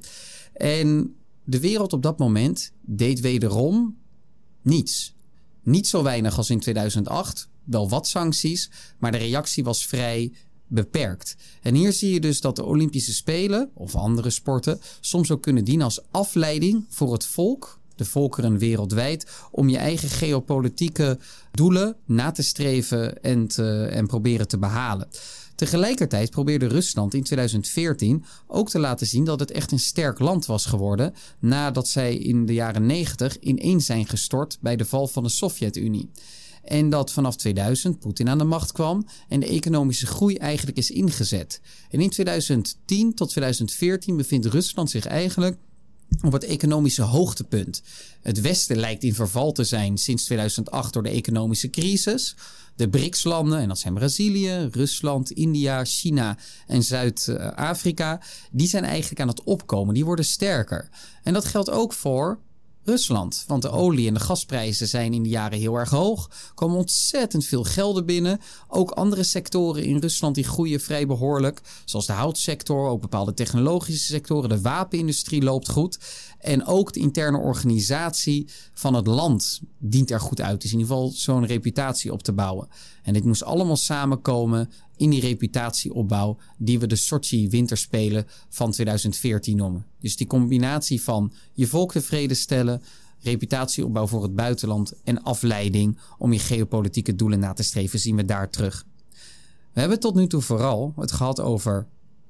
En 0.52 1.14
de 1.44 1.60
wereld 1.60 1.92
op 1.92 2.02
dat 2.02 2.18
moment 2.18 2.72
deed 2.80 3.20
wederom 3.20 3.96
niets. 4.62 5.14
Niet 5.70 5.88
zo 5.88 6.02
weinig 6.02 6.36
als 6.36 6.50
in 6.50 6.60
2008, 6.60 7.48
wel 7.64 7.88
wat 7.88 8.08
sancties, 8.08 8.70
maar 8.98 9.12
de 9.12 9.18
reactie 9.18 9.64
was 9.64 9.86
vrij 9.86 10.32
beperkt. 10.66 11.36
En 11.62 11.74
hier 11.74 11.92
zie 11.92 12.12
je 12.12 12.20
dus 12.20 12.40
dat 12.40 12.56
de 12.56 12.64
Olympische 12.64 13.14
Spelen 13.14 13.70
of 13.74 13.94
andere 13.94 14.30
sporten 14.30 14.80
soms 15.00 15.30
ook 15.30 15.42
kunnen 15.42 15.64
dienen 15.64 15.84
als 15.84 16.00
afleiding 16.10 16.84
voor 16.88 17.12
het 17.12 17.26
volk, 17.26 17.78
de 17.94 18.04
volkeren 18.04 18.58
wereldwijd, 18.58 19.30
om 19.50 19.68
je 19.68 19.76
eigen 19.76 20.08
geopolitieke 20.08 21.18
doelen 21.50 21.96
na 22.04 22.30
te 22.30 22.42
streven 22.42 23.22
en, 23.22 23.46
te, 23.46 23.84
en 23.84 24.06
proberen 24.06 24.48
te 24.48 24.58
behalen. 24.58 25.08
Tegelijkertijd 25.60 26.30
probeerde 26.30 26.66
Rusland 26.66 27.14
in 27.14 27.22
2014 27.22 28.24
ook 28.46 28.70
te 28.70 28.78
laten 28.78 29.06
zien 29.06 29.24
dat 29.24 29.40
het 29.40 29.50
echt 29.50 29.72
een 29.72 29.78
sterk 29.78 30.18
land 30.18 30.46
was 30.46 30.66
geworden 30.66 31.14
nadat 31.38 31.88
zij 31.88 32.16
in 32.16 32.46
de 32.46 32.52
jaren 32.52 32.86
90 32.86 33.38
ineen 33.38 33.80
zijn 33.80 34.06
gestort 34.06 34.58
bij 34.60 34.76
de 34.76 34.84
val 34.84 35.06
van 35.06 35.22
de 35.22 35.28
Sovjet-Unie. 35.28 36.10
En 36.64 36.90
dat 36.90 37.12
vanaf 37.12 37.36
2000 37.36 37.98
Poetin 37.98 38.28
aan 38.28 38.38
de 38.38 38.44
macht 38.44 38.72
kwam 38.72 39.06
en 39.28 39.40
de 39.40 39.46
economische 39.46 40.06
groei 40.06 40.36
eigenlijk 40.36 40.78
is 40.78 40.90
ingezet. 40.90 41.60
En 41.90 42.00
in 42.00 42.10
2010 42.10 43.14
tot 43.14 43.28
2014 43.28 44.16
bevindt 44.16 44.46
Rusland 44.46 44.90
zich 44.90 45.06
eigenlijk 45.06 45.56
op 46.22 46.32
het 46.32 46.44
economische 46.44 47.02
hoogtepunt. 47.02 47.82
Het 48.22 48.40
Westen 48.40 48.76
lijkt 48.76 49.04
in 49.04 49.14
verval 49.14 49.52
te 49.52 49.64
zijn 49.64 49.98
sinds 49.98 50.24
2008 50.24 50.92
door 50.92 51.02
de 51.02 51.10
economische 51.10 51.70
crisis. 51.70 52.36
De 52.80 52.88
BRICS-landen, 52.88 53.58
en 53.58 53.68
dat 53.68 53.78
zijn 53.78 53.94
Brazilië, 53.94 54.68
Rusland, 54.72 55.30
India, 55.30 55.84
China 55.84 56.38
en 56.66 56.82
Zuid-Afrika, 56.82 58.20
die 58.50 58.68
zijn 58.68 58.84
eigenlijk 58.84 59.20
aan 59.20 59.28
het 59.28 59.42
opkomen. 59.42 59.94
Die 59.94 60.04
worden 60.04 60.24
sterker. 60.24 60.88
En 61.22 61.32
dat 61.32 61.44
geldt 61.44 61.70
ook 61.70 61.92
voor 61.92 62.38
Rusland. 62.84 63.44
Want 63.46 63.62
de 63.62 63.70
olie- 63.70 64.08
en 64.08 64.14
de 64.14 64.20
gasprijzen 64.20 64.88
zijn 64.88 65.12
in 65.12 65.22
de 65.22 65.28
jaren 65.28 65.58
heel 65.58 65.74
erg 65.74 65.90
hoog. 65.90 66.26
Er 66.26 66.54
komen 66.54 66.76
ontzettend 66.76 67.44
veel 67.44 67.64
gelden 67.64 68.06
binnen. 68.06 68.40
Ook 68.68 68.90
andere 68.90 69.22
sectoren 69.22 69.84
in 69.84 69.98
Rusland 69.98 70.34
die 70.34 70.44
groeien 70.44 70.80
vrij 70.80 71.06
behoorlijk. 71.06 71.60
Zoals 71.84 72.06
de 72.06 72.12
houtsector, 72.12 72.88
ook 72.88 73.00
bepaalde 73.00 73.34
technologische 73.34 74.12
sectoren. 74.12 74.48
De 74.48 74.60
wapenindustrie 74.60 75.42
loopt 75.42 75.68
goed. 75.68 75.98
En 76.38 76.66
ook 76.66 76.92
de 76.92 77.00
interne 77.00 77.38
organisatie 77.38 78.48
van 78.74 78.94
het 78.94 79.06
land 79.06 79.60
dient 79.78 80.10
er 80.10 80.20
goed 80.20 80.40
uit. 80.40 80.60
Dus 80.60 80.72
in 80.72 80.78
ieder 80.78 80.94
geval 80.94 81.10
zo'n 81.10 81.46
reputatie 81.46 82.12
op 82.12 82.22
te 82.22 82.32
bouwen. 82.32 82.68
En 83.02 83.12
dit 83.12 83.24
moest 83.24 83.44
allemaal 83.44 83.76
samenkomen 83.76 84.70
in 85.00 85.10
die 85.10 85.20
reputatieopbouw 85.20 86.38
die 86.58 86.78
we 86.78 86.86
de 86.86 86.96
Sochi 86.96 87.48
Winterspelen 87.48 88.26
van 88.48 88.70
2014 88.70 89.56
noemen. 89.56 89.86
Dus 90.00 90.16
die 90.16 90.26
combinatie 90.26 91.02
van 91.02 91.32
je 91.52 91.66
volk 91.66 91.92
tevreden 91.92 92.36
stellen, 92.36 92.82
reputatieopbouw 93.18 94.06
voor 94.06 94.22
het 94.22 94.34
buitenland 94.34 94.92
en 95.04 95.22
afleiding 95.22 95.98
om 96.18 96.32
je 96.32 96.38
geopolitieke 96.38 97.14
doelen 97.14 97.38
na 97.38 97.52
te 97.52 97.62
streven, 97.62 97.98
zien 97.98 98.16
we 98.16 98.24
daar 98.24 98.50
terug. 98.50 98.86
We 99.72 99.80
hebben 99.80 100.00
tot 100.00 100.14
nu 100.14 100.26
toe 100.26 100.42
vooral 100.42 100.92
het 100.96 101.12
gehad 101.12 101.40
over 101.40 101.86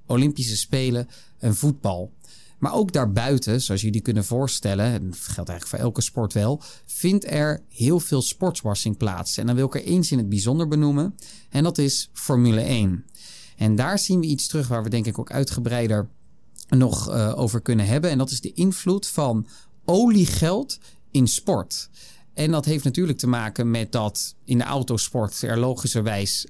Olympische 0.06 0.56
Spelen 0.56 1.08
en 1.38 1.56
voetbal. 1.56 2.12
Maar 2.60 2.74
ook 2.74 2.92
daarbuiten, 2.92 3.60
zoals 3.60 3.80
jullie 3.80 4.00
kunnen 4.00 4.24
voorstellen, 4.24 4.84
en 4.84 5.10
dat 5.10 5.18
geldt 5.18 5.48
eigenlijk 5.50 5.66
voor 5.66 5.78
elke 5.78 6.00
sport 6.00 6.32
wel, 6.32 6.62
vindt 6.86 7.30
er 7.30 7.62
heel 7.68 8.00
veel 8.00 8.22
sportswashing 8.22 8.96
plaats. 8.96 9.36
En 9.36 9.46
dan 9.46 9.54
wil 9.54 9.66
ik 9.66 9.74
er 9.74 9.84
eens 9.84 10.12
in 10.12 10.18
het 10.18 10.28
bijzonder 10.28 10.68
benoemen, 10.68 11.14
en 11.48 11.62
dat 11.62 11.78
is 11.78 12.10
Formule 12.12 12.60
1. 12.60 13.04
En 13.56 13.74
daar 13.74 13.98
zien 13.98 14.20
we 14.20 14.26
iets 14.26 14.46
terug 14.46 14.68
waar 14.68 14.82
we 14.82 14.88
denk 14.88 15.06
ik 15.06 15.18
ook 15.18 15.30
uitgebreider 15.30 16.08
nog 16.68 17.10
uh, 17.10 17.32
over 17.36 17.60
kunnen 17.60 17.86
hebben. 17.86 18.10
En 18.10 18.18
dat 18.18 18.30
is 18.30 18.40
de 18.40 18.52
invloed 18.52 19.06
van 19.06 19.46
oliegeld 19.84 20.78
in 21.10 21.28
sport. 21.28 21.90
En 22.34 22.50
dat 22.50 22.64
heeft 22.64 22.84
natuurlijk 22.84 23.18
te 23.18 23.26
maken 23.26 23.70
met 23.70 23.92
dat 23.92 24.34
in 24.44 24.58
de 24.58 24.64
autosport 24.64 25.42
er 25.42 25.58
logischerwijs 25.58 26.46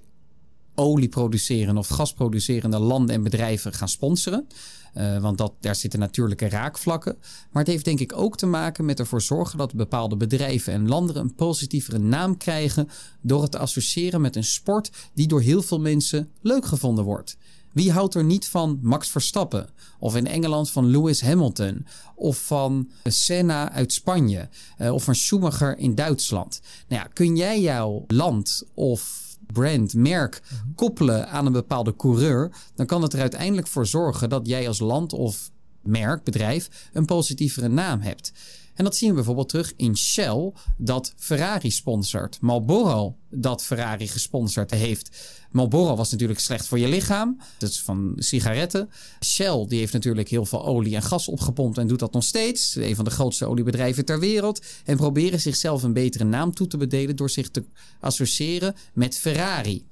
olieproducerende 0.74 1.80
of 1.80 1.88
gasproducerende 1.88 2.78
landen 2.78 3.14
en 3.14 3.22
bedrijven 3.22 3.72
gaan 3.72 3.88
sponsoren. 3.88 4.46
Uh, 4.94 5.18
want 5.18 5.38
dat, 5.38 5.52
daar 5.60 5.74
zitten 5.74 6.00
natuurlijke 6.00 6.48
raakvlakken. 6.48 7.16
Maar 7.50 7.62
het 7.62 7.72
heeft 7.72 7.84
denk 7.84 8.00
ik 8.00 8.16
ook 8.16 8.36
te 8.36 8.46
maken 8.46 8.84
met 8.84 8.98
ervoor 8.98 9.22
zorgen 9.22 9.58
dat 9.58 9.74
bepaalde 9.74 10.16
bedrijven 10.16 10.72
en 10.72 10.88
landen 10.88 11.16
een 11.16 11.34
positievere 11.34 11.98
naam 11.98 12.36
krijgen 12.36 12.88
door 13.20 13.42
het 13.42 13.50
te 13.50 13.58
associëren 13.58 14.20
met 14.20 14.36
een 14.36 14.44
sport 14.44 14.90
die 15.14 15.26
door 15.26 15.40
heel 15.40 15.62
veel 15.62 15.80
mensen 15.80 16.30
leuk 16.40 16.64
gevonden 16.66 17.04
wordt. 17.04 17.36
Wie 17.72 17.92
houdt 17.92 18.14
er 18.14 18.24
niet 18.24 18.48
van 18.48 18.78
Max 18.82 19.08
Verstappen? 19.08 19.68
Of 19.98 20.16
in 20.16 20.26
Engeland 20.26 20.70
van 20.70 20.86
Lewis 20.86 21.20
Hamilton? 21.20 21.86
Of 22.14 22.46
van 22.46 22.90
Senna 23.04 23.72
uit 23.72 23.92
Spanje? 23.92 24.48
Uh, 24.78 24.92
of 24.92 25.04
van 25.04 25.14
Schumacher 25.14 25.78
in 25.78 25.94
Duitsland? 25.94 26.60
Nou 26.88 27.02
ja, 27.02 27.08
kun 27.12 27.36
jij 27.36 27.60
jouw 27.60 28.04
land 28.06 28.62
of 28.74 29.29
brand, 29.52 29.94
merk 29.94 30.42
koppelen 30.74 31.28
aan 31.28 31.46
een 31.46 31.52
bepaalde 31.52 31.96
coureur, 31.96 32.50
dan 32.74 32.86
kan 32.86 33.02
het 33.02 33.12
er 33.12 33.20
uiteindelijk 33.20 33.66
voor 33.66 33.86
zorgen 33.86 34.28
dat 34.28 34.46
jij 34.46 34.68
als 34.68 34.78
land 34.78 35.12
of 35.12 35.50
merk, 35.82 36.24
bedrijf, 36.24 36.88
een 36.92 37.04
positievere 37.04 37.68
naam 37.68 38.00
hebt. 38.00 38.32
En 38.80 38.86
dat 38.86 38.96
zien 38.96 39.08
we 39.08 39.14
bijvoorbeeld 39.14 39.48
terug 39.48 39.72
in 39.76 39.96
Shell, 39.96 40.52
dat 40.76 41.12
Ferrari 41.16 41.70
sponsort. 41.70 42.40
Marlboro, 42.40 43.16
dat 43.30 43.62
Ferrari 43.62 44.08
gesponsord 44.08 44.70
heeft. 44.70 45.10
Marlboro 45.50 45.96
was 45.96 46.10
natuurlijk 46.10 46.40
slecht 46.40 46.66
voor 46.66 46.78
je 46.78 46.88
lichaam. 46.88 47.40
Dat 47.58 47.70
is 47.70 47.80
van 47.80 48.12
sigaretten. 48.16 48.90
Shell, 49.24 49.66
die 49.68 49.78
heeft 49.78 49.92
natuurlijk 49.92 50.28
heel 50.28 50.46
veel 50.46 50.66
olie 50.66 50.94
en 50.94 51.02
gas 51.02 51.28
opgepompt 51.28 51.78
en 51.78 51.86
doet 51.86 51.98
dat 51.98 52.12
nog 52.12 52.24
steeds. 52.24 52.74
Een 52.74 52.96
van 52.96 53.04
de 53.04 53.10
grootste 53.10 53.46
oliebedrijven 53.46 54.04
ter 54.04 54.18
wereld. 54.18 54.64
En 54.84 54.96
proberen 54.96 55.40
zichzelf 55.40 55.82
een 55.82 55.92
betere 55.92 56.24
naam 56.24 56.54
toe 56.54 56.66
te 56.66 56.76
bedelen 56.76 57.16
door 57.16 57.30
zich 57.30 57.50
te 57.50 57.64
associëren 58.00 58.74
met 58.92 59.18
Ferrari. 59.18 59.86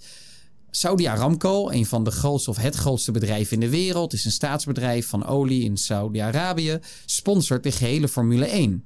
Saudi 0.70 1.06
Aramco, 1.06 1.70
een 1.70 1.86
van 1.86 2.04
de 2.04 2.10
grootste 2.10 2.50
of 2.50 2.56
het 2.56 2.74
grootste 2.74 3.12
bedrijf 3.12 3.52
in 3.52 3.60
de 3.60 3.68
wereld, 3.68 4.12
is 4.12 4.24
een 4.24 4.30
staatsbedrijf 4.30 5.08
van 5.08 5.26
olie 5.26 5.64
in 5.64 5.76
Saudi-Arabië, 5.76 6.78
sponsort 7.06 7.62
de 7.62 7.72
gehele 7.72 8.08
Formule 8.08 8.46
1. 8.46 8.84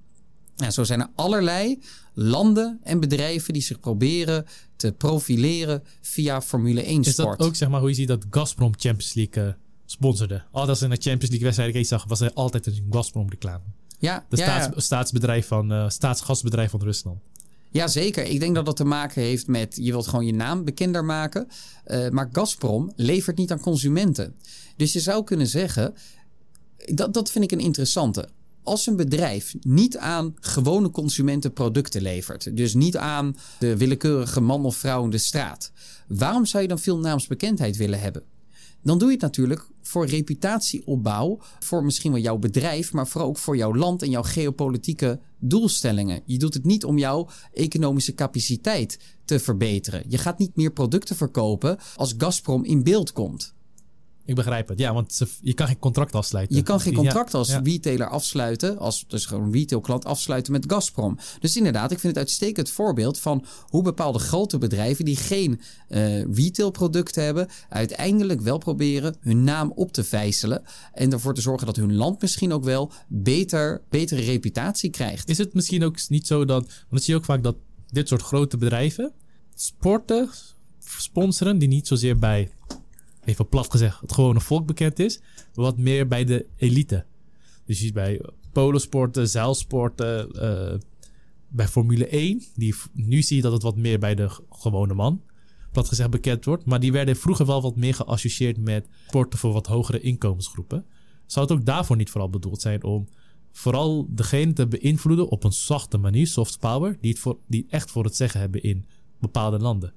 Nou, 0.56 0.72
zo 0.72 0.84
zijn 0.84 1.00
er 1.00 1.08
allerlei 1.14 1.82
landen 2.14 2.80
en 2.82 3.00
bedrijven 3.00 3.52
die 3.52 3.62
zich 3.62 3.80
proberen 3.80 4.46
te 4.76 4.92
profileren 4.92 5.82
via 6.00 6.42
Formule 6.42 6.82
1 6.82 7.04
sport. 7.04 7.06
Is 7.06 7.14
dat 7.16 7.46
ook 7.46 7.56
zeg 7.56 7.68
maar 7.68 7.80
hoe 7.80 7.88
je 7.88 7.94
ziet 7.94 8.08
dat 8.08 8.26
Gazprom 8.30 8.72
Champions 8.78 9.14
League 9.14 9.44
uh, 9.44 9.52
sponsorde? 9.86 10.42
Altijd 10.50 10.68
als 10.68 10.82
in 10.82 10.90
de 10.90 10.96
Champions 10.96 11.28
League 11.28 11.44
wedstrijd 11.44 11.74
ik 11.74 11.86
zag, 11.86 12.04
was 12.04 12.20
er 12.20 12.32
altijd 12.32 12.66
een 12.66 12.86
Gazprom 12.90 13.28
reclame. 13.28 13.64
Ja, 13.98 14.26
de 14.28 14.36
ja, 14.36 14.42
staats, 14.42 14.74
ja. 14.74 14.80
staatsbedrijf 14.80 15.46
van 15.46 15.72
uh, 15.72 15.88
staatsgasbedrijf 15.88 16.70
van 16.70 16.82
Rusland. 16.82 17.18
Ja, 17.72 17.86
zeker. 17.88 18.24
Ik 18.24 18.40
denk 18.40 18.54
dat 18.54 18.66
dat 18.66 18.76
te 18.76 18.84
maken 18.84 19.22
heeft 19.22 19.46
met 19.46 19.76
je 19.80 19.90
wilt 19.90 20.06
gewoon 20.06 20.26
je 20.26 20.34
naam 20.34 20.64
bekender 20.64 21.04
maken. 21.04 21.48
Uh, 21.86 22.08
maar 22.08 22.28
Gazprom 22.32 22.92
levert 22.96 23.36
niet 23.36 23.50
aan 23.50 23.60
consumenten. 23.60 24.34
Dus 24.76 24.92
je 24.92 25.00
zou 25.00 25.24
kunnen 25.24 25.46
zeggen, 25.46 25.94
dat, 26.76 27.14
dat 27.14 27.30
vind 27.30 27.44
ik 27.44 27.52
een 27.52 27.60
interessante. 27.60 28.28
Als 28.62 28.86
een 28.86 28.96
bedrijf 28.96 29.54
niet 29.60 29.96
aan 29.98 30.34
gewone 30.40 30.90
consumenten 30.90 31.52
producten 31.52 32.02
levert, 32.02 32.56
dus 32.56 32.74
niet 32.74 32.96
aan 32.96 33.36
de 33.58 33.76
willekeurige 33.76 34.40
man 34.40 34.64
of 34.64 34.76
vrouw 34.76 35.04
in 35.04 35.10
de 35.10 35.18
straat, 35.18 35.72
waarom 36.08 36.46
zou 36.46 36.62
je 36.62 36.68
dan 36.68 36.78
veel 36.78 36.98
naamsbekendheid 36.98 37.76
willen 37.76 38.00
hebben? 38.00 38.22
Dan 38.82 38.98
doe 38.98 39.08
je 39.08 39.14
het 39.14 39.22
natuurlijk 39.22 39.68
voor 39.82 40.06
reputatieopbouw, 40.06 41.38
voor 41.58 41.84
misschien 41.84 42.12
wel 42.12 42.20
jouw 42.20 42.38
bedrijf, 42.38 42.92
maar 42.92 43.08
vooral 43.08 43.28
ook 43.28 43.38
voor 43.38 43.56
jouw 43.56 43.74
land 43.74 44.02
en 44.02 44.10
jouw 44.10 44.22
geopolitieke 44.22 45.20
doelstellingen. 45.38 46.22
Je 46.24 46.38
doet 46.38 46.54
het 46.54 46.64
niet 46.64 46.84
om 46.84 46.98
jouw 46.98 47.28
economische 47.52 48.14
capaciteit 48.14 48.98
te 49.24 49.38
verbeteren. 49.38 50.04
Je 50.08 50.18
gaat 50.18 50.38
niet 50.38 50.56
meer 50.56 50.72
producten 50.72 51.16
verkopen 51.16 51.78
als 51.96 52.14
Gazprom 52.18 52.64
in 52.64 52.82
beeld 52.82 53.12
komt. 53.12 53.54
Ik 54.24 54.34
begrijp 54.34 54.68
het. 54.68 54.78
Ja, 54.78 54.94
want 54.94 55.20
je 55.40 55.54
kan 55.54 55.66
geen 55.66 55.78
contract 55.78 56.14
afsluiten. 56.14 56.56
Je 56.56 56.62
kan 56.62 56.80
geen 56.80 56.94
contract 56.94 57.34
als 57.34 57.48
ja. 57.48 57.60
retailer 57.64 58.08
afsluiten, 58.08 58.78
als 58.78 59.04
dus 59.08 59.26
gewoon 59.26 59.52
retailklant 59.52 60.04
afsluiten 60.04 60.52
met 60.52 60.64
Gazprom. 60.66 61.18
Dus 61.40 61.56
inderdaad, 61.56 61.90
ik 61.90 61.98
vind 61.98 62.14
het 62.14 62.24
uitstekend 62.24 62.70
voorbeeld 62.70 63.18
van 63.18 63.44
hoe 63.68 63.82
bepaalde 63.82 64.18
grote 64.18 64.58
bedrijven 64.58 65.04
die 65.04 65.16
geen 65.16 65.60
uh, 65.88 66.24
retailproducten 66.24 67.24
hebben, 67.24 67.48
uiteindelijk 67.68 68.40
wel 68.40 68.58
proberen 68.58 69.16
hun 69.20 69.44
naam 69.44 69.72
op 69.74 69.92
te 69.92 70.04
vijzelen 70.04 70.62
en 70.92 71.12
ervoor 71.12 71.34
te 71.34 71.40
zorgen 71.40 71.66
dat 71.66 71.76
hun 71.76 71.94
land 71.94 72.20
misschien 72.20 72.52
ook 72.52 72.64
wel 72.64 72.92
beter, 73.08 73.82
betere 73.88 74.20
reputatie 74.20 74.90
krijgt. 74.90 75.28
Is 75.28 75.38
het 75.38 75.54
misschien 75.54 75.84
ook 75.84 76.08
niet 76.08 76.26
zo 76.26 76.44
dat, 76.44 76.64
want 76.64 76.90
dan 76.90 76.98
zie 76.98 77.12
je 77.14 77.18
ook 77.18 77.24
vaak 77.24 77.42
dat 77.42 77.56
dit 77.90 78.08
soort 78.08 78.22
grote 78.22 78.56
bedrijven 78.56 79.12
sporten 79.54 80.28
sponsoren 80.78 81.58
die 81.58 81.68
niet 81.68 81.86
zozeer 81.86 82.18
bij 82.18 82.50
even 83.24 83.48
plat 83.48 83.70
gezegd, 83.70 84.00
het 84.00 84.12
gewone 84.12 84.40
volk 84.40 84.66
bekend 84.66 84.98
is, 84.98 85.20
wat 85.54 85.78
meer 85.78 86.08
bij 86.08 86.24
de 86.24 86.46
elite. 86.56 87.04
Dus 87.64 87.78
je 87.78 87.84
ziet 87.84 87.94
bij 87.94 88.20
polosporten, 88.52 89.28
zeilsporten, 89.28 90.28
uh, 90.34 90.78
bij 91.48 91.68
Formule 91.68 92.06
1, 92.06 92.42
die, 92.54 92.74
nu 92.92 93.22
zie 93.22 93.36
je 93.36 93.42
dat 93.42 93.52
het 93.52 93.62
wat 93.62 93.76
meer 93.76 93.98
bij 93.98 94.14
de 94.14 94.28
gewone 94.50 94.94
man, 94.94 95.22
plat 95.72 95.88
gezegd, 95.88 96.10
bekend 96.10 96.44
wordt. 96.44 96.64
Maar 96.64 96.80
die 96.80 96.92
werden 96.92 97.16
vroeger 97.16 97.46
wel 97.46 97.62
wat 97.62 97.76
meer 97.76 97.94
geassocieerd 97.94 98.58
met 98.58 98.86
sporten 99.06 99.38
voor 99.38 99.52
wat 99.52 99.66
hogere 99.66 100.00
inkomensgroepen. 100.00 100.84
Zou 101.26 101.46
het 101.46 101.58
ook 101.58 101.64
daarvoor 101.64 101.96
niet 101.96 102.10
vooral 102.10 102.30
bedoeld 102.30 102.60
zijn 102.60 102.84
om 102.84 103.08
vooral 103.52 104.06
degene 104.08 104.52
te 104.52 104.66
beïnvloeden 104.66 105.28
op 105.28 105.44
een 105.44 105.52
zachte 105.52 105.98
manier, 105.98 106.26
soft 106.26 106.58
power, 106.58 106.96
die, 107.00 107.10
het 107.10 107.20
voor, 107.20 107.38
die 107.46 107.66
echt 107.68 107.90
voor 107.90 108.04
het 108.04 108.16
zeggen 108.16 108.40
hebben 108.40 108.62
in 108.62 108.86
bepaalde 109.20 109.58
landen? 109.58 109.92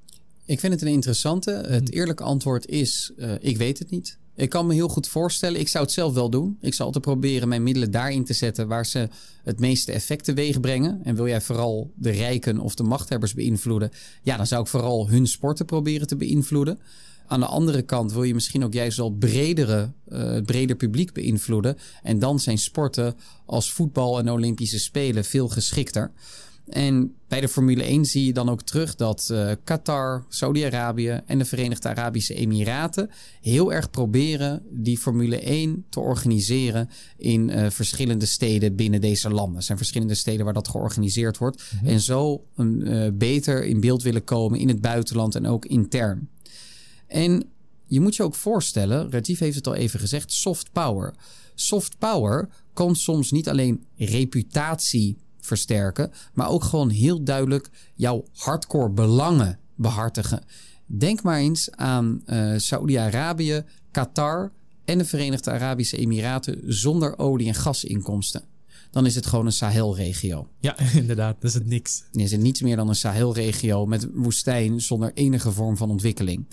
Ik 0.45 0.59
vind 0.59 0.73
het 0.73 0.81
een 0.81 0.87
interessante. 0.87 1.51
Het 1.51 1.91
eerlijke 1.91 2.23
antwoord 2.23 2.67
is: 2.67 3.11
uh, 3.17 3.31
ik 3.39 3.57
weet 3.57 3.79
het 3.79 3.89
niet. 3.89 4.17
Ik 4.35 4.49
kan 4.49 4.67
me 4.67 4.73
heel 4.73 4.87
goed 4.87 5.07
voorstellen. 5.07 5.59
Ik 5.59 5.67
zou 5.67 5.83
het 5.83 5.93
zelf 5.93 6.13
wel 6.13 6.29
doen. 6.29 6.57
Ik 6.61 6.73
zal 6.73 6.85
altijd 6.85 7.03
proberen 7.03 7.47
mijn 7.47 7.63
middelen 7.63 7.91
daarin 7.91 8.25
te 8.25 8.33
zetten 8.33 8.67
waar 8.67 8.85
ze 8.85 9.09
het 9.43 9.59
meeste 9.59 9.91
effect 9.91 10.23
teweeg 10.23 10.59
brengen. 10.59 10.99
En 11.03 11.15
wil 11.15 11.27
jij 11.27 11.41
vooral 11.41 11.91
de 11.95 12.09
rijken 12.09 12.59
of 12.59 12.75
de 12.75 12.83
machthebbers 12.83 13.33
beïnvloeden? 13.33 13.91
Ja, 14.23 14.37
dan 14.37 14.47
zou 14.47 14.61
ik 14.61 14.67
vooral 14.67 15.09
hun 15.09 15.27
sporten 15.27 15.65
proberen 15.65 16.07
te 16.07 16.15
beïnvloeden. 16.15 16.79
Aan 17.27 17.39
de 17.39 17.45
andere 17.45 17.81
kant 17.81 18.13
wil 18.13 18.23
je 18.23 18.33
misschien 18.33 18.63
ook 18.63 18.73
juist 18.73 18.97
wel 18.97 19.09
bredere, 19.09 19.91
uh, 20.07 20.41
breder 20.41 20.75
publiek 20.75 21.13
beïnvloeden. 21.13 21.77
En 22.03 22.19
dan 22.19 22.39
zijn 22.39 22.57
sporten 22.57 23.15
als 23.45 23.71
voetbal 23.71 24.19
en 24.19 24.31
Olympische 24.31 24.79
Spelen 24.79 25.25
veel 25.25 25.47
geschikter. 25.47 26.11
En 26.65 27.13
bij 27.27 27.41
de 27.41 27.47
Formule 27.47 27.83
1 27.83 28.05
zie 28.05 28.25
je 28.25 28.33
dan 28.33 28.49
ook 28.49 28.61
terug 28.61 28.95
dat 28.95 29.29
uh, 29.31 29.51
Qatar, 29.63 30.25
Saudi-Arabië 30.29 31.21
en 31.25 31.37
de 31.37 31.45
Verenigde 31.45 31.89
Arabische 31.89 32.33
Emiraten 32.33 33.09
heel 33.41 33.73
erg 33.73 33.89
proberen 33.89 34.63
die 34.71 34.97
Formule 34.97 35.39
1 35.39 35.85
te 35.89 35.99
organiseren 35.99 36.89
in 37.17 37.49
uh, 37.49 37.69
verschillende 37.69 38.25
steden 38.25 38.75
binnen 38.75 39.01
deze 39.01 39.29
landen. 39.29 39.55
Er 39.55 39.63
zijn 39.63 39.77
verschillende 39.77 40.15
steden 40.15 40.45
waar 40.45 40.53
dat 40.53 40.67
georganiseerd 40.67 41.37
wordt. 41.37 41.63
Mhm. 41.71 41.87
En 41.87 41.99
zo 41.99 42.45
uh, 42.57 43.07
beter 43.13 43.63
in 43.63 43.79
beeld 43.79 44.03
willen 44.03 44.23
komen 44.23 44.59
in 44.59 44.67
het 44.67 44.81
buitenland 44.81 45.35
en 45.35 45.47
ook 45.47 45.65
intern. 45.65 46.29
En 47.07 47.49
je 47.87 47.99
moet 47.99 48.15
je 48.15 48.23
ook 48.23 48.35
voorstellen, 48.35 49.11
Rajiv 49.11 49.39
heeft 49.39 49.55
het 49.55 49.67
al 49.67 49.75
even 49.75 49.99
gezegd, 49.99 50.31
soft 50.31 50.71
power. 50.71 51.13
Soft 51.55 51.97
power 51.97 52.49
kan 52.73 52.95
soms 52.95 53.31
niet 53.31 53.49
alleen 53.49 53.85
reputatie 53.95 55.17
versterken, 55.45 56.11
maar 56.33 56.49
ook 56.49 56.63
gewoon 56.63 56.89
heel 56.89 57.23
duidelijk 57.23 57.69
jouw 57.95 58.25
hardcore 58.33 58.89
belangen 58.89 59.59
behartigen. 59.75 60.43
Denk 60.85 61.23
maar 61.23 61.39
eens 61.39 61.71
aan 61.71 62.21
uh, 62.25 62.53
Saoedi-Arabië, 62.57 63.63
Qatar 63.91 64.51
en 64.85 64.97
de 64.97 65.05
Verenigde 65.05 65.51
Arabische 65.51 65.97
Emiraten 65.97 66.61
zonder 66.65 67.17
olie- 67.17 67.47
en 67.47 67.53
gasinkomsten. 67.53 68.43
Dan 68.91 69.05
is 69.05 69.15
het 69.15 69.25
gewoon 69.25 69.45
een 69.45 69.51
Sahelregio. 69.51 70.47
Ja, 70.59 70.79
inderdaad. 70.93 71.35
Dat 71.39 71.49
is 71.49 71.53
het 71.53 71.65
niks. 71.65 72.03
Dan 72.11 72.21
is 72.21 72.31
het 72.31 72.41
niets 72.41 72.61
meer 72.61 72.75
dan 72.75 72.89
een 72.89 72.95
Sahelregio 72.95 73.85
met 73.85 74.07
woestijn 74.13 74.81
zonder 74.81 75.11
enige 75.13 75.51
vorm 75.51 75.77
van 75.77 75.89
ontwikkeling. 75.89 76.45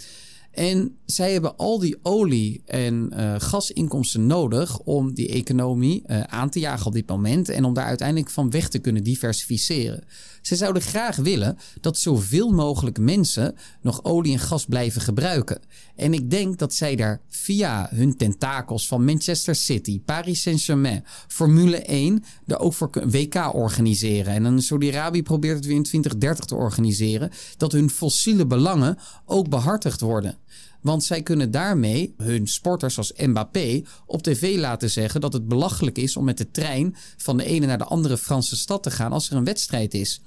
En 0.53 0.97
zij 1.07 1.33
hebben 1.33 1.57
al 1.57 1.79
die 1.79 1.97
olie- 2.03 2.63
en 2.65 3.11
uh, 3.13 3.35
gasinkomsten 3.39 4.27
nodig 4.27 4.79
om 4.79 5.15
die 5.15 5.29
economie 5.29 6.03
uh, 6.07 6.21
aan 6.21 6.51
te 6.51 6.61
jagen 6.61 6.87
op 6.87 6.93
dit 6.93 7.09
moment 7.09 7.49
en 7.49 7.65
om 7.65 7.75
daar 7.75 7.85
uiteindelijk 7.85 8.31
van 8.31 8.51
weg 8.51 8.69
te 8.69 8.79
kunnen 8.79 9.05
diversificeren. 9.05 10.05
Ze 10.43 10.57
zouden 10.57 10.83
graag 10.83 11.17
willen 11.17 11.59
dat 11.81 11.99
zoveel 11.99 12.51
mogelijk 12.51 12.99
mensen 12.99 13.55
nog 13.81 14.05
olie 14.05 14.33
en 14.33 14.39
gas 14.39 14.65
blijven 14.65 15.01
gebruiken. 15.01 15.61
En 15.97 16.15
ik 16.15 16.31
denk 16.31 16.59
dat 16.59 16.75
zij 16.75 16.97
daar 16.97 17.21
via 17.29 17.89
hun 17.91 18.17
tentakels 18.17 18.87
van 18.87 19.05
Manchester 19.05 19.55
City, 19.55 20.01
Paris 20.01 20.43
Saint-Germain, 20.43 21.05
Formule 21.29 21.77
1 21.77 22.25
er 22.47 22.59
ook 22.59 22.75
voor 22.75 22.91
WK 23.11 23.55
organiseren. 23.55 24.35
En 24.35 24.43
dan 24.43 24.63
Saudi-Arabië 24.63 25.23
probeert 25.23 25.57
het 25.57 25.67
weer 25.67 25.77
in 25.77 25.83
2030 25.83 26.45
te 26.45 26.55
organiseren. 26.55 27.31
Dat 27.57 27.73
hun 27.73 27.91
fossiele 27.91 28.47
belangen 28.47 28.99
ook 29.27 29.49
behartigd 29.49 30.01
worden. 30.01 30.39
Want 30.81 31.05
zij 31.05 31.23
kunnen 31.23 31.51
daarmee 31.51 32.15
hun 32.17 32.47
sporters 32.47 32.95
zoals 32.95 33.13
Mbappé 33.17 33.83
op 34.07 34.23
tv 34.23 34.57
laten 34.57 34.91
zeggen 34.91 35.21
dat 35.21 35.33
het 35.33 35.49
belachelijk 35.49 35.99
is 35.99 36.17
om 36.17 36.25
met 36.25 36.39
de 36.39 36.51
trein 36.51 36.97
van 37.17 37.37
de 37.37 37.45
ene 37.45 37.67
naar 37.67 37.79
de 37.79 37.85
andere 37.85 38.19
Franse 38.19 38.57
stad 38.57 38.83
te 38.83 38.91
gaan 38.91 39.13
als 39.13 39.31
er 39.31 39.37
een 39.37 39.45
wedstrijd 39.45 39.95
is. 39.95 40.21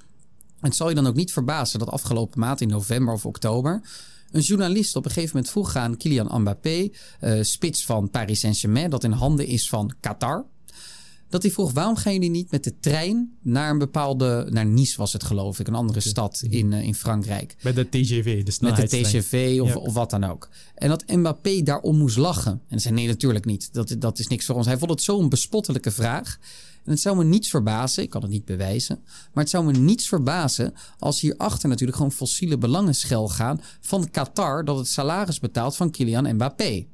Het 0.66 0.76
zal 0.76 0.88
je 0.88 0.94
dan 0.94 1.06
ook 1.06 1.14
niet 1.14 1.32
verbazen 1.32 1.78
dat 1.78 1.88
afgelopen 1.88 2.40
maand 2.40 2.60
in 2.60 2.68
november 2.68 3.14
of 3.14 3.26
oktober 3.26 3.82
een 4.30 4.42
journalist 4.42 4.96
op 4.96 5.04
een 5.04 5.10
gegeven 5.10 5.34
moment 5.34 5.52
vroeg 5.52 5.76
aan 5.76 5.96
Kylian 5.96 6.40
Mbappé, 6.40 6.88
uh, 7.20 7.42
spits 7.42 7.84
van 7.84 8.10
Paris 8.10 8.40
Saint-Germain, 8.40 8.90
dat 8.90 9.04
in 9.04 9.12
handen 9.12 9.46
is 9.46 9.68
van 9.68 9.94
Qatar. 10.00 10.46
Dat 11.28 11.42
hij 11.42 11.50
vroeg: 11.50 11.72
waarom 11.72 11.96
gaan 11.96 12.12
jullie 12.12 12.30
niet 12.30 12.50
met 12.50 12.64
de 12.64 12.78
trein 12.80 13.36
naar 13.42 13.70
een 13.70 13.78
bepaalde. 13.78 14.46
naar 14.50 14.66
Nice 14.66 14.96
was 14.96 15.12
het, 15.12 15.24
geloof 15.24 15.58
ik, 15.58 15.68
een 15.68 15.74
andere 15.74 16.00
stad 16.00 16.42
in, 16.48 16.72
uh, 16.72 16.82
in 16.82 16.94
Frankrijk? 16.94 17.56
Met 17.62 17.74
de 17.74 17.88
TGV, 17.88 18.44
de 18.44 18.56
Met 18.60 18.76
de 18.76 18.86
TGV 18.86 19.58
of, 19.62 19.76
of 19.76 19.94
wat 19.94 20.10
dan 20.10 20.24
ook. 20.24 20.48
En 20.74 20.88
dat 20.88 21.06
Mbappé 21.06 21.62
daarom 21.62 21.96
moest 21.96 22.16
lachen. 22.16 22.60
En 22.68 22.80
zei: 22.80 22.94
nee, 22.94 23.06
natuurlijk 23.06 23.44
niet. 23.44 23.72
Dat, 23.72 23.96
dat 23.98 24.18
is 24.18 24.26
niks 24.26 24.46
voor 24.46 24.54
ons. 24.54 24.66
Hij 24.66 24.78
vond 24.78 24.90
het 24.90 25.02
zo'n 25.02 25.28
bespottelijke 25.28 25.90
vraag. 25.90 26.38
En 26.86 26.92
het 26.92 27.00
zou 27.00 27.16
me 27.16 27.24
niets 27.24 27.50
verbazen, 27.50 28.02
ik 28.02 28.10
kan 28.10 28.22
het 28.22 28.30
niet 28.30 28.44
bewijzen, 28.44 28.98
maar 29.04 29.42
het 29.42 29.52
zou 29.52 29.64
me 29.64 29.72
niets 29.72 30.08
verbazen 30.08 30.74
als 30.98 31.20
hierachter 31.20 31.68
natuurlijk 31.68 31.96
gewoon 31.96 32.12
fossiele 32.12 32.58
belangen 32.58 32.94
schel 32.94 33.28
gaan 33.28 33.60
van 33.80 34.10
Qatar 34.10 34.64
dat 34.64 34.78
het 34.78 34.88
salaris 34.88 35.40
betaalt 35.40 35.76
van 35.76 35.90
Kylian 35.90 36.34
Mbappé. 36.34 36.86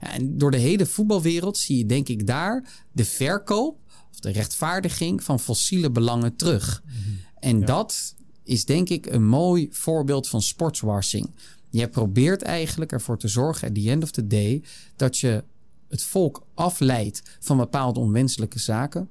En 0.00 0.38
door 0.38 0.50
de 0.50 0.56
hele 0.56 0.86
voetbalwereld 0.86 1.58
zie 1.58 1.78
je 1.78 1.86
denk 1.86 2.08
ik 2.08 2.26
daar 2.26 2.84
de 2.92 3.04
verkoop 3.04 3.78
of 4.12 4.20
de 4.20 4.30
rechtvaardiging 4.30 5.22
van 5.22 5.40
fossiele 5.40 5.90
belangen 5.90 6.36
terug. 6.36 6.82
Mhm. 6.84 6.94
En 7.38 7.64
dat 7.64 8.14
is 8.42 8.64
denk 8.64 8.88
ik 8.88 9.06
een 9.06 9.26
mooi 9.26 9.68
voorbeeld 9.70 10.28
van 10.28 10.42
sportswashing. 10.42 11.30
Je 11.70 11.88
probeert 11.88 12.42
eigenlijk 12.42 12.92
ervoor 12.92 13.18
te 13.18 13.28
zorgen, 13.28 13.68
at 13.68 13.74
the 13.74 13.90
end 13.90 14.02
of 14.02 14.10
the 14.10 14.26
day, 14.26 14.62
dat 14.96 15.18
je 15.18 15.44
het 15.88 16.02
volk 16.02 16.46
afleidt 16.54 17.22
van 17.40 17.56
bepaalde 17.56 18.00
onwenselijke 18.00 18.58
zaken. 18.58 19.08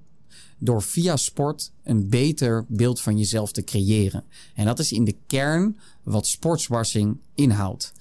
Door 0.63 0.81
via 0.81 1.15
sport 1.15 1.71
een 1.83 2.09
beter 2.09 2.65
beeld 2.67 3.01
van 3.01 3.17
jezelf 3.17 3.51
te 3.51 3.63
creëren. 3.63 4.23
En 4.55 4.65
dat 4.65 4.79
is 4.79 4.91
in 4.91 5.03
de 5.03 5.15
kern 5.27 5.77
wat 6.03 6.27
sportswashing 6.27 7.17
inhoudt. 7.35 7.93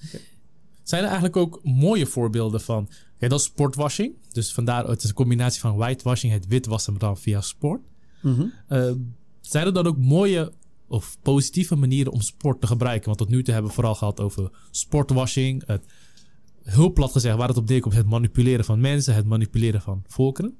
Zijn 0.83 1.01
er 1.01 1.07
eigenlijk 1.07 1.37
ook 1.37 1.59
mooie 1.63 2.05
voorbeelden 2.05 2.61
van. 2.61 2.89
Ja, 3.19 3.27
dat 3.27 3.39
is 3.39 3.45
sportwashing. 3.45 4.13
Dus 4.31 4.53
vandaar 4.53 4.87
het 4.87 5.03
is 5.03 5.09
een 5.09 5.15
combinatie 5.15 5.61
van 5.61 5.75
whitewashing, 5.75 6.33
het 6.33 6.47
witwassen, 6.47 6.91
maar 6.91 7.01
dan 7.01 7.17
via 7.17 7.41
sport. 7.41 7.81
Mm 8.21 8.51
zijn 9.41 9.65
er 9.65 9.73
dan 9.73 9.87
ook 9.87 9.97
mooie 9.97 10.51
of 10.87 11.17
positieve 11.21 11.75
manieren 11.75 12.11
om 12.11 12.21
sport 12.21 12.61
te 12.61 12.67
gebruiken? 12.67 13.05
Want 13.05 13.17
tot 13.17 13.29
nu 13.29 13.43
toe 13.43 13.53
hebben 13.53 13.71
we 13.71 13.77
vooral 13.77 13.95
gehad 13.95 14.19
over 14.19 14.49
sportwashing, 14.71 15.63
het 15.65 15.85
heel 16.63 16.93
plat 16.93 17.11
gezegd, 17.11 17.37
waar 17.37 17.47
het 17.47 17.57
op 17.57 17.69
neerkomt, 17.69 17.93
het 17.95 18.05
manipuleren 18.05 18.65
van 18.65 18.79
mensen, 18.79 19.15
het 19.15 19.25
manipuleren 19.25 19.81
van 19.81 20.03
volkeren. 20.07 20.57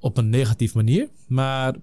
Op 0.00 0.16
een 0.16 0.30
negatieve 0.30 0.76
manier, 0.76 1.08
maar 1.26 1.76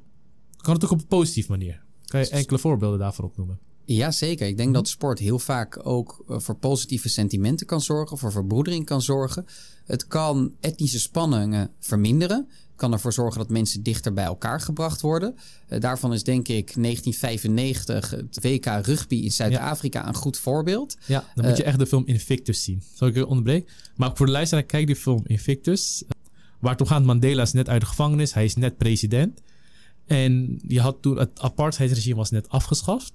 kan 0.58 0.74
het 0.74 0.84
ook 0.84 0.92
op 0.92 1.00
een 1.00 1.08
positieve 1.08 1.52
manier? 1.52 1.84
Kan 2.06 2.20
je 2.20 2.30
enkele 2.30 2.60
voorbeelden 2.60 3.00
daarvoor 3.00 3.26
opnoemen? 3.26 3.60
Ja, 3.86 4.12
zeker. 4.12 4.48
Ik 4.48 4.58
denk 4.58 4.74
dat 4.74 4.88
sport 4.88 5.20
heel 5.20 5.40
vaak 5.40 5.88
ook 5.88 6.24
voor 6.28 6.56
positieve 6.56 7.10
sentimenten 7.10 7.66
kan 7.66 7.82
zorgen, 7.82 8.18
voor 8.18 8.32
verbroedering 8.32 8.86
kan 8.86 9.02
zorgen. 9.02 9.46
Het 9.86 10.08
kan 10.08 10.54
etnische 10.60 11.00
spanningen 11.00 11.72
verminderen 11.80 12.48
kan 12.76 12.94
ervoor 12.94 13.14
zorgen 13.14 13.40
dat 13.40 13.50
mensen 13.50 13.84
dichter 13.84 14.14
bij 14.14 14.24
elkaar 14.24 14.62
gebracht 14.62 15.02
worden. 15.02 15.36
Daarvan 15.80 16.14
is 16.14 16.24
denk 16.24 16.48
ik 16.48 16.74
1995 16.74 18.10
het 18.10 18.40
WK 18.42 18.66
rugby 18.66 19.16
in 19.16 19.32
Zuid-Afrika 19.32 20.08
een 20.08 20.16
goed 20.16 20.38
voorbeeld. 20.38 20.98
Ja, 21.06 21.24
dan 21.36 21.46
moet 21.46 21.58
je 21.58 21.64
echt 21.64 21.80
de 21.80 21.86
film 21.86 22.04
Invictus 22.06 22.64
zien. 22.64 22.84
Zal 22.94 23.08
ik 23.08 23.16
je 23.16 23.26
onderbreken? 23.26 23.74
Maar 23.96 24.12
voor 24.16 24.26
de 24.26 24.32
luisteraar, 24.32 24.64
kijk 24.64 24.88
die 24.88 24.96
film 24.96 25.22
Invictus. 25.24 26.04
Waar 26.66 26.74
het 26.74 26.84
om 26.84 26.88
gaat, 26.88 27.04
Mandela 27.04 27.42
is 27.42 27.54
net 27.54 27.70
uit 27.70 27.82
de 27.82 27.88
gevangenis. 27.88 28.34
Hij 28.34 28.44
is 28.44 28.56
net 28.56 28.78
president. 28.78 29.42
En 30.06 30.60
je 30.68 30.82
had 30.82 31.02
toen, 31.02 31.18
het 31.18 31.42
apartheidsregime 31.42 32.16
was 32.16 32.30
net 32.30 32.50
afgeschaft. 32.50 33.14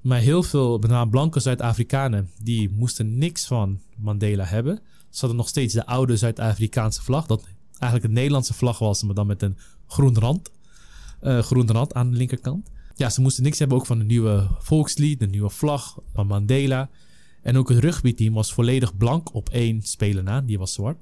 Maar 0.00 0.18
heel 0.18 0.42
veel, 0.42 0.78
met 0.78 0.90
name 0.90 1.10
blanke 1.10 1.40
Zuid-Afrikanen, 1.40 2.30
die 2.42 2.70
moesten 2.70 3.18
niks 3.18 3.46
van 3.46 3.80
Mandela 3.96 4.44
hebben. 4.44 4.80
Ze 5.10 5.20
hadden 5.20 5.36
nog 5.36 5.48
steeds 5.48 5.74
de 5.74 5.86
oude 5.86 6.16
Zuid-Afrikaanse 6.16 7.02
vlag. 7.02 7.26
Dat 7.26 7.44
eigenlijk 7.78 8.04
een 8.04 8.18
Nederlandse 8.18 8.54
vlag 8.54 8.78
was, 8.78 9.02
maar 9.02 9.14
dan 9.14 9.26
met 9.26 9.42
een 9.42 9.56
groen 9.86 10.18
rand. 10.18 10.50
Uh, 11.22 11.38
groen 11.38 11.70
rand 11.70 11.94
aan 11.94 12.10
de 12.10 12.16
linkerkant. 12.16 12.70
Ja, 12.94 13.10
ze 13.10 13.20
moesten 13.20 13.42
niks 13.42 13.58
hebben 13.58 13.76
ook 13.76 13.86
van 13.86 13.98
de 13.98 14.04
nieuwe 14.04 14.48
volkslied, 14.58 15.18
de 15.18 15.26
nieuwe 15.26 15.50
vlag 15.50 15.98
van 16.12 16.26
Mandela. 16.26 16.90
En 17.42 17.56
ook 17.56 17.68
het 17.68 17.78
rugbyteam 17.78 18.34
was 18.34 18.52
volledig 18.52 18.96
blank 18.96 19.34
op 19.34 19.48
één 19.48 19.82
speler 19.82 20.22
na, 20.22 20.40
die 20.40 20.58
was 20.58 20.72
zwart. 20.72 20.98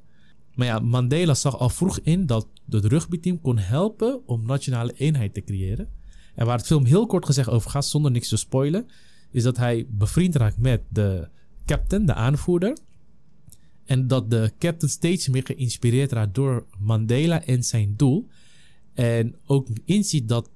Maar 0.55 0.67
ja, 0.67 0.79
Mandela 0.79 1.35
zag 1.35 1.59
al 1.59 1.69
vroeg 1.69 1.99
in 1.99 2.27
dat 2.27 2.47
het 2.69 2.85
rugbyteam 2.85 3.41
kon 3.41 3.59
helpen 3.59 4.21
om 4.27 4.47
nationale 4.47 4.93
eenheid 4.93 5.35
te 5.35 5.43
creëren. 5.43 5.89
En 6.35 6.47
waar 6.47 6.57
het 6.57 6.67
film 6.67 6.85
heel 6.85 7.07
kort 7.07 7.27
gezegd 7.27 7.49
over 7.49 7.71
gaat, 7.71 7.87
zonder 7.87 8.11
niks 8.11 8.29
te 8.29 8.37
spoilen, 8.37 8.87
is 9.31 9.43
dat 9.43 9.57
hij 9.57 9.87
bevriend 9.91 10.37
raakt 10.37 10.59
met 10.59 10.83
de 10.89 11.29
captain, 11.67 12.07
de 12.07 12.15
aanvoerder. 12.15 12.77
En 13.85 14.07
dat 14.07 14.31
de 14.31 14.53
captain 14.59 14.93
steeds 14.93 15.29
meer 15.29 15.45
geïnspireerd 15.45 16.13
raakt 16.13 16.35
door 16.35 16.67
Mandela 16.79 17.45
en 17.45 17.63
zijn 17.63 17.95
doel. 17.97 18.29
En 18.95 19.37
ook 19.47 19.69
inziet 19.85 20.29
dat 20.29 20.51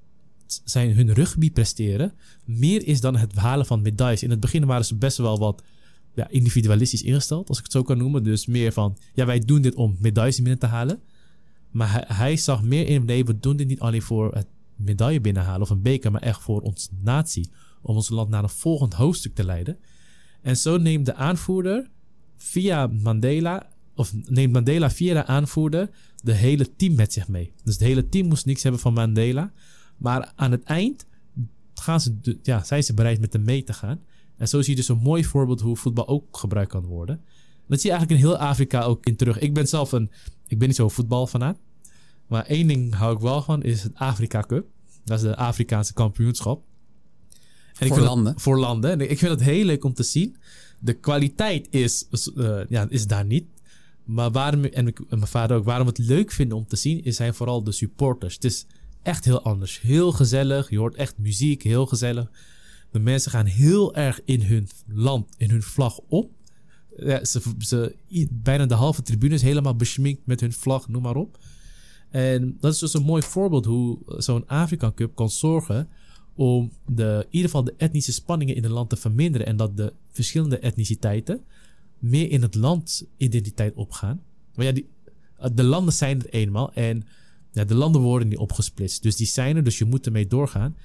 zijn, 0.63 0.95
hun 0.95 1.13
rugby 1.13 1.51
presteren 1.51 2.13
meer 2.45 2.87
is 2.87 3.01
dan 3.01 3.15
het 3.15 3.35
halen 3.35 3.65
van 3.65 3.81
medailles. 3.81 4.23
In 4.23 4.29
het 4.29 4.39
begin 4.39 4.65
waren 4.65 4.85
ze 4.85 4.95
best 4.95 5.17
wel 5.17 5.39
wat 5.39 5.63
individualistisch 6.29 7.03
ingesteld, 7.03 7.49
als 7.49 7.57
ik 7.57 7.63
het 7.63 7.73
zo 7.73 7.83
kan 7.83 7.97
noemen. 7.97 8.23
Dus 8.23 8.45
meer 8.45 8.71
van, 8.71 8.97
ja, 9.13 9.25
wij 9.25 9.39
doen 9.39 9.61
dit 9.61 9.75
om 9.75 9.97
medailles 9.99 10.35
binnen 10.35 10.59
te 10.59 10.65
halen. 10.65 11.01
Maar 11.71 12.05
hij, 12.07 12.37
zag 12.37 12.63
meer 12.63 12.87
in, 12.87 13.05
nee, 13.05 13.25
we 13.25 13.39
doen 13.39 13.55
dit 13.55 13.67
niet 13.67 13.79
alleen 13.79 14.01
voor 14.01 14.33
het 14.35 14.47
medaille 14.75 15.21
binnenhalen 15.21 15.61
of 15.61 15.69
een 15.69 15.81
beker, 15.81 16.11
maar 16.11 16.21
echt 16.21 16.41
voor 16.41 16.61
ons 16.61 16.89
natie 17.01 17.49
om 17.81 17.95
ons 17.95 18.09
land 18.09 18.29
naar 18.29 18.43
een 18.43 18.49
volgend 18.49 18.93
hoofdstuk 18.93 19.35
te 19.35 19.45
leiden. 19.45 19.77
En 20.41 20.57
zo 20.57 20.77
neemt 20.77 21.05
de 21.05 21.13
aanvoerder 21.13 21.89
via 22.35 22.87
Mandela, 22.87 23.67
of 23.95 24.13
neemt 24.25 24.53
Mandela 24.53 24.89
via 24.89 25.13
de 25.13 25.25
aanvoerder 25.25 25.89
de 26.23 26.33
hele 26.33 26.75
team 26.75 26.95
met 26.95 27.13
zich 27.13 27.27
mee. 27.27 27.51
Dus 27.63 27.73
het 27.73 27.83
hele 27.83 28.09
team 28.09 28.27
moest 28.27 28.45
niks 28.45 28.63
hebben 28.63 28.81
van 28.81 28.93
Mandela. 28.93 29.51
Maar 29.97 30.31
aan 30.35 30.51
het 30.51 30.63
eind 30.63 31.05
gaan 31.73 32.01
ze, 32.01 32.37
ja, 32.41 32.63
zijn 32.63 32.83
ze 32.83 32.93
bereid 32.93 33.19
met 33.19 33.33
hem 33.33 33.43
mee 33.43 33.63
te 33.63 33.73
gaan. 33.73 33.99
En 34.37 34.47
zo 34.47 34.61
zie 34.61 34.69
je 34.69 34.75
dus 34.75 34.87
een 34.87 34.97
mooi 34.97 35.23
voorbeeld 35.23 35.61
hoe 35.61 35.77
voetbal 35.77 36.07
ook 36.07 36.37
gebruikt 36.37 36.71
kan 36.71 36.85
worden. 36.85 37.21
Dat 37.67 37.81
zie 37.81 37.89
je 37.89 37.95
eigenlijk 37.95 38.21
in 38.21 38.27
heel 38.27 38.37
Afrika 38.37 38.81
ook 38.81 39.05
in 39.05 39.15
terug. 39.15 39.39
Ik 39.39 39.53
ben 39.53 39.67
zelf 39.67 39.91
een, 39.91 40.11
ik 40.47 40.57
ben 40.59 40.67
niet 40.67 40.77
zo 40.77 40.89
voetbalfanaat. 40.89 41.57
Maar 42.27 42.45
één 42.45 42.67
ding 42.67 42.93
hou 42.93 43.15
ik 43.15 43.21
wel 43.21 43.41
van, 43.41 43.63
is 43.63 43.83
het 43.83 43.91
Afrika 43.95 44.43
Cup. 44.47 44.65
Dat 45.03 45.17
is 45.17 45.23
de 45.23 45.35
Afrikaanse 45.35 45.93
kampioenschap. 45.93 46.63
En 47.79 47.87
voor 47.87 47.99
landen. 47.99 48.39
voor 48.39 48.59
landen. 48.59 48.91
En 48.91 49.09
ik 49.09 49.17
vind 49.17 49.31
het 49.31 49.41
heel 49.41 49.65
leuk 49.65 49.83
om 49.83 49.93
te 49.93 50.03
zien. 50.03 50.35
De 50.79 50.93
kwaliteit 50.93 51.67
is, 51.69 52.07
uh, 52.35 52.59
ja, 52.69 52.85
is 52.89 53.07
daar 53.07 53.25
niet. 53.25 53.45
Maar 54.03 54.31
waarom, 54.31 54.63
en, 54.63 54.87
ik, 54.87 54.99
en 54.99 55.05
mijn 55.09 55.27
vader 55.27 55.57
ook, 55.57 55.65
waarom 55.65 55.87
we 55.87 55.93
het 55.95 56.07
leuk 56.07 56.31
vinden 56.31 56.57
om 56.57 56.67
te 56.67 56.75
zien, 56.75 57.03
is 57.03 57.15
zijn 57.15 57.33
vooral 57.33 57.63
de 57.63 57.71
supporters. 57.71 58.33
Het 58.33 58.43
is 58.43 58.65
echt 59.01 59.25
heel 59.25 59.41
anders. 59.41 59.81
Heel 59.81 60.11
gezellig. 60.11 60.69
Je 60.69 60.77
hoort 60.77 60.95
echt 60.95 61.17
muziek, 61.17 61.63
heel 61.63 61.85
gezellig. 61.85 62.29
De 62.91 62.99
mensen 62.99 63.31
gaan 63.31 63.45
heel 63.45 63.95
erg 63.95 64.21
in 64.25 64.41
hun 64.41 64.69
land, 64.87 65.35
in 65.37 65.49
hun 65.49 65.63
vlag 65.63 65.99
op. 66.07 66.31
Ja, 66.97 67.25
ze, 67.25 67.41
ze, 67.59 67.95
bijna 68.29 68.65
de 68.65 68.73
halve 68.73 69.01
tribune 69.01 69.33
is 69.33 69.41
helemaal 69.41 69.75
beschminkt 69.75 70.21
met 70.25 70.39
hun 70.39 70.53
vlag, 70.53 70.87
noem 70.87 71.01
maar 71.01 71.15
op. 71.15 71.37
En 72.09 72.57
dat 72.59 72.73
is 72.73 72.79
dus 72.79 72.93
een 72.93 73.03
mooi 73.03 73.21
voorbeeld 73.21 73.65
hoe 73.65 73.97
zo'n 74.05 74.47
Afrika 74.47 74.91
Cup 74.95 75.15
kan 75.15 75.29
zorgen 75.29 75.87
om 76.35 76.71
de, 76.85 77.21
in 77.23 77.27
ieder 77.29 77.49
geval 77.49 77.63
de 77.63 77.73
etnische 77.77 78.13
spanningen 78.13 78.55
in 78.55 78.63
het 78.63 78.71
land 78.71 78.89
te 78.89 78.95
verminderen. 78.95 79.47
En 79.47 79.57
dat 79.57 79.77
de 79.77 79.93
verschillende 80.11 80.59
etniciteiten 80.59 81.41
meer 81.99 82.31
in 82.31 82.41
het 82.41 82.55
land 82.55 83.05
identiteit 83.17 83.73
opgaan. 83.75 84.21
Maar 84.55 84.65
ja, 84.65 84.71
die, 84.71 84.87
de 85.53 85.63
landen 85.63 85.93
zijn 85.93 86.19
er 86.19 86.29
eenmaal 86.29 86.73
en 86.73 87.03
ja, 87.51 87.63
de 87.63 87.75
landen 87.75 88.01
worden 88.01 88.27
niet 88.27 88.37
opgesplitst. 88.37 89.03
Dus 89.03 89.15
die 89.15 89.27
zijn 89.27 89.55
er, 89.55 89.63
dus 89.63 89.77
je 89.77 89.85
moet 89.85 90.05
ermee 90.05 90.27
doorgaan. 90.27 90.75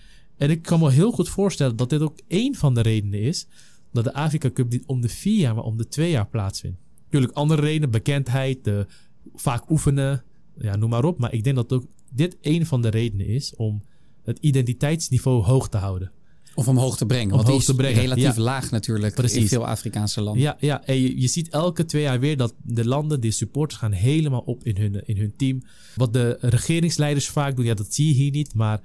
En 0.43 0.51
ik 0.51 0.63
kan 0.63 0.81
me 0.81 0.91
heel 0.91 1.13
goed 1.13 1.29
voorstellen 1.29 1.77
dat 1.77 1.91
dit 1.91 2.01
ook 2.01 2.19
één 2.27 2.55
van 2.55 2.75
de 2.75 2.81
redenen 2.81 3.21
is 3.21 3.47
dat 3.93 4.05
de 4.05 4.15
Afrika 4.15 4.51
Cup 4.51 4.71
niet 4.71 4.87
om 4.87 5.01
de 5.01 5.09
vier 5.09 5.39
jaar, 5.39 5.55
maar 5.55 5.65
om 5.65 5.77
de 5.77 5.89
twee 5.89 6.11
jaar 6.11 6.27
plaatsvindt. 6.27 6.79
Natuurlijk 7.05 7.33
andere 7.33 7.61
redenen, 7.61 7.91
bekendheid, 7.91 8.65
de, 8.65 8.87
vaak 9.35 9.71
oefenen, 9.71 10.25
ja, 10.59 10.77
noem 10.77 10.91
maar 10.91 11.05
op. 11.05 11.19
Maar 11.19 11.33
ik 11.33 11.45
denk 11.45 11.57
dat 11.57 11.73
ook 11.73 11.85
dit 12.11 12.37
één 12.41 12.67
van 12.67 12.83
de 12.83 12.89
redenen 12.89 13.27
is 13.27 13.57
om 13.57 13.83
het 14.23 14.39
identiteitsniveau 14.39 15.43
hoog 15.43 15.69
te 15.69 15.77
houden. 15.77 16.13
Of 16.55 16.69
omhoog 16.69 16.97
te 16.97 17.07
brengen. 17.07 17.35
want 17.35 17.47
die 17.47 17.63
te 17.63 17.75
brengen. 17.75 18.01
relatief 18.01 18.37
laag 18.37 18.71
natuurlijk 18.71 19.15
Precies. 19.15 19.43
in 19.43 19.49
veel 19.49 19.67
Afrikaanse 19.67 20.21
landen. 20.21 20.43
Ja, 20.43 20.57
ja. 20.61 20.85
en 20.85 21.01
je, 21.01 21.21
je, 21.21 21.29
ziet 21.29 21.49
elke 21.49 21.85
twee 21.85 22.03
jaar 22.03 22.21
weer 22.21 22.37
dat 22.37 22.55
de 22.63 22.87
landen, 22.87 23.21
de 23.21 23.31
supporters 23.31 23.81
gaan 23.81 23.93
helemaal 23.93 24.41
op 24.41 24.65
in 24.65 24.77
hun, 24.77 25.07
in 25.07 25.17
hun 25.17 25.37
team. 25.37 25.63
Wat 25.95 26.13
de 26.13 26.37
regeringsleiders 26.41 27.29
vaak 27.29 27.57
doen, 27.57 27.65
ja, 27.65 27.75
dat 27.75 27.95
zie 27.95 28.07
je 28.07 28.15
hier 28.15 28.31
niet. 28.31 28.55
Maar 28.55 28.81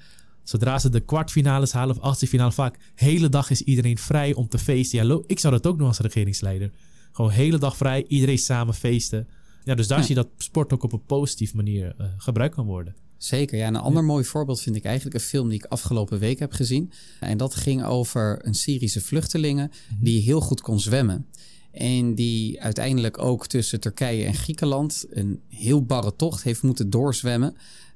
zodra 0.50 0.80
ze 0.80 0.90
de 0.90 1.00
kwartfinales 1.00 1.72
halen 1.72 1.96
of 1.96 2.02
achtste 2.02 2.28
finale, 2.28 2.52
vaak 2.52 2.78
hele 2.96 3.30
dag 3.30 3.50
is 3.50 3.62
iedereen 3.62 3.98
vrij 3.98 4.34
om 4.34 4.48
te 4.48 4.58
feesten. 4.58 5.08
Ja, 5.08 5.20
ik 5.26 5.40
zou 5.40 5.54
dat 5.54 5.68
ook 5.68 5.78
doen 5.78 5.88
als 5.88 6.00
regeringsleider. 6.00 6.72
Gewoon 7.12 7.32
hele 7.32 7.58
dag 7.58 7.78
vrij, 7.78 8.06
iedereen 8.08 8.38
samen 8.38 8.74
feesten. 8.74 9.28
Ja, 9.64 9.76
dus 9.76 9.88
daar 9.88 10.04
zie 10.04 10.16
je 10.16 10.22
dat 10.22 10.30
sport 10.38 10.74
ook 10.74 10.84
op 10.84 10.94
een 10.94 11.06
positieve 11.06 11.56
manier 11.56 11.96
uh, 12.02 12.08
gebruikt 12.18 12.56
kan 12.56 12.66
worden. 12.66 12.96
Zeker, 13.18 13.58
ja. 13.58 13.68
een 13.68 13.76
ander 13.76 14.04
mooi 14.04 14.24
voorbeeld 14.24 14.62
vind 14.62 14.76
ik 14.76 14.84
eigenlijk 14.84 15.16
een 15.16 15.22
film 15.22 15.50
die 15.50 15.58
ik 15.58 15.66
afgelopen 15.66 16.20
week 16.20 16.40
heb 16.40 16.52
gezien. 16.52 16.92
En 17.20 17.38
dat 17.38 17.56
ging 17.56 17.86
over 17.86 18.40
een 18.46 18.56
Syrische 18.56 19.02
vluchtelingen 19.02 19.72
mhm. 19.90 20.04
die 20.04 20.22
heel 20.22 20.42
goed 20.42 20.62
kon 20.62 20.80
zwemmen. 20.80 21.26
En 21.72 22.16
die 22.16 22.62
uiteindelijk 22.62 23.18
ook 23.18 23.48
tussen 23.48 23.80
Turkije 23.80 24.26
en 24.26 24.34
Griekenland 24.34 25.06
een 25.10 25.42
heel 25.50 25.86
barre 25.86 26.16
tocht 26.16 26.44
heeft 26.44 26.64
moeten 26.64 26.90
doorzwemmen. 26.90 27.56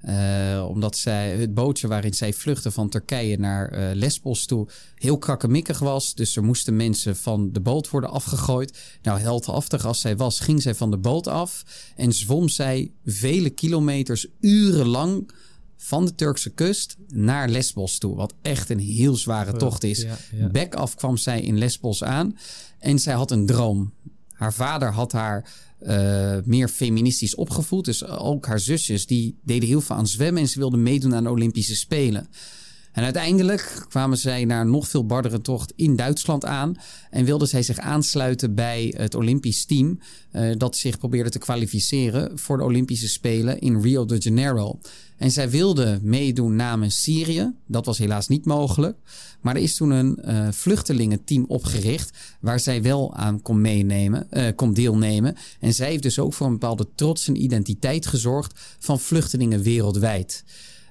Uh, 0.09 0.65
omdat 0.69 0.97
zij, 0.97 1.37
het 1.37 1.53
bootje 1.53 1.87
waarin 1.87 2.13
zij 2.13 2.33
vluchtten 2.33 2.71
van 2.71 2.89
Turkije 2.89 3.37
naar 3.37 3.73
uh, 3.73 3.89
Lesbos 3.93 4.45
toe 4.45 4.67
heel 4.95 5.17
krakkemikkig 5.17 5.79
was. 5.79 6.15
Dus 6.15 6.35
er 6.35 6.43
moesten 6.43 6.75
mensen 6.75 7.15
van 7.15 7.51
de 7.51 7.59
boot 7.59 7.89
worden 7.89 8.09
afgegooid. 8.09 8.77
Nou, 9.01 9.19
heldhaftig 9.19 9.85
als 9.85 10.01
zij 10.01 10.17
was, 10.17 10.39
ging 10.39 10.61
zij 10.61 10.75
van 10.75 10.91
de 10.91 10.97
boot 10.97 11.27
af 11.27 11.63
en 11.95 12.13
zwom 12.13 12.49
zij 12.49 12.91
vele 13.05 13.49
kilometers 13.49 14.27
urenlang 14.39 15.31
van 15.77 16.05
de 16.05 16.15
Turkse 16.15 16.49
kust 16.49 16.97
naar 17.07 17.49
Lesbos 17.49 17.97
toe. 17.97 18.15
Wat 18.15 18.33
echt 18.41 18.69
een 18.69 18.79
heel 18.79 19.15
zware 19.15 19.57
tocht 19.57 19.83
is. 19.83 20.05
Ja, 20.31 20.47
Bek 20.47 20.75
af 20.75 20.95
kwam 20.95 21.17
zij 21.17 21.41
in 21.41 21.57
Lesbos 21.57 22.03
aan 22.03 22.37
en 22.79 22.99
zij 22.99 23.13
had 23.13 23.31
een 23.31 23.45
droom. 23.45 23.93
Haar 24.31 24.53
vader 24.53 24.91
had 24.91 25.11
haar 25.11 25.49
uh, 25.81 26.37
meer 26.45 26.67
feministisch 26.67 27.35
opgevoed. 27.35 27.85
Dus 27.85 28.05
ook 28.05 28.45
haar 28.45 28.59
zusjes 28.59 29.05
die 29.05 29.39
deden 29.43 29.67
heel 29.67 29.81
veel 29.81 29.95
aan 29.95 30.07
zwemmen 30.07 30.41
en 30.41 30.47
ze 30.47 30.59
wilden 30.59 30.83
meedoen 30.83 31.15
aan 31.15 31.23
de 31.23 31.29
Olympische 31.29 31.75
Spelen. 31.75 32.27
En 32.91 33.03
uiteindelijk 33.03 33.85
kwamen 33.89 34.17
zij 34.17 34.45
naar 34.45 34.65
nog 34.65 34.87
veel 34.87 35.05
bardere 35.05 35.41
tocht 35.41 35.73
in 35.75 35.95
Duitsland 35.95 36.45
aan. 36.45 36.75
En 37.09 37.25
wilden 37.25 37.47
zij 37.47 37.63
zich 37.63 37.77
aansluiten 37.77 38.55
bij 38.55 38.93
het 38.97 39.15
Olympisch 39.15 39.65
team. 39.65 39.99
Uh, 40.33 40.51
dat 40.57 40.77
zich 40.77 40.97
probeerde 40.97 41.29
te 41.29 41.39
kwalificeren 41.39 42.39
voor 42.39 42.57
de 42.57 42.63
Olympische 42.63 43.09
Spelen 43.09 43.59
in 43.59 43.81
Rio 43.81 44.05
de 44.05 44.17
Janeiro. 44.17 44.79
En 45.17 45.31
zij 45.31 45.49
wilden 45.49 45.99
meedoen 46.03 46.55
namens 46.55 47.03
Syrië. 47.03 47.53
Dat 47.67 47.85
was 47.85 47.97
helaas 47.97 48.27
niet 48.27 48.45
mogelijk. 48.45 48.97
Maar 49.41 49.55
er 49.55 49.61
is 49.61 49.75
toen 49.75 49.89
een 49.89 50.19
uh, 50.25 50.47
vluchtelingenteam 50.51 51.45
opgericht. 51.47 52.17
Waar 52.39 52.59
zij 52.59 52.81
wel 52.81 53.15
aan 53.15 53.41
kon, 53.41 53.61
meenemen, 53.61 54.27
uh, 54.31 54.47
kon 54.55 54.73
deelnemen. 54.73 55.35
En 55.59 55.73
zij 55.73 55.89
heeft 55.89 56.03
dus 56.03 56.19
ook 56.19 56.33
voor 56.33 56.47
een 56.47 56.53
bepaalde 56.53 56.87
trots 56.95 57.27
en 57.27 57.43
identiteit 57.43 58.05
gezorgd 58.05 58.59
van 58.79 58.99
vluchtelingen 58.99 59.61
wereldwijd. 59.61 60.43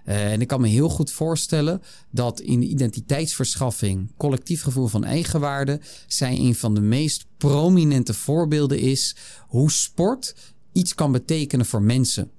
Uh, 0.07 0.33
en 0.33 0.41
ik 0.41 0.49
kan 0.49 0.61
me 0.61 0.69
heel 0.69 0.89
goed 0.89 1.11
voorstellen 1.11 1.83
dat 2.11 2.41
in 2.41 2.63
identiteitsverschaffing, 2.63 4.13
collectief 4.17 4.63
gevoel 4.63 4.87
van 4.87 5.05
eigenwaarde, 5.05 5.81
zij 6.07 6.39
een 6.39 6.55
van 6.55 6.75
de 6.75 6.81
meest 6.81 7.27
prominente 7.37 8.15
voorbeelden 8.15 8.79
is 8.79 9.17
hoe 9.49 9.71
sport 9.71 10.35
iets 10.73 10.95
kan 10.95 11.13
betekenen 11.13 11.67
voor 11.67 11.83
mensen. 11.83 12.31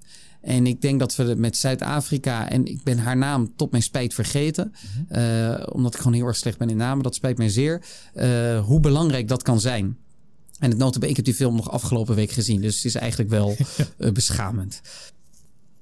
En 0.42 0.66
ik 0.66 0.80
denk 0.80 0.98
dat 0.98 1.16
we 1.16 1.34
met 1.36 1.56
Zuid-Afrika, 1.56 2.48
en 2.50 2.66
ik 2.66 2.82
ben 2.82 2.98
haar 2.98 3.16
naam 3.16 3.52
tot 3.56 3.70
mijn 3.70 3.82
spijt 3.82 4.14
vergeten, 4.14 4.72
mhm. 5.06 5.20
uh, 5.20 5.66
omdat 5.72 5.94
ik 5.94 6.00
gewoon 6.00 6.16
heel 6.16 6.26
erg 6.26 6.36
slecht 6.36 6.58
ben 6.58 6.70
in 6.70 6.76
namen, 6.76 7.02
dat 7.02 7.14
spijt 7.14 7.38
mij 7.38 7.48
zeer, 7.48 7.82
uh, 8.14 8.64
hoe 8.64 8.80
belangrijk 8.80 9.28
dat 9.28 9.42
kan 9.42 9.60
zijn. 9.60 9.96
En 10.58 10.70
het 10.70 10.78
notabene, 10.78 11.10
ik 11.10 11.16
heb 11.16 11.24
die 11.24 11.34
film 11.34 11.56
nog 11.56 11.70
afgelopen 11.70 12.14
week 12.14 12.30
gezien, 12.30 12.60
dus 12.60 12.76
het 12.76 12.84
is 12.84 12.94
eigenlijk 12.94 13.30
wel 13.30 13.56
uh, 13.98 14.10
beschamend. 14.12 14.80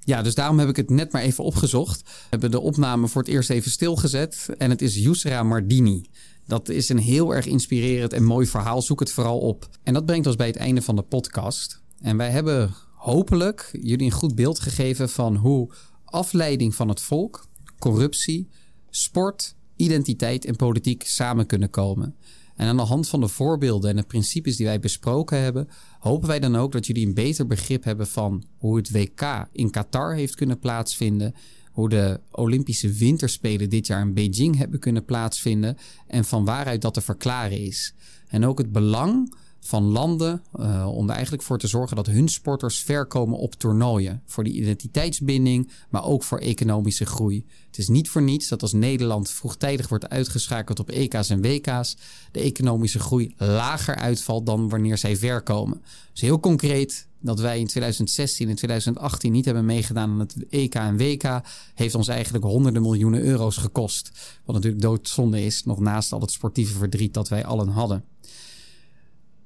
Ja, 0.04 0.22
dus 0.22 0.34
daarom 0.34 0.58
heb 0.58 0.68
ik 0.68 0.76
het 0.76 0.90
net 0.90 1.12
maar 1.12 1.22
even 1.22 1.44
opgezocht. 1.44 2.02
We 2.02 2.26
hebben 2.30 2.50
de 2.50 2.60
opname 2.60 3.08
voor 3.08 3.22
het 3.22 3.30
eerst 3.30 3.50
even 3.50 3.70
stilgezet. 3.70 4.48
En 4.58 4.70
het 4.70 4.82
is 4.82 4.94
Yusra 4.94 5.42
Mardini. 5.42 6.04
Dat 6.46 6.68
is 6.68 6.88
een 6.88 6.98
heel 6.98 7.34
erg 7.34 7.46
inspirerend 7.46 8.12
en 8.12 8.24
mooi 8.24 8.46
verhaal. 8.46 8.82
Zoek 8.82 9.00
het 9.00 9.12
vooral 9.12 9.38
op. 9.38 9.68
En 9.82 9.94
dat 9.94 10.06
brengt 10.06 10.26
ons 10.26 10.36
bij 10.36 10.46
het 10.46 10.56
einde 10.56 10.82
van 10.82 10.96
de 10.96 11.02
podcast. 11.02 11.80
En 12.00 12.16
wij 12.16 12.30
hebben 12.30 12.74
hopelijk 12.94 13.68
jullie 13.72 14.06
een 14.06 14.10
goed 14.10 14.34
beeld 14.34 14.60
gegeven 14.60 15.08
van 15.08 15.36
hoe 15.36 15.70
afleiding 16.04 16.74
van 16.74 16.88
het 16.88 17.00
volk, 17.00 17.46
corruptie, 17.78 18.48
sport, 18.90 19.54
identiteit 19.76 20.44
en 20.44 20.56
politiek 20.56 21.02
samen 21.06 21.46
kunnen 21.46 21.70
komen. 21.70 22.16
En 22.60 22.66
aan 22.66 22.76
de 22.76 22.82
hand 22.82 23.08
van 23.08 23.20
de 23.20 23.28
voorbeelden 23.28 23.90
en 23.90 23.96
de 23.96 24.02
principes 24.02 24.56
die 24.56 24.66
wij 24.66 24.80
besproken 24.80 25.42
hebben, 25.42 25.68
hopen 25.98 26.28
wij 26.28 26.40
dan 26.40 26.56
ook 26.56 26.72
dat 26.72 26.86
jullie 26.86 27.06
een 27.06 27.14
beter 27.14 27.46
begrip 27.46 27.84
hebben 27.84 28.06
van 28.06 28.44
hoe 28.58 28.76
het 28.76 28.90
WK 28.90 29.48
in 29.52 29.70
Qatar 29.70 30.14
heeft 30.14 30.34
kunnen 30.34 30.58
plaatsvinden, 30.58 31.34
hoe 31.72 31.88
de 31.88 32.20
Olympische 32.30 32.92
Winterspelen 32.92 33.70
dit 33.70 33.86
jaar 33.86 34.00
in 34.00 34.14
Beijing 34.14 34.56
hebben 34.56 34.80
kunnen 34.80 35.04
plaatsvinden 35.04 35.76
en 36.06 36.24
van 36.24 36.44
waaruit 36.44 36.82
dat 36.82 36.94
te 36.94 37.00
verklaren 37.00 37.60
is. 37.60 37.94
En 38.28 38.46
ook 38.46 38.58
het 38.58 38.72
belang 38.72 39.34
van 39.60 39.82
landen 39.82 40.42
uh, 40.60 40.88
om 40.96 41.08
er 41.08 41.14
eigenlijk 41.14 41.42
voor 41.42 41.58
te 41.58 41.66
zorgen 41.66 41.96
dat 41.96 42.06
hun 42.06 42.28
sporters 42.28 42.80
ver 42.80 43.06
komen 43.06 43.38
op 43.38 43.54
toernooien. 43.54 44.22
Voor 44.26 44.44
die 44.44 44.52
identiteitsbinding, 44.52 45.70
maar 45.88 46.04
ook 46.04 46.22
voor 46.22 46.38
economische 46.38 47.06
groei. 47.06 47.44
Het 47.66 47.78
is 47.78 47.88
niet 47.88 48.08
voor 48.08 48.22
niets 48.22 48.48
dat 48.48 48.62
als 48.62 48.72
Nederland 48.72 49.30
vroegtijdig 49.30 49.88
wordt 49.88 50.08
uitgeschakeld 50.08 50.78
op 50.78 50.90
EK's 50.90 51.30
en 51.30 51.42
WK's, 51.42 51.96
de 52.32 52.40
economische 52.40 52.98
groei 52.98 53.34
lager 53.36 53.94
uitvalt 53.94 54.46
dan 54.46 54.68
wanneer 54.68 54.98
zij 54.98 55.16
ver 55.16 55.42
komen. 55.42 55.82
Dus 56.12 56.20
heel 56.20 56.40
concreet, 56.40 57.08
dat 57.20 57.40
wij 57.40 57.58
in 57.58 57.66
2016 57.66 58.48
en 58.48 58.56
2018 58.56 59.32
niet 59.32 59.44
hebben 59.44 59.64
meegedaan 59.64 60.10
aan 60.10 60.18
het 60.18 60.36
EK 60.48 60.74
en 60.74 60.96
WK, 60.96 61.40
heeft 61.74 61.94
ons 61.94 62.08
eigenlijk 62.08 62.44
honderden 62.44 62.82
miljoenen 62.82 63.22
euro's 63.22 63.56
gekost. 63.56 64.10
Wat 64.44 64.54
natuurlijk 64.54 64.82
doodzonde 64.82 65.44
is, 65.44 65.64
nog 65.64 65.80
naast 65.80 66.12
al 66.12 66.20
het 66.20 66.30
sportieve 66.30 66.78
verdriet 66.78 67.14
dat 67.14 67.28
wij 67.28 67.44
allen 67.44 67.68
hadden. 67.68 68.04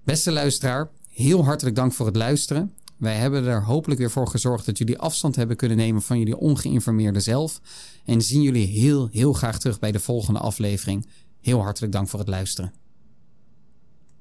Beste 0.04 0.32
luisteraar, 0.32 0.88
heel 1.12 1.44
hartelijk 1.44 1.76
dank 1.76 1.92
voor 1.92 2.06
het 2.06 2.16
luisteren. 2.16 2.72
Wij 2.96 3.16
hebben 3.16 3.46
er 3.46 3.64
hopelijk 3.64 4.00
weer 4.00 4.10
voor 4.10 4.28
gezorgd 4.28 4.66
dat 4.66 4.78
jullie 4.78 4.98
afstand 4.98 5.36
hebben 5.36 5.56
kunnen 5.56 5.76
nemen 5.76 6.02
van 6.02 6.18
jullie 6.18 6.36
ongeïnformeerde 6.36 7.20
zelf. 7.20 7.60
En 8.04 8.22
zien 8.22 8.42
jullie 8.42 8.66
heel, 8.66 9.08
heel 9.12 9.32
graag 9.32 9.58
terug 9.58 9.78
bij 9.78 9.92
de 9.92 10.00
volgende 10.00 10.40
aflevering. 10.40 11.06
Heel 11.40 11.62
hartelijk 11.62 11.92
dank 11.92 12.08
voor 12.08 12.18
het 12.18 12.28
luisteren. 12.28 12.72